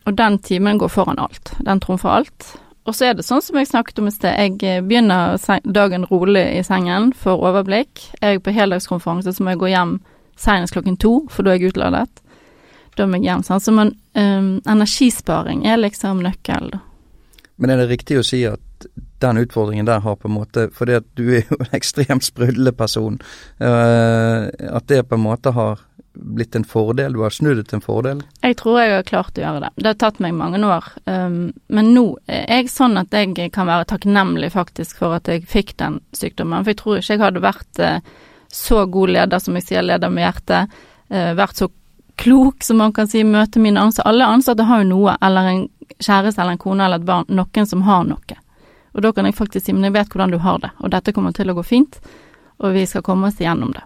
Og 0.09 0.15
den 0.17 0.39
timen 0.41 0.79
går 0.81 0.89
foran 0.89 1.19
alt. 1.21 1.53
Den 1.61 1.81
trumfer 1.83 2.09
alt. 2.09 2.53
Og 2.89 2.95
så 2.97 3.11
er 3.11 3.17
det 3.17 3.27
sånn 3.27 3.43
som 3.45 3.59
jeg 3.59 3.69
snakket 3.69 3.99
om 4.01 4.07
i 4.09 4.13
sted, 4.13 4.33
jeg 4.33 4.55
eh, 4.65 4.81
begynner 4.81 5.37
dagen 5.69 6.07
rolig 6.09 6.47
i 6.57 6.63
sengen, 6.65 7.11
får 7.13 7.43
overblikk. 7.51 8.07
Er 8.21 8.35
jeg 8.35 8.43
på 8.45 8.55
heldagskonferanse, 8.55 9.35
så 9.35 9.45
må 9.45 9.53
jeg 9.53 9.61
gå 9.61 9.69
hjem 9.75 9.99
senest 10.41 10.73
klokken 10.73 10.97
to, 10.97 11.19
for 11.29 11.45
da 11.45 11.53
er 11.53 11.61
jeg 11.61 11.75
utladet. 11.75 12.09
Da 12.97 13.07
jeg 13.07 13.23
hjem. 13.23 13.43
Sant? 13.47 13.63
Så 13.63 13.71
man, 13.75 13.93
um, 14.17 14.57
energisparing 14.67 15.65
er 15.67 15.79
liksom 15.79 16.23
nøkkel, 16.25 16.73
da. 16.73 16.81
Men 17.61 17.69
er 17.69 17.83
det 17.83 17.91
riktig 17.91 18.17
å 18.17 18.25
si 18.25 18.41
at 18.49 18.87
den 19.21 19.37
utfordringen 19.37 19.85
der 19.85 20.01
har 20.01 20.15
på 20.17 20.25
en 20.27 20.33
måte 20.33 20.63
Fordi 20.73 20.95
at 20.97 21.05
du 21.13 21.27
er 21.35 21.43
jo 21.45 21.59
en 21.59 21.75
ekstremt 21.79 22.25
sprudlende 22.25 22.73
person. 22.73 23.19
eh, 23.59 24.49
at 24.49 24.87
det 24.89 25.03
på 25.09 25.15
en 25.15 25.25
måte 25.27 25.53
har 25.53 25.83
blitt 26.13 26.55
en 26.55 26.65
fordel? 26.65 27.13
Du 27.13 27.21
har 27.21 27.29
snudd 27.29 27.57
det 27.57 27.67
til 27.69 27.77
en 27.77 27.85
fordel? 27.85 28.23
Jeg 28.43 28.57
tror 28.59 28.79
jeg 28.81 28.95
har 28.95 29.05
klart 29.07 29.37
å 29.37 29.43
gjøre 29.45 29.61
det. 29.63 29.69
Det 29.77 29.91
har 29.93 29.99
tatt 30.01 30.19
meg 30.19 30.33
mange 30.35 30.59
år. 30.65 30.89
Um, 31.05 31.53
men 31.71 31.93
nå 31.95 32.05
er 32.27 32.63
jeg 32.63 32.73
sånn 32.73 32.99
at 32.99 33.13
jeg 33.15 33.51
kan 33.55 33.69
være 33.69 33.87
takknemlig 33.93 34.51
faktisk 34.51 34.99
for 34.99 35.15
at 35.15 35.29
jeg 35.31 35.47
fikk 35.47 35.77
den 35.79 36.01
sykdommen. 36.17 36.65
For 36.65 36.73
jeg 36.73 36.81
tror 36.81 36.99
ikke 36.99 37.15
jeg 37.15 37.23
hadde 37.23 37.45
vært 37.45 37.83
uh, 37.85 38.25
så 38.51 38.83
god 38.91 39.15
leder, 39.15 39.39
som 39.39 39.55
jeg 39.55 39.69
sier, 39.69 39.87
leder 39.87 40.11
med 40.11 40.27
hjertet. 40.27 40.81
Uh, 41.07 41.31
vært 41.39 41.61
så 41.61 41.69
klok, 42.15 42.63
som 42.63 42.81
man 42.81 42.93
kan 42.93 43.07
si, 43.07 43.23
møte 43.23 43.59
mine 43.59 43.81
ansatte. 43.81 44.09
Alle 44.09 44.27
ansatte 44.27 44.65
har 44.67 44.83
jo 44.83 44.89
noe, 44.89 45.15
eller 45.21 45.51
en 45.51 45.61
kjæreste 45.99 46.41
eller 46.41 46.55
en 46.55 46.61
kone 46.61 46.85
eller 46.85 47.01
et 47.01 47.07
barn, 47.07 47.29
noen 47.29 47.67
som 47.67 47.85
har 47.87 48.03
noe. 48.07 48.39
Og 48.91 49.05
da 49.05 49.13
kan 49.15 49.27
jeg 49.27 49.37
faktisk 49.37 49.65
si, 49.65 49.75
men 49.75 49.87
jeg 49.87 49.95
vet 49.95 50.11
hvordan 50.11 50.33
du 50.33 50.41
har 50.43 50.59
det, 50.63 50.73
og 50.79 50.91
dette 50.91 51.13
kommer 51.15 51.35
til 51.35 51.51
å 51.51 51.55
gå 51.57 51.63
fint, 51.63 52.01
og 52.61 52.75
vi 52.75 52.85
skal 52.89 53.05
komme 53.05 53.29
oss 53.29 53.39
igjennom 53.39 53.71
det. 53.75 53.85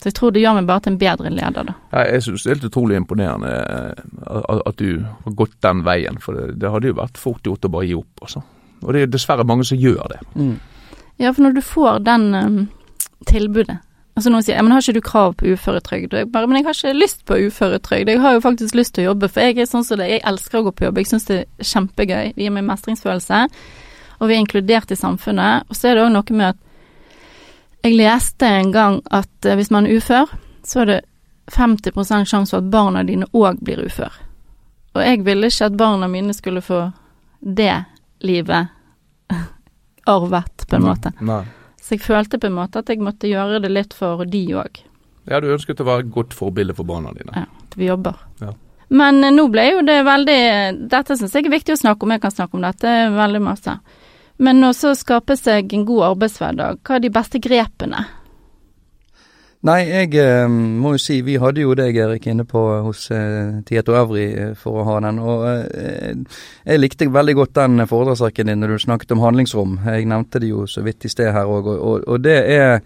Så 0.00 0.08
jeg 0.08 0.16
tror 0.16 0.32
det 0.32 0.40
gjør 0.40 0.56
meg 0.56 0.68
bare 0.68 0.80
til 0.80 0.94
en 0.94 1.00
bedre 1.00 1.30
leder, 1.30 1.66
da. 1.68 1.74
Ja, 1.92 2.06
jeg 2.08 2.24
synes 2.24 2.42
det 2.42 2.48
er 2.48 2.56
helt 2.56 2.70
utrolig 2.70 2.96
imponerende 2.96 3.50
eh, 3.52 4.54
at, 4.56 4.80
du 4.80 5.04
har 5.04 5.34
gått 5.36 5.58
den 5.60 5.82
veien. 5.84 6.16
For 6.24 6.38
det, 6.56 6.70
hadde 6.72 6.88
jo 6.88 6.96
vært 6.96 7.20
fort 7.20 7.44
gjort 7.44 7.68
å 7.68 7.72
bare 7.74 7.88
gi 7.90 7.98
opp. 7.98 8.24
Også. 8.24 8.40
Og 8.80 8.96
det 8.96 9.02
er 9.04 9.12
dessverre 9.12 9.44
mange 9.44 9.66
som 9.68 9.76
gjør 9.80 10.14
det. 10.14 10.20
Ja, 11.20 11.34
for 11.34 11.44
når 11.44 11.58
du 11.58 11.60
får 11.68 12.00
den 12.08 12.26
um, 12.32 12.58
tilbudet 13.28 13.76
Altså 14.20 14.28
noen 14.34 14.44
sier 14.44 14.58
ja, 14.58 14.60
men 14.60 14.74
har 14.74 14.82
ikke 14.84 14.98
du 14.98 15.04
krav 15.06 15.30
på 15.40 15.46
uføretrygd? 15.54 16.12
Og 16.12 16.18
jeg 16.20 16.26
bare, 16.28 16.48
men 16.50 16.58
jeg 16.58 16.66
har 16.66 16.74
ikke 16.76 16.90
lyst 16.92 17.22
på 17.24 17.38
uføretrygd. 17.40 18.10
Jeg 18.12 18.20
har 18.20 18.34
jo 18.36 18.42
faktisk 18.44 18.74
lyst 18.76 18.92
til 18.92 19.06
å 19.06 19.12
jobbe, 19.14 19.30
for 19.32 19.46
jeg 19.46 19.56
er 19.56 19.68
sånn 19.70 19.86
som 19.86 19.96
det. 19.96 20.10
Jeg 20.10 20.20
elsker 20.28 20.58
å 20.58 20.66
gå 20.66 20.72
på 20.76 20.84
jobb. 20.84 20.98
Jeg 21.00 21.08
syns 21.08 21.24
det 21.30 21.38
er 21.40 21.68
kjempegøy. 21.70 22.34
Det 22.36 22.44
gir 22.44 22.52
meg 22.52 22.66
mestringsfølelse. 22.68 23.38
Og 24.20 24.28
vi 24.28 24.34
er 24.36 24.42
inkludert 24.42 24.92
i 24.92 24.98
samfunnet. 25.00 25.70
Og 25.72 25.78
så 25.78 25.88
er 25.88 25.96
det 25.96 26.02
òg 26.04 26.12
noe 26.12 26.36
med 26.36 26.50
at 26.50 27.86
jeg 27.88 27.96
leste 27.96 28.50
en 28.60 28.74
gang 28.74 28.98
at 29.08 29.48
eh, 29.48 29.56
hvis 29.56 29.72
man 29.72 29.88
er 29.88 29.96
ufør, 29.96 30.34
så 30.68 30.82
er 30.82 30.90
det 30.90 30.98
50 31.56 31.96
sjanse 32.28 32.52
for 32.52 32.60
at 32.60 32.68
barna 32.74 33.06
dine 33.08 33.30
òg 33.32 33.62
blir 33.64 33.80
ufør. 33.86 34.12
Og 34.92 35.00
jeg 35.00 35.22
ville 35.24 35.48
ikke 35.48 35.70
at 35.70 35.78
barna 35.80 36.10
mine 36.12 36.36
skulle 36.36 36.60
få 36.60 36.82
det 37.40 37.72
livet 38.20 38.68
arvet, 40.04 40.66
på 40.68 40.76
en 40.76 40.84
måte. 40.90 41.14
Nei. 41.24 41.40
Så 41.90 41.96
jeg 41.96 42.04
følte 42.04 42.38
på 42.38 42.46
en 42.46 42.54
måte 42.54 42.78
at 42.78 42.90
jeg 42.92 43.00
måtte 43.02 43.26
gjøre 43.26 43.58
det 43.64 43.68
litt 43.74 43.94
for 43.98 44.22
de 44.22 44.44
òg. 44.54 44.76
Ja, 45.26 45.40
du 45.42 45.48
ønsket 45.50 45.80
å 45.82 45.86
være 45.88 46.04
et 46.04 46.12
godt 46.14 46.36
forbilde 46.38 46.76
for 46.78 46.86
barna 46.86 47.10
dine. 47.16 47.34
Ja, 47.34 47.48
at 47.66 47.74
vi 47.74 47.88
jobber. 47.88 48.20
Ja. 48.38 48.52
Men 48.94 49.18
eh, 49.26 49.32
nå 49.34 49.48
ble 49.50 49.64
jo 49.72 49.80
det 49.86 49.96
veldig 50.06 50.38
Dette 50.90 51.16
syns 51.18 51.34
jeg 51.34 51.48
er 51.48 51.56
viktig 51.56 51.74
å 51.74 51.80
snakke 51.80 52.06
om. 52.06 52.14
Jeg 52.14 52.22
kan 52.22 52.36
snakke 52.36 52.54
om 52.54 52.62
dette 52.62 52.94
veldig 53.16 53.40
masse. 53.42 53.74
Men 54.38 54.62
å 54.62 54.70
skape 54.70 55.34
seg 55.34 55.74
en 55.74 55.88
god 55.88 56.12
arbeidshverdag, 56.12 56.78
hva 56.86 57.00
er 57.00 57.02
de 57.02 57.10
beste 57.18 57.42
grepene? 57.42 58.06
Nei, 59.68 59.80
jeg 59.90 60.14
eh, 60.16 60.46
må 60.48 60.94
jo 60.94 61.00
si 61.02 61.18
vi 61.20 61.34
hadde 61.36 61.60
jo 61.60 61.74
deg, 61.76 61.98
Erik, 62.00 62.24
inne 62.32 62.46
på 62.48 62.60
hos 62.86 63.10
eh, 63.12 63.58
Tieto 63.68 63.92
Evry 63.98 64.22
eh, 64.32 64.52
for 64.56 64.80
å 64.80 64.86
ha 64.88 64.94
den. 65.04 65.18
Og 65.20 65.42
eh, 65.76 66.14
jeg 66.64 66.80
likte 66.80 67.10
veldig 67.12 67.34
godt 67.42 67.58
den 67.58 67.84
foredragsrekken 67.90 68.48
din 68.48 68.64
når 68.64 68.72
du 68.72 68.84
snakket 68.86 69.12
om 69.12 69.20
handlingsrom. 69.20 69.74
Jeg 69.84 70.08
nevnte 70.08 70.40
det 70.40 70.48
jo 70.48 70.64
så 70.64 70.80
vidt 70.86 71.04
i 71.04 71.12
sted 71.12 71.28
her 71.36 71.44
òg, 71.44 71.68
og, 71.74 71.82
og, 71.90 72.06
og 72.08 72.24
det 72.24 72.38
er 72.54 72.80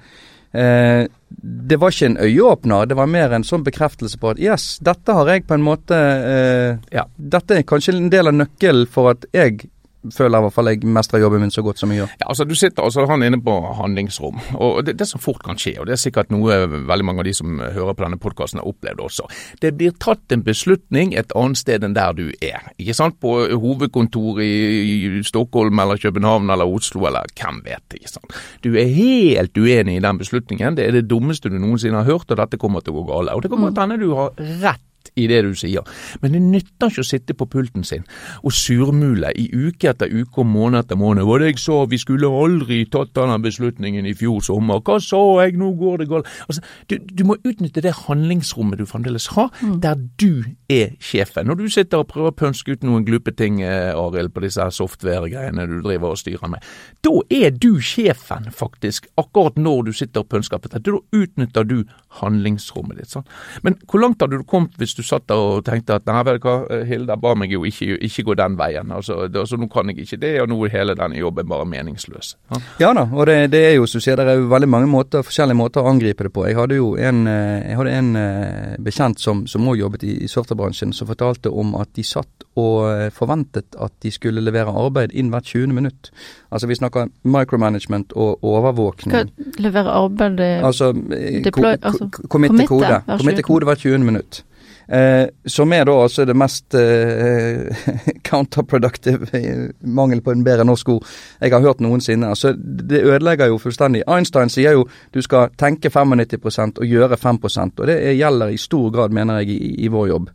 eh, 0.50 1.06
Det 1.30 1.78
var 1.78 1.94
ikke 1.94 2.10
en 2.10 2.18
øyeåpner, 2.26 2.90
det 2.90 2.98
var 2.98 3.06
mer 3.10 3.38
en 3.38 3.46
sånn 3.46 3.62
bekreftelse 3.66 4.18
på 4.18 4.34
at 4.34 4.42
yes, 4.42 4.80
dette 4.82 5.14
har 5.14 5.30
jeg 5.30 5.46
på 5.46 5.54
en 5.54 5.66
måte 5.66 5.94
eh, 5.94 6.82
Ja. 6.90 7.06
Dette 7.14 7.60
er 7.60 7.68
kanskje 7.70 7.94
en 7.94 8.10
del 8.10 8.32
av 8.32 8.34
nøkkelen 8.40 8.90
for 8.90 9.14
at 9.14 9.30
jeg 9.30 9.68
føler 10.12 10.38
i 10.38 10.46
hvert 10.46 10.54
fall 10.54 10.70
jeg 10.72 10.82
mestrer 10.84 11.22
jobben 11.22 11.44
min 11.44 11.52
så 11.54 11.64
godt 11.64 11.80
som 11.80 11.92
jeg 11.92 12.02
gjør. 12.02 12.14
Ja, 12.20 12.28
altså 12.32 12.44
Du 12.48 12.54
sitter 12.58 12.84
altså 12.84 13.06
han 13.08 13.22
inne 13.22 13.40
på 13.42 13.54
handlingsrom, 13.78 14.40
og 14.54 14.84
det, 14.86 14.96
det 15.00 15.08
som 15.08 15.22
fort 15.22 15.42
kan 15.44 15.58
skje, 15.60 15.76
og 15.80 15.88
det 15.88 15.96
er 15.96 16.02
sikkert 16.02 16.32
noe 16.34 16.58
veldig 16.72 17.06
mange 17.06 17.24
av 17.24 17.28
de 17.28 17.34
som 17.36 17.58
hører 17.60 17.94
på 17.94 18.06
denne 18.06 18.20
podkasten 18.20 18.60
har 18.60 18.68
opplevd 18.68 19.02
også, 19.04 19.28
det 19.62 19.74
blir 19.78 19.94
tatt 20.02 20.34
en 20.34 20.44
beslutning 20.44 21.14
et 21.18 21.32
annet 21.38 21.60
sted 21.60 21.84
enn 21.86 21.96
der 21.96 22.16
du 22.16 22.26
er. 22.40 22.70
Ikke 22.78 22.96
sant? 22.96 23.18
På 23.22 23.36
hovedkontor 23.48 24.40
i, 24.44 25.22
Stockholm 25.24 25.78
eller 25.80 26.00
København 26.00 26.50
eller 26.50 26.68
Oslo 26.68 27.06
eller 27.08 27.28
hvem 27.38 27.60
vet. 27.64 27.98
ikke 27.98 28.10
sant? 28.10 28.34
Du 28.64 28.74
er 28.78 28.90
helt 28.90 29.56
uenig 29.56 29.98
i 29.98 30.04
den 30.04 30.18
beslutningen. 30.20 30.76
Det 30.78 30.88
er 30.88 30.98
det 30.98 31.06
dummeste 31.10 31.52
du 31.52 31.58
noensinne 31.58 32.02
har 32.02 32.10
hørt, 32.10 32.30
og 32.30 32.40
dette 32.40 32.60
kommer 32.60 32.84
til 32.84 32.94
å 32.94 33.02
gå 33.02 33.06
galt. 33.12 33.34
Og 33.34 33.44
det 33.44 33.52
kommer 33.52 33.72
til 33.72 33.80
å 33.80 33.86
hende 33.86 34.00
du 34.02 34.10
har 34.18 34.34
rett 34.64 34.84
i 35.20 35.26
det 35.30 35.42
du 35.46 35.52
sier, 35.58 35.86
men 36.22 36.34
det 36.34 36.42
nytter 36.42 36.90
ikke 36.90 37.04
å 37.04 37.06
sitte 37.06 37.36
på 37.38 37.46
pulten 37.50 37.84
sin 37.86 38.02
og 38.42 38.54
surmule 38.54 39.30
i 39.38 39.46
uke 39.52 39.92
etter 39.92 40.10
uke 40.10 40.42
og 40.42 40.48
måned 40.50 40.80
etter 40.82 40.98
måned. 40.98 41.22
Hva 41.24 41.34
var 41.34 41.44
det 41.44 41.52
jeg 41.52 41.62
sa, 41.64 41.76
vi 41.90 41.98
skulle 42.00 42.30
aldri 42.30 42.80
tatt 42.90 43.14
denne 43.16 43.36
beslutningen 43.42 44.06
i 44.06 44.14
fjor 44.18 44.42
sommer, 44.44 44.82
hva 44.84 44.98
sa 45.02 45.20
jeg, 45.42 45.56
nå 45.60 45.72
går 45.78 46.02
det 46.02 46.08
galt. 46.10 46.30
Altså, 46.48 46.64
du, 46.90 46.96
du 46.98 47.24
må 47.28 47.36
utnytte 47.42 47.82
det 47.84 47.94
handlingsrommet 48.04 48.80
du 48.80 48.86
fremdeles 48.88 49.28
har, 49.34 49.50
der 49.82 49.98
du 50.20 50.44
er 50.72 50.94
sjefen. 51.02 51.48
Når 51.48 51.60
du 51.60 51.66
sitter 51.72 52.02
og 52.02 52.10
prøver 52.10 52.32
å 52.32 52.38
pønske 52.38 52.74
ut 52.74 52.86
noen 52.86 53.06
glupe 53.06 53.34
ting, 53.36 53.60
eh, 53.64 53.92
Arild, 53.94 54.32
på 54.34 54.44
disse 54.44 54.66
software-greiene 54.78 55.66
du 55.70 55.78
driver 55.84 56.14
og 56.14 56.20
styrer 56.20 56.50
med, 56.50 56.64
da 57.06 57.14
er 57.34 57.54
du 57.54 57.78
sjefen, 57.84 58.50
faktisk, 58.54 59.08
akkurat 59.20 59.58
når 59.60 59.88
du 59.88 59.92
sitter 59.94 60.24
og 60.24 60.30
pønsker 60.32 60.62
på 60.62 60.72
dette. 60.72 60.82
Da 60.84 61.22
utnytter 61.22 61.68
du 61.68 61.76
handlingsrommet 62.20 63.00
ditt. 63.00 63.12
sant? 63.14 63.30
Men 63.62 63.78
hvor 63.90 64.02
langt 64.02 64.22
hadde 64.22 64.40
du 64.40 64.46
kommet 64.48 64.74
hvis 64.80 64.96
du 64.96 65.03
satt 65.06 65.26
der 65.30 65.40
og 65.40 65.64
tenkte 65.66 65.98
at 65.98 66.06
nei, 66.08 66.22
vet 66.26 66.40
du 66.40 66.48
hva, 66.48 66.82
Hilda 66.88 67.16
ba 67.20 67.34
meg 67.38 67.52
jo 67.54 67.64
ikke, 67.68 67.98
ikke 68.08 68.26
gå 68.30 68.36
den 68.40 68.58
veien, 68.60 68.92
altså, 68.94 69.24
det, 69.28 69.40
altså 69.44 69.58
nå 69.60 69.68
kan 69.72 69.90
jeg 69.92 70.04
ikke 70.04 70.20
det, 70.24 70.34
og 70.42 70.50
nå 70.50 70.58
er 70.66 70.74
hele 70.74 70.96
denne 70.98 71.18
jobben 71.20 71.48
bare 71.50 71.68
meningsløs. 71.68 72.34
Ja? 72.50 72.62
Ja 72.84 72.92
da, 72.96 73.06
og 73.12 73.28
det, 73.30 73.38
det 73.54 73.62
er 73.70 73.74
jo 73.78 73.86
som 73.90 74.02
du 74.02 74.06
sier, 74.06 74.18
det 74.18 74.28
er 74.34 74.40
jo 74.42 74.50
veldig 74.52 74.70
mange 74.70 74.90
måter, 74.90 75.24
forskjellige 75.26 75.58
måter 75.58 75.84
å 75.84 75.90
angripe 75.92 76.26
det 76.26 76.32
på. 76.34 76.46
Jeg 76.48 76.58
hadde 76.58 76.78
jo 76.80 76.94
en, 76.98 77.24
eh, 77.30 77.70
jeg 77.70 77.78
hadde 77.80 77.96
en 78.00 78.10
eh, 78.20 78.76
bekjent 78.84 79.22
som 79.22 79.44
som 79.46 79.68
også 79.68 79.80
jobbet 79.80 80.04
i, 80.04 80.14
i 80.24 80.28
softwarebransjen, 80.28 80.92
som 80.92 81.08
fortalte 81.08 81.50
om 81.50 81.74
at 81.80 81.92
de 81.96 82.04
satt 82.06 82.46
og 82.60 82.86
eh, 82.90 83.10
forventet 83.14 83.76
at 83.82 83.94
de 84.02 84.12
skulle 84.14 84.42
levere 84.44 84.72
arbeid 84.84 85.14
inn 85.14 85.30
hvert 85.32 85.50
20. 85.50 85.74
minutt. 85.74 86.10
Altså 86.54 86.70
vi 86.70 86.78
snakker 86.78 87.10
micromanagement 87.22 88.14
og 88.14 88.44
overvåkning. 88.44 89.14
Hva 89.14 89.62
levere 89.62 89.94
arbeid 89.94 90.40
Altså, 90.44 90.92
Deploy- 90.92 91.78
altså, 91.80 92.08
committe 92.30 92.66
kode. 92.66 93.00
Committe 93.06 93.42
20. 93.42 93.48
kode 93.48 93.70
hvert 93.70 93.86
20. 93.86 94.04
minutt. 94.04 94.44
Eh, 94.88 95.26
som 95.48 95.72
er 95.72 95.84
da 95.88 95.92
altså 96.02 96.26
det 96.28 96.34
mest 96.36 96.74
eh, 96.76 97.72
counterproductive, 98.28 99.28
eh, 99.32 99.70
mangel 99.80 100.20
på 100.20 100.32
en 100.34 100.44
bedre 100.44 100.64
norsk 100.68 100.88
ord, 100.88 101.06
jeg 101.40 101.52
har 101.54 101.64
hørt 101.64 101.80
noensinne. 101.80 102.28
Altså, 102.28 102.52
det 102.56 103.00
ødelegger 103.04 103.46
jo 103.52 103.58
fullstendig. 103.58 104.02
Einstein 104.08 104.52
sier 104.52 104.76
jo 104.76 104.84
du 105.14 105.22
skal 105.24 105.54
tenke 105.60 105.88
95% 105.90 106.82
og 106.82 106.86
gjøre 106.86 107.16
5% 107.16 107.80
og 107.80 107.86
det 107.86 107.98
er- 108.02 108.18
gjelder 108.18 108.52
i 108.52 108.56
stor 108.60 108.90
grad, 108.90 109.10
mener 109.10 109.38
jeg, 109.42 109.48
i, 109.56 109.74
i 109.84 109.88
vår 109.88 110.08
jobb. 110.08 110.28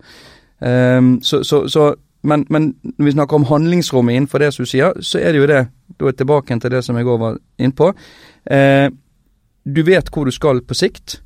Eh, 0.62 1.02
så, 1.22 1.44
så, 1.44 1.68
så, 1.70 1.94
men, 2.24 2.46
men 2.50 2.74
når 2.98 3.06
vi 3.06 3.12
snakker 3.12 3.36
om 3.36 3.46
handlingsrommet 3.52 4.16
innenfor 4.16 4.40
det 4.40 4.54
som 4.54 4.66
du 4.66 4.70
sier, 4.70 4.98
så 5.02 5.20
er 5.22 5.32
det 5.32 5.40
jo 5.44 5.48
det, 5.48 5.62
da 6.00 6.10
er 6.10 6.18
tilbake 6.18 6.60
til 6.60 6.72
det 6.74 6.84
som 6.86 6.98
jeg 6.98 7.06
òg 7.08 7.20
var 7.22 7.38
innpå. 7.60 7.94
Eh, 8.52 8.90
du 9.70 9.84
vet 9.86 10.10
hvor 10.10 10.26
du 10.26 10.32
skal 10.34 10.62
på 10.66 10.74
sikt. 10.74 11.20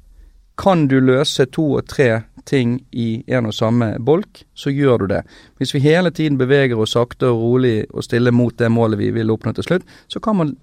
Kan 0.60 0.88
du 0.88 1.00
løse 1.02 1.46
to 1.50 1.64
og 1.80 1.88
tre 1.90 2.12
ting 2.46 2.78
i 2.92 3.24
en 3.28 3.50
og 3.50 3.56
samme 3.56 3.94
bolk, 4.00 4.44
så 4.54 4.74
gjør 4.74 5.04
du 5.04 5.08
det. 5.14 5.22
Hvis 5.58 5.74
vi 5.76 5.84
hele 5.84 6.12
tiden 6.12 6.38
beveger 6.38 6.80
oss 6.80 6.96
sakte 6.98 7.32
og 7.32 7.42
rolig 7.42 7.76
og 7.92 8.06
stille 8.06 8.34
mot 8.36 8.56
det 8.60 8.72
målet 8.72 9.00
vi 9.00 9.12
vil 9.16 9.32
oppnå 9.34 9.54
til 9.56 9.68
slutt, 9.68 9.88
så 10.08 10.22
kan 10.24 10.40
man 10.40 10.56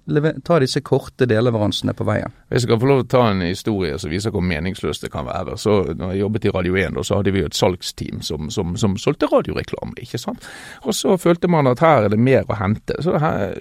ta 0.45 0.59
disse 0.61 0.83
korte 0.85 1.27
deleveransene 1.29 1.95
på 1.97 2.07
veien. 2.07 2.33
Hvis 2.51 2.65
jeg 2.65 2.69
kan 2.73 2.81
få 2.81 2.87
lov 2.89 2.97
til 3.01 3.05
å 3.05 3.11
ta 3.13 3.21
en 3.31 3.41
historie 3.45 3.97
som 4.01 4.11
viser 4.11 4.33
hvor 4.35 4.43
meningsløst 4.43 5.05
det 5.05 5.11
kan 5.13 5.23
være. 5.23 5.55
Så 5.61 5.75
når 5.95 6.09
jeg 6.11 6.19
jobbet 6.19 6.47
i 6.47 6.51
Radio 6.51 6.75
1, 6.81 6.97
så 7.07 7.19
hadde 7.21 7.31
vi 7.31 7.43
jo 7.43 7.47
et 7.47 7.55
salgsteam 7.55 8.19
som, 8.27 8.49
som, 8.51 8.73
som 8.75 8.97
solgte 8.99 9.29
radioreklame, 9.31 9.95
ikke 10.03 10.19
sant. 10.19 10.43
Og 10.83 10.95
så 10.97 11.15
følte 11.21 11.47
man 11.51 11.69
at 11.71 11.79
her 11.79 12.09
er 12.09 12.11
det 12.11 12.19
mer 12.19 12.43
å 12.51 12.57
hente. 12.59 12.97
Så 12.99 13.15
her 13.23 13.55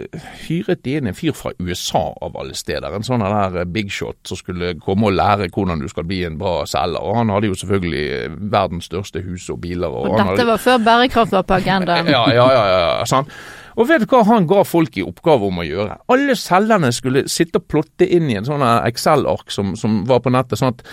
hyret 0.49 0.83
de 0.83 0.97
inn 0.99 1.07
en 1.07 1.15
fyr 1.15 1.37
fra 1.39 1.55
USA 1.63 2.03
av 2.19 2.35
alle 2.41 2.59
steder. 2.59 2.91
En 2.91 3.07
sånn 3.07 3.23
der 3.23 3.63
big 3.71 3.95
shot 3.95 4.19
som 4.27 4.41
skulle 4.41 4.75
komme 4.83 5.13
og 5.13 5.15
lære 5.21 5.53
hvordan 5.55 5.85
du 5.85 5.87
skal 5.93 6.09
bli 6.11 6.25
en 6.27 6.41
bra 6.41 6.65
selger. 6.67 6.99
Og 6.99 7.21
han 7.21 7.31
hadde 7.31 7.53
jo 7.53 7.61
selvfølgelig 7.63 8.51
verdens 8.51 8.91
største 8.91 9.23
hus 9.23 9.47
og 9.55 9.63
biler. 9.63 9.87
Og, 9.87 10.11
og 10.11 10.19
dette 10.19 10.51
var 10.51 10.67
før 10.67 10.83
bærekraft 10.91 11.39
var 11.39 11.47
på 11.47 11.61
agendaen. 11.63 12.11
ja, 12.17 12.27
ja, 12.35 12.51
ja, 12.59 12.69
ja, 12.75 12.93
sant. 13.07 13.31
Og 13.81 13.89
vet 13.89 14.05
du 14.05 14.11
hva 14.13 14.21
han 14.29 14.49
ga 14.51 14.61
folk 14.69 14.99
i 15.01 15.07
oppgave 15.07 15.49
om 15.49 15.63
å 15.63 15.65
gjøre? 15.65 15.97
Alle 16.13 16.37
selgerne 16.37 16.93
skulle 16.93 17.25
sitte 17.33 17.63
og 17.63 17.69
plotte 17.73 18.05
inn 18.05 18.29
i 18.29 18.37
en 18.37 18.49
sånn 18.49 18.65
Excel-ark 18.67 19.53
som, 19.55 19.73
som 19.81 20.03
var 20.09 20.21
på 20.25 20.33
nettet. 20.35 20.61
sånn 20.61 20.75
at 20.75 20.85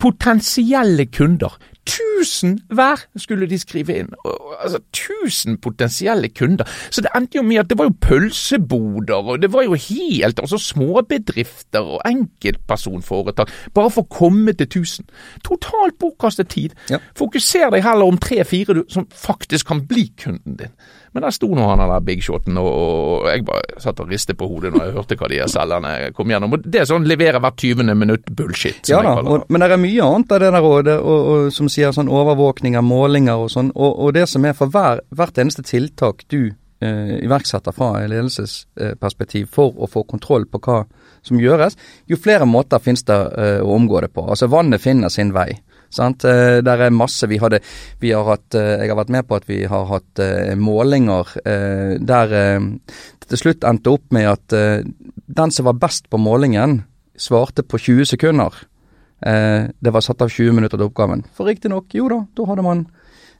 potensielle 0.00 1.06
kunder. 1.12 1.56
Tusen 1.90 2.58
hver 2.70 3.00
skulle 3.18 3.48
de 3.50 3.58
skrive 3.58 3.96
inn. 3.98 4.10
Altså 4.62 4.78
Tusen 4.94 5.56
potensielle 5.58 6.28
kunder. 6.28 6.68
Så 6.90 7.02
det 7.02 7.10
endte 7.16 7.40
jo 7.40 7.42
med 7.42 7.62
at 7.62 7.70
det 7.70 7.78
var 7.80 7.88
jo 7.88 7.96
pølseboder, 8.04 9.32
og 9.32 9.42
det 9.42 9.50
var 9.52 9.64
jo 9.66 9.74
helt 9.74 10.40
altså 10.40 10.60
småbedrifter 10.60 11.80
og 11.96 12.04
enkeltpersonforetak. 12.06 13.50
Bare 13.74 13.90
for 13.90 14.06
å 14.06 14.12
komme 14.20 14.54
til 14.54 14.70
tusen. 14.70 15.08
Totalt 15.46 15.98
bortkastet 15.98 16.52
tid. 16.52 16.76
Ja. 16.92 17.00
Fokuser 17.18 17.72
deg 17.74 17.84
heller 17.84 18.12
om 18.12 18.20
tre-fire 18.20 18.84
som 18.92 19.08
faktisk 19.10 19.72
kan 19.72 19.84
bli 19.90 20.10
kunden 20.20 20.60
din. 20.60 20.76
Men 21.12 21.24
der 21.26 21.34
sto 21.34 21.48
nå 21.50 21.64
han 21.66 21.82
der 21.82 22.04
big 22.06 22.22
shoten, 22.22 22.58
og, 22.60 22.68
og, 22.70 23.24
jeg 23.30 23.42
bare 23.48 23.80
satt 23.82 23.98
og 24.02 24.12
ristet 24.12 24.38
på 24.38 24.46
hodet 24.46 24.70
når 24.74 24.84
jeg 24.84 24.94
hørte 24.94 25.18
hva 25.18 25.30
de 25.32 25.40
selgerne 25.50 25.94
kom 26.14 26.30
gjennom. 26.30 26.54
Og 26.54 26.66
Det 26.66 26.82
er 26.82 26.88
sånn 26.90 27.08
levere 27.08 27.40
hvert 27.42 27.58
20. 27.58 27.94
minutt 27.98 28.30
bullshit. 28.30 28.92
Ja 28.92 29.02
da, 29.02 29.16
og, 29.18 29.48
men 29.50 29.64
det 29.64 29.72
er 29.74 29.82
mye 29.82 30.06
annet 30.06 30.34
av 30.36 30.42
det 30.44 30.52
der 30.54 30.68
og, 30.70 30.90
og, 30.94 31.50
som 31.54 31.70
sier 31.72 31.94
sånn 31.96 32.10
overvåkninger, 32.10 32.84
målinger 32.86 33.42
og 33.42 33.50
sånn. 33.50 33.72
Og, 33.74 34.12
det 34.14 34.28
som 34.30 34.46
er 34.46 34.54
for 34.58 34.70
hver, 34.70 35.02
hvert 35.14 35.38
eneste 35.42 35.66
tiltak 35.66 36.22
du 36.30 36.52
eh, 36.80 37.16
iverksetter 37.24 37.74
fra 37.74 37.92
et 38.00 38.10
ledelsesperspektiv 38.12 39.50
for 39.54 39.74
å 39.74 39.90
få 39.90 40.04
kontroll 40.08 40.46
på 40.50 40.62
hva 40.62 40.84
som 41.26 41.40
gjøres, 41.42 41.76
jo 42.08 42.18
flere 42.20 42.46
måter 42.48 42.82
finnes 42.82 43.04
det 43.08 43.18
eh, 43.18 43.58
å 43.64 43.74
omgå 43.74 44.00
det 44.04 44.12
på. 44.14 44.24
Altså 44.30 44.50
Vannet 44.52 44.82
finner 44.82 45.12
sin 45.12 45.34
vei. 45.36 45.50
Sant? 45.90 46.24
Eh, 46.24 46.60
der 46.62 46.86
er 46.86 46.94
masse 46.94 47.26
vi 47.30 47.40
hadde 47.42 47.60
vi 48.00 48.12
har 48.14 48.24
hatt, 48.28 48.54
eh, 48.54 48.80
Jeg 48.80 48.92
har 48.92 49.00
vært 49.00 49.10
med 49.10 49.26
på 49.26 49.36
at 49.36 49.48
vi 49.48 49.64
har 49.66 49.86
hatt 49.90 50.22
uh, 50.22 50.54
målinger 50.56 51.34
der 52.00 52.28
det 52.30 53.28
til 53.28 53.38
slutt 53.38 53.64
endte 53.64 53.90
opp 53.92 54.12
med 54.12 54.26
at 54.26 54.50
den 54.50 55.50
som 55.54 55.66
var 55.66 55.78
best 55.78 56.08
på 56.10 56.18
målingen, 56.18 56.82
svarte 57.14 57.62
på 57.62 57.78
20 57.78 58.04
sekunder. 58.10 58.50
det 59.20 59.92
var 59.92 60.00
satt 60.00 60.22
av 60.22 60.28
20 60.28 60.52
minutter 60.52 60.78
til 60.78 60.88
oppgaven. 60.88 61.22
For 61.34 61.46
riktignok, 61.46 61.94
jo 61.94 62.08
da, 62.08 62.24
da 62.34 62.46
hadde 62.48 62.64
man 62.66 62.86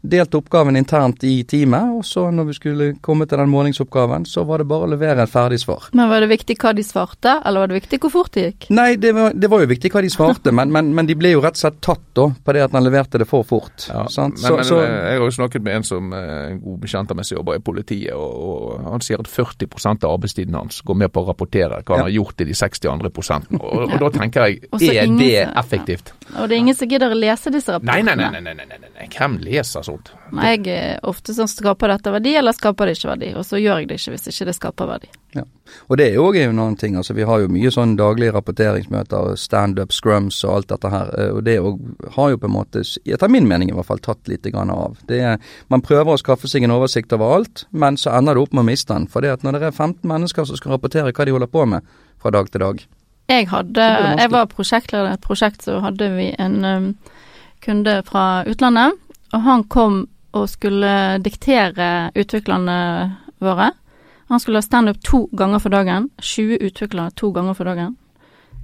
delt 0.00 0.34
oppgaven 0.34 0.76
internt 0.76 1.24
i 1.24 1.44
teamet, 1.44 1.92
og 1.98 2.04
så 2.06 2.26
når 2.32 2.48
vi 2.48 2.54
skulle 2.56 2.86
komme 3.04 3.26
til 3.28 3.40
den 3.40 3.50
målingsoppgaven, 3.52 4.24
så 4.26 4.44
var 4.48 4.62
det 4.62 4.68
bare 4.70 4.86
å 4.86 4.90
levere 4.94 5.24
et 5.24 5.32
ferdig 5.32 5.60
svar. 5.60 5.90
Men 5.96 6.08
var 6.08 6.24
det 6.24 6.30
viktig 6.30 6.56
hva 6.60 6.72
de 6.76 6.84
svarte, 6.86 7.34
eller 7.44 7.64
var 7.64 7.70
det 7.72 7.80
viktig 7.80 8.00
hvor 8.00 8.14
fort 8.14 8.32
det 8.36 8.46
gikk? 8.46 8.68
Nei, 8.76 8.94
det 9.00 9.12
var, 9.16 9.36
det 9.36 9.50
var 9.52 9.64
jo 9.64 9.70
viktig 9.70 9.92
hva 9.92 10.02
de 10.04 10.12
svarte, 10.12 10.54
men, 10.56 10.72
men, 10.72 10.92
men, 10.96 11.08
de 11.08 11.16
ble 11.20 11.34
jo 11.34 11.42
rett 11.44 11.58
og 11.58 11.64
slett 11.64 11.80
tatt 11.84 12.06
da 12.16 12.26
på 12.32 12.54
det 12.56 12.64
at 12.64 12.76
han 12.76 12.86
leverte 12.86 13.20
det 13.20 13.28
for 13.28 13.44
fort. 13.46 13.86
Ja, 13.90 14.06
men, 14.06 14.36
så, 14.40 14.56
men 14.56 14.64
så, 14.66 14.80
jeg 14.86 15.20
har 15.20 15.26
jo 15.26 15.36
snakket 15.36 15.66
med 15.66 15.80
en 15.80 15.86
som 15.90 16.14
er 16.16 16.30
eh, 16.30 16.46
en 16.54 16.62
god 16.64 16.80
bekjent 16.86 17.12
av 17.12 17.20
meg 17.20 17.28
som 17.28 17.38
jobber 17.38 17.60
i 17.60 17.64
politiet, 17.64 18.16
og, 18.16 18.40
og, 18.40 18.88
han 18.88 19.04
sier 19.04 19.20
at 19.20 19.28
40% 19.28 20.08
av 20.08 20.16
arbeidstiden 20.16 20.56
hans 20.56 20.80
går 20.86 21.00
med 21.04 21.12
på 21.12 21.24
å 21.24 21.28
rapportere 21.28 21.82
hva 21.84 22.00
han 22.00 22.08
har 22.08 22.14
gjort 22.14 22.40
i 22.40 22.48
de 22.48 22.56
60 22.56 22.92
andre 22.94 23.12
prosentene. 23.12 23.60
Og, 23.60 23.84
og, 23.90 23.96
da 24.00 24.10
tenker 24.16 24.48
jeg, 24.48 24.64
er 24.80 25.12
det 25.20 25.44
effektivt? 25.44 26.14
Ja. 26.30 26.40
Og 26.40 26.48
det 26.48 26.56
er 26.56 26.64
ingen 26.64 26.78
som 26.78 26.88
gidder 26.88 27.12
å 27.12 27.18
lese 27.18 27.52
disse 27.52 27.76
rapportene? 27.76 28.00
Nei, 28.00 28.16
nei, 28.16 28.30
nei, 28.30 28.40
nei, 28.40 28.54
nei, 28.56 28.80
nei, 28.80 28.92
nei. 28.96 29.08
hvem 29.12 29.36
leser 29.44 29.84
sånt? 29.90 30.12
Jeg 30.40 30.62
er 30.72 31.00
ofte 31.10 31.34
sånn 31.36 31.50
skaper 31.50 31.90
dette 31.92 32.12
verdi, 32.14 32.36
eller 32.38 32.56
skaper 32.56 32.88
det 32.88 32.96
ikke 32.96 33.10
verdi? 33.12 33.32
Og 33.36 33.46
så 33.46 33.60
gjør 33.60 33.82
jeg 33.82 33.90
det 33.90 33.98
ikke 34.00 34.14
hvis 34.14 34.30
ikke 34.30 34.46
det 34.48 34.54
skaper 34.56 34.88
verdi. 34.90 35.10
Ja. 35.36 35.44
Og 35.86 35.98
det 36.00 36.08
er 36.08 36.16
jo 36.16 36.24
òg 36.26 36.38
en 36.40 36.58
annen 36.58 36.76
ting. 36.78 36.96
altså 36.98 37.14
Vi 37.14 37.26
har 37.26 37.42
jo 37.42 37.50
mye 37.52 37.70
sånn 37.70 37.94
daglige 37.98 38.34
rapporteringsmøter, 38.34 39.36
standup, 39.38 39.94
scrums 39.94 40.40
og 40.46 40.54
alt 40.54 40.70
dette 40.72 40.90
her. 40.90 41.12
Eh, 41.18 41.32
og 41.36 41.42
det 41.46 41.56
har 42.16 42.30
jo 42.32 42.40
på 42.40 42.48
en 42.48 42.56
måte, 42.56 42.82
etter 43.04 43.30
min 43.30 43.48
mening 43.50 43.70
i 43.70 43.76
hvert 43.76 43.88
fall, 43.90 44.02
tatt 44.02 44.30
litt 44.30 44.46
grann 44.48 44.72
av. 44.74 44.98
Det 45.10 45.20
er, 45.32 45.52
man 45.70 45.84
prøver 45.86 46.14
å 46.14 46.20
skaffe 46.20 46.50
seg 46.50 46.66
en 46.66 46.74
oversikt 46.74 47.14
over 47.16 47.36
alt, 47.38 47.66
men 47.70 47.98
så 48.00 48.14
ender 48.18 48.38
det 48.38 48.46
opp 48.46 48.56
med 48.56 48.64
å 48.64 48.70
miste 48.70 48.94
den. 48.94 49.10
For 49.10 49.22
det 49.22 49.36
at 49.36 49.46
når 49.46 49.58
det 49.58 49.68
er 49.70 49.76
15 49.76 50.08
mennesker 50.10 50.48
som 50.48 50.58
skal 50.58 50.74
rapportere 50.76 51.14
hva 51.14 51.28
de 51.28 51.36
holder 51.36 51.52
på 51.52 51.66
med 51.74 51.86
fra 52.20 52.34
dag 52.34 52.50
til 52.50 52.60
dag 52.64 52.82
Jeg 53.30 53.46
hadde, 53.48 53.84
jeg 54.18 54.30
var 54.32 54.48
prosjektleder 54.50 55.12
i 55.12 55.14
et 55.14 55.24
prosjekt 55.24 55.62
så 55.62 55.78
hadde 55.84 56.08
vi 56.16 56.32
en 56.42 56.64
um, 56.66 56.88
kunde 57.62 58.00
fra 58.08 58.42
utlandet. 58.48 58.98
Og 59.32 59.40
han 59.46 59.64
kom 59.64 60.04
og 60.36 60.48
skulle 60.50 61.18
diktere 61.22 62.10
utviklerne 62.14 62.76
våre. 63.42 63.70
Han 64.30 64.40
skulle 64.40 64.60
ha 64.60 64.62
standup 64.62 65.00
to 65.02 65.24
ganger 65.32 65.58
for 65.58 65.74
dagen. 65.74 66.10
20 66.22 66.60
utviklere 66.62 67.10
to 67.18 67.32
ganger 67.34 67.54
for 67.54 67.64
dagen. 67.64 67.96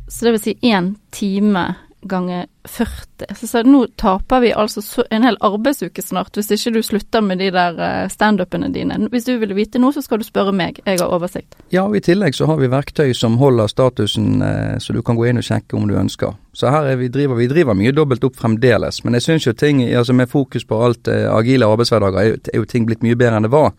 Så 0.08 0.24
det 0.24 0.36
vil 0.36 0.42
si 0.42 0.58
én 0.62 0.94
time 1.10 1.74
ganger 2.08 2.46
40. 2.68 3.34
Så, 3.36 3.46
så 3.46 3.62
nå 3.62 3.86
taper 3.96 4.40
vi 4.42 4.52
altså 4.54 4.82
en 5.10 5.24
hel 5.26 5.38
arbeidsuke 5.44 6.02
snart, 6.02 6.36
hvis 6.36 6.50
ikke 6.54 6.72
du 6.76 6.80
slutter 6.82 7.22
med 7.24 7.40
de 7.42 7.50
der 7.54 7.78
eh, 7.82 8.08
standupene 8.12 8.68
dine. 8.74 8.98
Hvis 9.12 9.28
du 9.28 9.36
vil 9.40 9.54
vite 9.56 9.80
noe, 9.82 9.94
så 9.94 10.02
skal 10.04 10.20
du 10.20 10.26
spørre 10.26 10.54
meg. 10.56 10.80
Jeg 10.86 11.00
har 11.00 11.12
oversikt. 11.12 11.56
Ja, 11.74 11.86
og 11.86 11.96
i 11.98 12.02
tillegg 12.04 12.36
så 12.36 12.48
har 12.50 12.60
vi 12.60 12.70
verktøy 12.72 13.14
som 13.16 13.38
holder 13.40 13.70
statusen, 13.70 14.42
eh, 14.42 14.76
så 14.82 14.96
du 14.96 15.02
kan 15.06 15.18
gå 15.18 15.28
inn 15.30 15.40
og 15.40 15.46
sjekke 15.46 15.78
om 15.78 15.88
du 15.88 15.96
ønsker. 15.98 16.36
Så 16.56 16.72
her 16.72 16.92
vi 16.96 17.10
driver 17.12 17.38
vi 17.38 17.48
driver 17.50 17.76
mye 17.78 17.94
dobbelt 17.94 18.24
opp 18.26 18.38
fremdeles. 18.40 19.02
Men 19.04 19.18
jeg 19.18 19.26
syns 19.28 19.48
jo 19.48 19.56
ting, 19.56 19.82
altså 19.86 20.16
med 20.16 20.30
fokus 20.32 20.66
på 20.66 20.82
alt 20.82 21.10
eh, 21.12 21.26
agile 21.32 21.68
arbeidshverdager, 21.70 22.36
er, 22.36 22.38
er 22.52 22.62
jo 22.62 22.70
ting 22.70 22.86
blitt 22.88 23.04
mye 23.06 23.18
bedre 23.18 23.40
enn 23.40 23.48
det 23.48 23.54
var. 23.54 23.74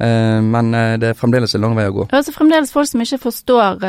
Eh, 0.00 0.40
men 0.44 0.74
det 1.00 1.12
er 1.12 1.18
fremdeles 1.18 1.56
en 1.56 1.66
lang 1.66 1.78
vei 1.78 1.88
å 1.90 1.96
gå. 2.02 2.10
Altså 2.10 2.36
fremdeles 2.36 2.74
folk 2.74 2.90
som 2.90 3.02
ikke 3.02 3.24
forstår 3.28 3.80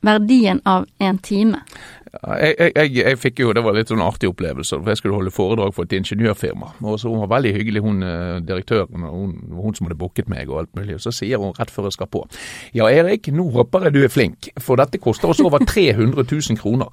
verdien 0.00 0.60
av 0.64 0.86
en 0.98 1.18
time. 1.18 1.60
Jeg, 2.10 2.72
jeg, 2.74 2.90
jeg, 2.96 3.18
fikk 3.22 3.38
jo, 3.38 3.52
Det 3.54 3.62
var 3.62 3.76
litt 3.76 3.90
sånn 3.92 4.02
artig 4.02 4.30
opplevelse. 4.32 4.80
for 4.80 4.90
Jeg 4.90 4.98
skulle 4.98 5.14
holde 5.14 5.30
foredrag 5.30 5.74
for 5.76 5.86
et 5.86 5.94
ingeniørfirma. 5.94 6.72
og 6.82 6.98
så 6.98 7.12
Hun 7.12 7.22
var 7.22 7.30
veldig 7.36 7.52
hyggelig, 7.54 7.82
hun 7.84 8.02
eh, 8.02 8.40
direktøren. 8.42 9.06
hun, 9.06 9.36
hun 9.54 9.74
som 9.74 9.86
hadde 9.86 9.98
booket 9.98 10.28
meg 10.28 10.50
og 10.50 10.58
alt 10.64 10.74
mulig. 10.76 10.94
og 10.98 11.00
Så 11.06 11.12
sier 11.14 11.38
hun 11.38 11.54
rett 11.58 11.70
før 11.70 11.86
jeg 11.86 11.92
skal 11.98 12.10
på. 12.10 12.24
Ja, 12.74 12.88
Erik, 12.90 13.30
nå 13.32 13.46
håper 13.54 13.86
jeg 13.86 13.94
du 13.94 14.02
er 14.04 14.08
flink, 14.12 14.50
for 14.58 14.76
dette 14.76 14.98
koster 14.98 15.30
oss 15.30 15.40
over 15.40 15.62
300 15.70 16.26
000 16.26 16.58
kroner. 16.58 16.90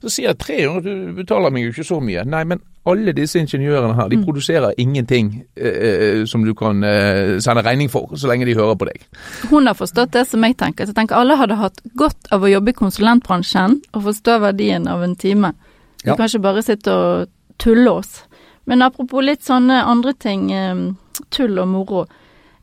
Så 0.00 0.10
sier 0.14 0.30
jeg 0.30 0.38
300, 0.40 0.80
du 0.84 1.16
betaler 1.18 1.52
meg 1.52 1.66
jo 1.66 1.72
ikke 1.74 1.84
så 1.84 1.98
mye. 2.00 2.22
Nei, 2.24 2.40
men 2.48 2.62
alle 2.88 3.12
disse 3.12 3.36
ingeniørene 3.36 3.92
her, 3.98 4.08
de 4.08 4.16
mm. 4.16 4.22
produserer 4.24 4.78
ingenting 4.80 5.32
eh, 5.60 6.22
som 6.28 6.46
du 6.46 6.54
kan 6.56 6.80
eh, 6.86 7.36
sende 7.44 7.64
regning 7.66 7.90
for, 7.92 8.08
så 8.16 8.30
lenge 8.30 8.48
de 8.48 8.56
hører 8.56 8.78
på 8.80 8.88
deg. 8.88 9.04
Hun 9.50 9.68
har 9.68 9.76
forstått 9.76 10.14
det 10.16 10.24
som 10.30 10.46
jeg 10.46 10.56
tenker. 10.60 10.88
Så 10.88 10.94
jeg 10.94 11.00
tenker 11.02 11.20
alle 11.20 11.36
hadde 11.36 11.60
hatt 11.60 11.82
godt 12.00 12.32
av 12.32 12.46
å 12.46 12.50
jobbe 12.50 12.72
i 12.72 12.78
konsulentbransjen 12.80 13.76
og 13.92 14.06
forstå 14.08 14.38
verdien 14.46 14.88
av 14.88 15.04
en 15.04 15.18
time. 15.20 15.52
Vi 16.00 16.08
ja. 16.08 16.16
kan 16.16 16.24
ikke 16.30 16.46
bare 16.48 16.64
sitte 16.64 16.96
og 16.96 17.28
tulle 17.60 17.92
oss. 17.92 18.22
Men 18.70 18.86
apropos 18.86 19.24
litt 19.26 19.44
sånne 19.44 19.82
andre 19.84 20.16
ting, 20.16 20.48
eh, 20.54 20.82
tull 21.28 21.60
og 21.60 21.68
moro. 21.68 22.06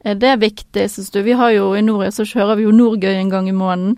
Eh, 0.01 0.17
det 0.17 0.33
er 0.33 0.41
viktig, 0.41 0.89
syns 0.89 1.13
du. 1.13 1.21
Vi 1.21 1.37
har 1.37 1.53
jo 1.53 1.73
i 1.75 1.85
Norge, 1.85 2.11
så 2.15 2.25
kjører 2.25 2.57
vi 2.57 2.65
jo 2.65 2.73
Norgøy 2.75 3.13
en 3.13 3.29
gang 3.33 3.49
i 3.49 3.55
måneden. 3.55 3.97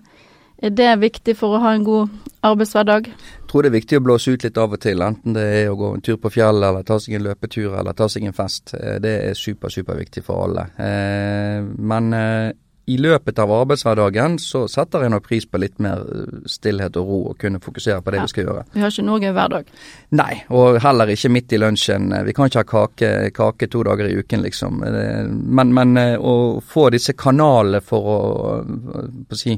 Er 0.60 0.72
det 0.76 0.90
viktig 1.00 1.36
for 1.40 1.56
å 1.56 1.62
ha 1.62 1.72
en 1.72 1.84
god 1.86 2.10
arbeidshverdag? 2.44 3.06
Jeg 3.08 3.48
tror 3.48 3.64
det 3.64 3.70
er 3.70 3.78
viktig 3.78 3.98
å 3.98 4.04
blåse 4.04 4.34
ut 4.34 4.42
litt 4.44 4.58
av 4.60 4.74
og 4.76 4.80
til, 4.82 5.00
enten 5.02 5.36
det 5.36 5.44
er 5.62 5.68
å 5.72 5.76
gå 5.80 5.94
en 5.96 6.02
tur 6.04 6.18
på 6.20 6.32
fjellet, 6.34 6.66
eller 6.68 6.84
ta 6.86 6.98
seg 7.00 7.16
en 7.16 7.24
løpetur, 7.24 7.78
eller 7.80 7.96
ta 7.96 8.08
seg 8.12 8.26
en 8.28 8.36
fest. 8.36 8.74
Eh, 8.76 8.98
det 9.00 9.14
er 9.30 9.38
super, 9.38 9.72
superviktig 9.72 10.22
for 10.26 10.44
alle. 10.44 10.66
Eh, 10.76 11.62
men 11.64 12.12
eh, 12.16 12.50
i 12.92 12.98
løpet 13.00 13.40
av 13.40 13.54
arbeidshverdagen 13.54 14.36
så 14.42 14.66
setter 14.68 15.06
jeg 15.06 15.14
nok 15.14 15.24
pris 15.30 15.46
på 15.48 15.62
litt 15.62 15.80
mer 15.80 16.04
stillhet 16.50 16.98
og 17.00 17.08
ro, 17.08 17.22
og 17.30 17.40
kunne 17.40 17.62
fokusere 17.64 18.04
på 18.04 18.12
det 18.12 18.20
ja. 18.20 18.26
vi 18.26 18.34
skal 18.34 18.46
gjøre. 18.50 18.66
Vi 18.74 18.84
har 18.84 18.92
ikke 18.92 19.06
noe 19.06 19.32
hver 19.38 19.54
dag? 19.54 19.72
Nei, 20.20 20.34
og 20.60 20.80
heller 20.84 21.14
ikke 21.14 21.32
midt 21.32 21.56
i 21.56 21.62
lunsjen. 21.62 22.12
Vi 22.26 22.36
kan 22.36 22.52
ikke 22.52 22.66
ha 22.66 22.68
kake, 22.74 23.10
kake 23.36 23.70
to 23.72 23.86
dager 23.88 24.10
i 24.10 24.20
uken, 24.20 24.44
liksom. 24.44 24.84
Men, 24.84 25.72
men 25.72 26.04
å 26.20 26.36
få 26.60 26.90
disse 26.92 27.16
kanalene 27.16 27.80
for 27.84 28.12
å, 28.12 28.20
å 29.24 29.38
si 29.38 29.56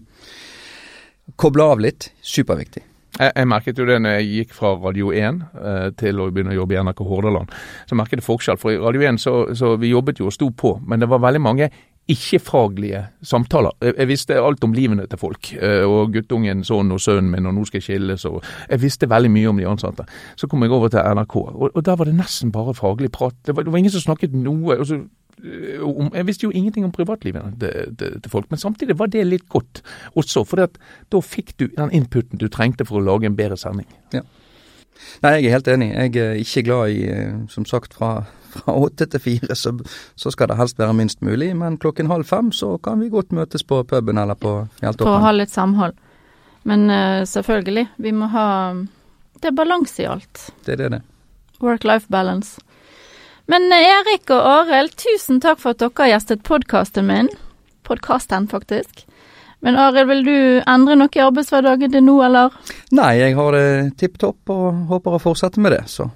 Koble 1.43 1.65
av 1.67 1.81
litt. 1.83 2.13
Superviktig. 2.23 2.85
Jeg, 3.19 3.33
jeg, 3.35 3.47
merket 3.51 3.79
jo 3.81 3.85
det 3.89 3.97
når 4.01 4.21
jeg 4.21 4.29
gikk 4.31 4.53
fra 4.57 4.77
Radio 4.79 5.11
1 5.11 5.41
eh, 5.59 5.89
til 5.99 6.21
å 6.23 6.29
begynne 6.31 6.55
å 6.55 6.61
jobbe 6.61 6.77
i 6.77 6.83
NRK 6.87 7.01
Hordaland. 7.09 7.57
Så 7.91 7.99
merket 7.99 8.21
jeg 8.21 8.27
forskjell. 8.29 8.61
For 8.63 8.71
i 8.71 8.79
Radio 8.79 9.03
1 9.11 9.19
så, 9.21 9.35
så 9.59 9.75
vi 9.81 9.91
jobbet 9.91 10.23
jo 10.23 10.29
og 10.31 10.37
sto 10.37 10.53
på, 10.55 10.77
men 10.87 11.03
det 11.03 11.11
var 11.11 11.25
veldig 11.25 11.43
mange 11.43 11.69
ikke-faglige 12.11 13.03
samtaler. 13.27 13.75
Jeg, 13.83 13.95
jeg 13.99 14.11
visste 14.11 14.39
alt 14.39 14.65
om 14.67 14.75
livene 14.75 15.09
til 15.11 15.19
folk, 15.21 15.51
eh, 15.59 15.83
og 15.87 16.15
guttungen 16.15 16.63
sånn 16.67 16.95
og 16.95 17.03
sønnen 17.03 17.31
min, 17.35 17.51
og 17.51 17.59
nå 17.59 17.67
skal 17.67 17.83
jeg 17.83 17.89
skilles, 17.89 18.27
og 18.31 18.39
jeg 18.43 18.83
visste 18.83 19.11
veldig 19.11 19.31
mye 19.35 19.51
om 19.51 19.59
de 19.59 19.67
ansatte. 19.71 20.07
Så 20.39 20.47
kom 20.51 20.63
jeg 20.63 20.75
over 20.75 20.95
til 20.95 21.03
NRK, 21.03 21.37
og, 21.43 21.69
og 21.73 21.83
der 21.87 21.99
var 21.99 22.11
det 22.11 22.17
nesten 22.19 22.55
bare 22.55 22.75
faglig 22.79 23.11
prat. 23.15 23.37
Det 23.47 23.57
var, 23.57 23.67
det 23.67 23.75
var 23.75 23.83
ingen 23.83 23.95
som 23.95 24.07
snakket 24.07 24.35
noe. 24.35 24.79
og 24.79 24.87
så 24.87 25.03
om, 25.83 26.11
jeg 26.15 26.27
visste 26.29 26.47
jo 26.47 26.53
ingenting 26.55 26.85
om 26.87 26.93
privatlivet 26.95 27.57
til, 27.59 28.31
folk, 28.31 28.47
men 28.51 28.61
samtidig 28.61 28.99
var 28.99 29.11
det 29.11 29.25
litt 29.27 29.49
godt 29.51 29.83
også. 30.15 30.45
For 30.47 30.63
da 30.63 31.23
fikk 31.25 31.57
du 31.59 31.67
den 31.73 31.91
inputen 31.95 32.39
du 32.39 32.47
trengte 32.53 32.87
for 32.89 33.01
å 33.01 33.07
lage 33.07 33.27
en 33.31 33.39
bedre 33.39 33.59
sending. 33.59 33.89
Ja. 34.15 34.23
Nei, 35.25 35.33
jeg 35.41 35.49
er 35.49 35.57
helt 35.57 35.73
enig. 35.73 35.91
Jeg 35.91 36.21
er 36.21 36.39
ikke 36.39 36.63
glad 36.69 36.93
i, 36.95 37.03
eh, 37.11 37.35
som 37.51 37.67
sagt, 37.67 37.97
fra 37.97 38.21
fra 38.53 38.75
åtte 38.77 39.07
til 39.09 39.23
fire, 39.23 39.57
så, 39.57 39.73
så, 40.17 40.31
skal 40.33 40.51
det 40.51 40.59
helst 40.61 40.81
være 40.81 40.97
minst 40.97 41.23
mulig. 41.25 41.53
Men 41.57 41.79
klokken 41.81 42.11
halv 42.11 42.29
fem 42.29 42.53
så 42.53 42.75
kan 42.85 43.01
vi 43.01 43.11
godt 43.13 43.33
møtes 43.33 43.65
på 43.65 43.83
puben 43.89 44.21
eller 44.21 44.39
på 44.39 44.55
Fjelltoppen. 44.81 45.09
For 45.09 45.21
å 45.21 45.25
ha 45.27 45.33
litt 45.37 45.53
samhold. 45.53 45.97
Men 46.69 46.87
uh, 46.93 47.23
selvfølgelig, 47.27 47.89
vi 47.99 48.13
må 48.15 48.29
ha 48.31 48.47
Det 49.43 49.51
er 49.51 49.57
balanse 49.59 50.05
i 50.05 50.07
alt. 50.07 50.45
Det 50.67 50.77
er 50.77 50.85
det, 50.85 50.91
det. 50.95 51.01
Work-life 51.63 52.07
balance. 52.11 52.61
Men 53.53 53.69
uh, 53.69 53.77
Erik 53.77 54.31
og 54.33 54.47
Arild, 54.49 54.95
tusen 54.97 55.41
takk 55.45 55.59
for 55.61 55.75
at 55.75 55.83
dere 55.83 55.93
har 55.99 56.15
gjestet 56.15 56.45
podkasten 56.49 57.05
min. 57.05 57.29
Podkasten, 57.85 58.47
faktisk. 58.49 59.05
Men 59.61 59.77
Arild, 59.77 60.09
vil 60.09 60.25
du 60.25 60.39
endre 60.65 60.97
noe 60.97 61.13
i 61.13 61.21
arbeidshverdagen 61.21 61.93
din 61.93 62.09
nå, 62.09 62.17
eller? 62.25 62.55
Nei, 62.97 63.11
jeg 63.21 63.37
har 63.37 63.53
det 63.53 63.67
tipp 64.01 64.17
topp 64.23 64.55
og 64.55 64.87
håper 64.89 65.19
å 65.19 65.21
fortsette 65.21 65.61
med 65.61 65.77
det, 65.77 65.83
så. 65.93 66.09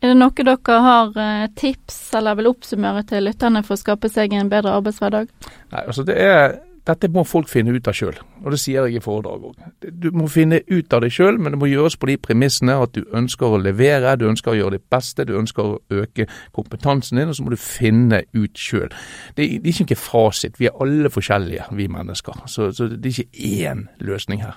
Er 0.00 0.12
det 0.12 0.18
noe 0.20 0.32
dere 0.36 0.76
har 0.84 1.16
eh, 1.20 1.48
tips 1.56 1.96
eller 2.20 2.36
vil 2.38 2.50
oppsummere 2.52 3.06
til 3.08 3.24
lytterne 3.24 3.64
for 3.64 3.76
å 3.76 3.80
skape 3.80 4.12
seg 4.12 4.36
en 4.36 4.52
bedre 4.52 4.76
arbeidshverdag? 4.78 5.32
Nei, 5.72 5.82
altså 5.82 6.04
det 6.08 6.16
er, 6.20 6.58
Dette 6.88 7.10
må 7.12 7.24
folk 7.28 7.48
finne 7.50 7.74
ut 7.76 7.88
av 7.90 7.94
sjøl, 7.96 8.16
og 8.40 8.54
det 8.54 8.58
sier 8.62 8.86
jeg 8.88 8.96
i 8.96 9.02
foredrag 9.04 9.42
òg. 9.50 9.64
Du 10.00 10.08
må 10.16 10.28
finne 10.32 10.62
ut 10.70 10.94
av 10.96 11.02
det 11.04 11.10
sjøl, 11.12 11.36
men 11.36 11.52
det 11.52 11.60
må 11.60 11.68
gjøres 11.68 11.98
på 12.00 12.08
de 12.08 12.16
premissene 12.20 12.76
at 12.80 12.94
du 12.96 13.04
ønsker 13.16 13.52
å 13.52 13.60
levere, 13.60 14.16
du 14.16 14.26
ønsker 14.30 14.54
å 14.54 14.56
gjøre 14.56 14.78
ditt 14.78 14.86
beste, 14.92 15.26
du 15.28 15.36
ønsker 15.38 15.66
å 15.66 16.02
øke 16.02 16.26
kompetansen 16.56 17.20
din, 17.20 17.28
og 17.28 17.36
så 17.36 17.44
må 17.44 17.52
du 17.52 17.60
finne 17.60 18.22
ut 18.32 18.56
sjøl. 18.58 18.88
Det, 19.36 19.44
det, 19.44 19.60
er 19.60 19.84
ikke 19.84 19.98
en 19.98 20.02
fasit, 20.06 20.56
vi 20.60 20.70
er 20.70 20.80
alle 20.80 21.12
forskjellige, 21.12 21.68
vi 21.76 21.90
mennesker. 21.92 22.46
Så, 22.46 22.70
så 22.76 22.88
det 22.88 23.12
er 23.12 23.26
ikke 23.26 23.50
én 23.60 23.84
løsning 24.00 24.40
her. 24.46 24.56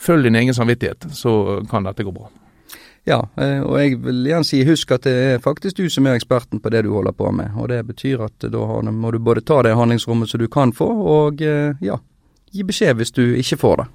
Følg 0.00 0.24
din 0.28 0.38
egen 0.38 0.56
samvittighet, 0.56 1.10
så 1.12 1.64
kan 1.70 1.84
dette 1.84 2.06
gå 2.06 2.14
bra. 2.14 2.30
Ja, 3.08 3.20
eh, 3.36 3.60
og 3.64 3.78
jeg 3.80 3.96
vil 4.04 4.26
gjerne 4.28 4.46
si 4.46 4.60
husk 4.68 4.92
at 4.92 5.06
det 5.08 5.14
er 5.14 5.40
faktisk 5.42 5.78
du 5.80 5.88
som 5.90 6.06
er 6.06 6.18
eksperten 6.18 6.60
på 6.60 6.72
det 6.72 6.84
du 6.84 6.92
holder 6.92 7.16
på 7.16 7.30
med. 7.32 7.54
Og 7.56 7.70
det 7.72 7.80
betyr 7.88 8.26
at 8.26 8.50
da 8.52 8.66
må 8.92 9.10
du 9.10 9.18
både 9.18 9.40
ta 9.40 9.62
det 9.64 9.76
handlingsrommet 9.76 10.30
som 10.30 10.40
du 10.40 10.48
kan 10.48 10.74
få, 10.76 10.90
og 11.14 11.42
eh, 11.42 11.80
ja, 11.80 11.96
gi 12.52 12.66
beskjed 12.66 13.00
hvis 13.00 13.16
du 13.16 13.24
ikke 13.40 13.60
får 13.60 13.82
det. 13.82 13.88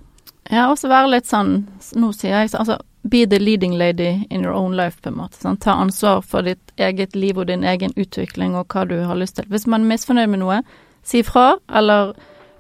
Ja, 0.53 0.67
også 0.69 0.89
være 0.89 1.15
litt 1.15 1.29
sånn, 1.29 1.63
nå 1.97 2.11
sier 2.13 2.35
jeg 2.35 2.51
altså 2.53 2.77
be 3.05 3.25
the 3.25 3.39
leading 3.39 3.77
lady 3.77 4.25
in 4.29 4.43
your 4.43 4.53
own 4.53 4.75
life, 4.77 5.01
på 5.01 5.09
en 5.09 5.17
måte. 5.17 5.37
Sånn. 5.41 5.57
Ta 5.61 5.77
ansvar 5.81 6.21
for 6.25 6.45
ditt 6.45 6.73
eget 6.77 7.15
liv 7.15 7.37
og 7.37 7.47
din 7.49 7.63
egen 7.65 7.93
utvikling 7.95 8.55
og 8.57 8.73
hva 8.73 8.85
du 8.89 8.97
har 9.05 9.17
lyst 9.17 9.37
til. 9.37 9.49
Hvis 9.49 9.67
man 9.69 9.85
er 9.85 9.93
misfornøyd 9.93 10.31
med 10.33 10.41
noe, 10.41 10.61
si 11.05 11.21
fra, 11.25 11.55
eller 11.69 12.15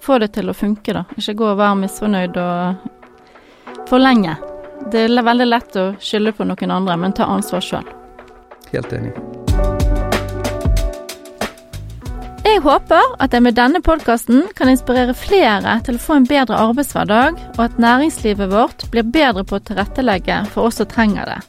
få 0.05 0.19
det 0.21 0.35
til 0.37 0.49
å 0.49 0.57
funke, 0.57 0.93
da. 0.93 1.05
Ikke 1.17 1.37
gå 1.41 1.53
og 1.53 1.61
være 1.61 1.81
misfornøyd 1.85 2.41
og 2.41 3.87
for 3.89 4.01
lenge. 4.01 4.37
Det 4.91 5.05
er 5.05 5.23
veldig 5.23 5.47
lett 5.47 5.77
å 5.79 5.85
skylde 6.03 6.33
på 6.35 6.45
noen 6.47 6.71
andre, 6.71 6.97
men 6.99 7.15
ta 7.15 7.27
ansvar 7.31 7.63
sjøl. 7.63 7.87
Helt 8.73 8.91
enig. 8.93 9.13
Jeg 12.45 12.61
håper 12.61 13.15
at 13.19 13.33
jeg 13.33 13.41
med 13.41 13.55
denne 13.57 13.81
podkasten 13.83 14.45
kan 14.55 14.69
inspirere 14.69 15.15
flere 15.17 15.79
til 15.83 15.97
å 15.97 16.03
få 16.03 16.19
en 16.19 16.27
bedre 16.29 16.59
arbeidshverdag, 16.67 17.39
og 17.55 17.61
at 17.63 17.79
næringslivet 17.81 18.51
vårt 18.51 18.85
blir 18.93 19.07
bedre 19.07 19.43
på 19.47 19.57
å 19.57 19.63
tilrettelegge 19.65 20.43
for 20.53 20.69
oss 20.69 20.77
som 20.79 20.87
trenger 20.91 21.31
det. 21.31 21.39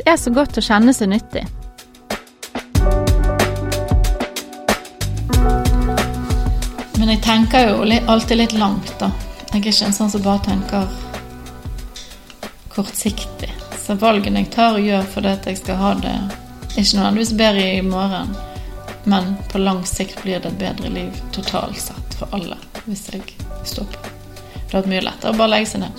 Det 0.00 0.08
er 0.10 0.16
så 0.18 0.32
godt 0.34 0.58
å 0.58 0.64
kjenne 0.64 0.94
seg 0.96 1.12
nyttig. 1.12 1.44
Men 6.98 7.12
jeg 7.12 7.20
tenker 7.26 7.68
jo 7.68 8.00
alltid 8.08 8.40
litt 8.40 8.56
langt, 8.56 8.94
da. 8.98 9.12
Jeg 9.52 9.60
er 9.60 9.68
ikke 9.70 9.90
en 9.90 9.98
sånn 10.00 10.10
som 10.10 10.24
bare 10.24 10.40
tenker 10.48 10.88
kortsiktig. 12.74 13.52
Så 13.86 13.94
valgene 14.00 14.42
jeg 14.42 14.50
tar 14.54 14.78
gjør 14.82 15.06
fordi 15.14 15.30
at 15.30 15.46
jeg 15.46 15.60
skal 15.60 15.80
ha 15.80 15.92
det 16.00 16.14
ikke 16.74 16.96
nødvendigvis 16.96 17.32
bedre 17.38 17.66
i 17.76 17.82
morgen, 17.86 18.34
men 19.04 19.34
på 19.52 19.58
lang 19.58 19.84
sikt 19.86 20.22
blir 20.22 20.40
det 20.42 20.50
et 20.52 20.58
bedre 20.58 20.90
liv 20.90 21.20
totalt 21.32 21.78
sett 21.78 22.16
for 22.18 22.32
alle 22.34 22.56
hvis 22.86 23.06
jeg 23.12 23.22
står 23.64 23.86
på. 23.92 24.00
Det 24.54 24.72
hadde 24.72 24.80
vært 24.80 24.90
mye 24.90 25.04
lettere 25.06 25.30
å 25.30 25.38
bare 25.38 25.52
legge 25.52 25.70
seg 25.70 25.84
ned. 25.84 25.94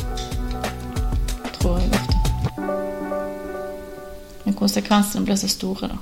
Tror 1.55 1.79
jeg 1.79 1.93
ofte. 1.95 2.15
Men 4.43 4.57
konsekvensene 4.59 5.25
blir 5.25 5.39
så 5.39 5.47
store, 5.49 5.93
da. 5.93 5.97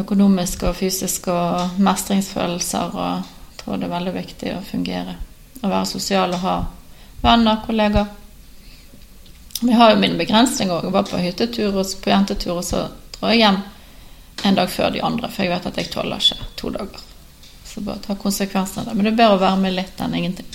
Økonomiske 0.00 0.68
og 0.70 0.78
fysiske 0.78 1.34
og 1.34 1.82
mestringsfølelser 1.82 2.94
og 2.94 3.36
jeg 3.50 3.64
tror 3.64 3.76
det 3.76 3.90
er 3.90 3.96
veldig 3.96 4.14
viktig 4.14 4.54
å 4.54 4.62
fungere. 4.64 5.18
Å 5.60 5.68
være 5.68 5.88
sosial 5.90 6.32
og 6.32 6.44
ha 6.46 6.56
venner, 7.20 7.58
kollegaer. 7.66 8.19
Vi 9.60 9.72
har 9.72 9.92
jo 9.92 10.00
mine 10.00 10.16
begrensninger 10.16 10.74
òg. 10.74 10.88
Jeg 10.88 10.94
var 10.94 11.08
på 11.08 11.20
hyttetur 11.20 11.76
og 11.76 11.92
på 12.00 12.10
jentetur, 12.10 12.56
og 12.56 12.64
så 12.64 12.86
drar 13.18 13.34
jeg 13.34 13.42
hjem 13.44 13.60
en 14.48 14.56
dag 14.56 14.70
før 14.72 14.94
de 14.94 15.02
andre, 15.04 15.28
for 15.28 15.44
jeg 15.44 15.52
vet 15.52 15.68
at 15.68 15.80
jeg 15.80 15.90
tåler 15.92 16.22
ikke 16.24 16.48
to 16.56 16.72
dager. 16.72 17.02
Så 17.68 17.84
bare 17.84 18.02
ta 18.02 18.16
konsekvensene 18.18 18.82
av 18.82 18.88
det. 18.88 18.96
Men 18.96 19.06
det 19.06 19.12
er 19.12 19.20
bedre 19.20 19.36
å 19.36 19.42
være 19.44 19.60
med 19.60 19.76
litt 19.76 20.00
enn 20.00 20.16
ingenting. 20.16 20.48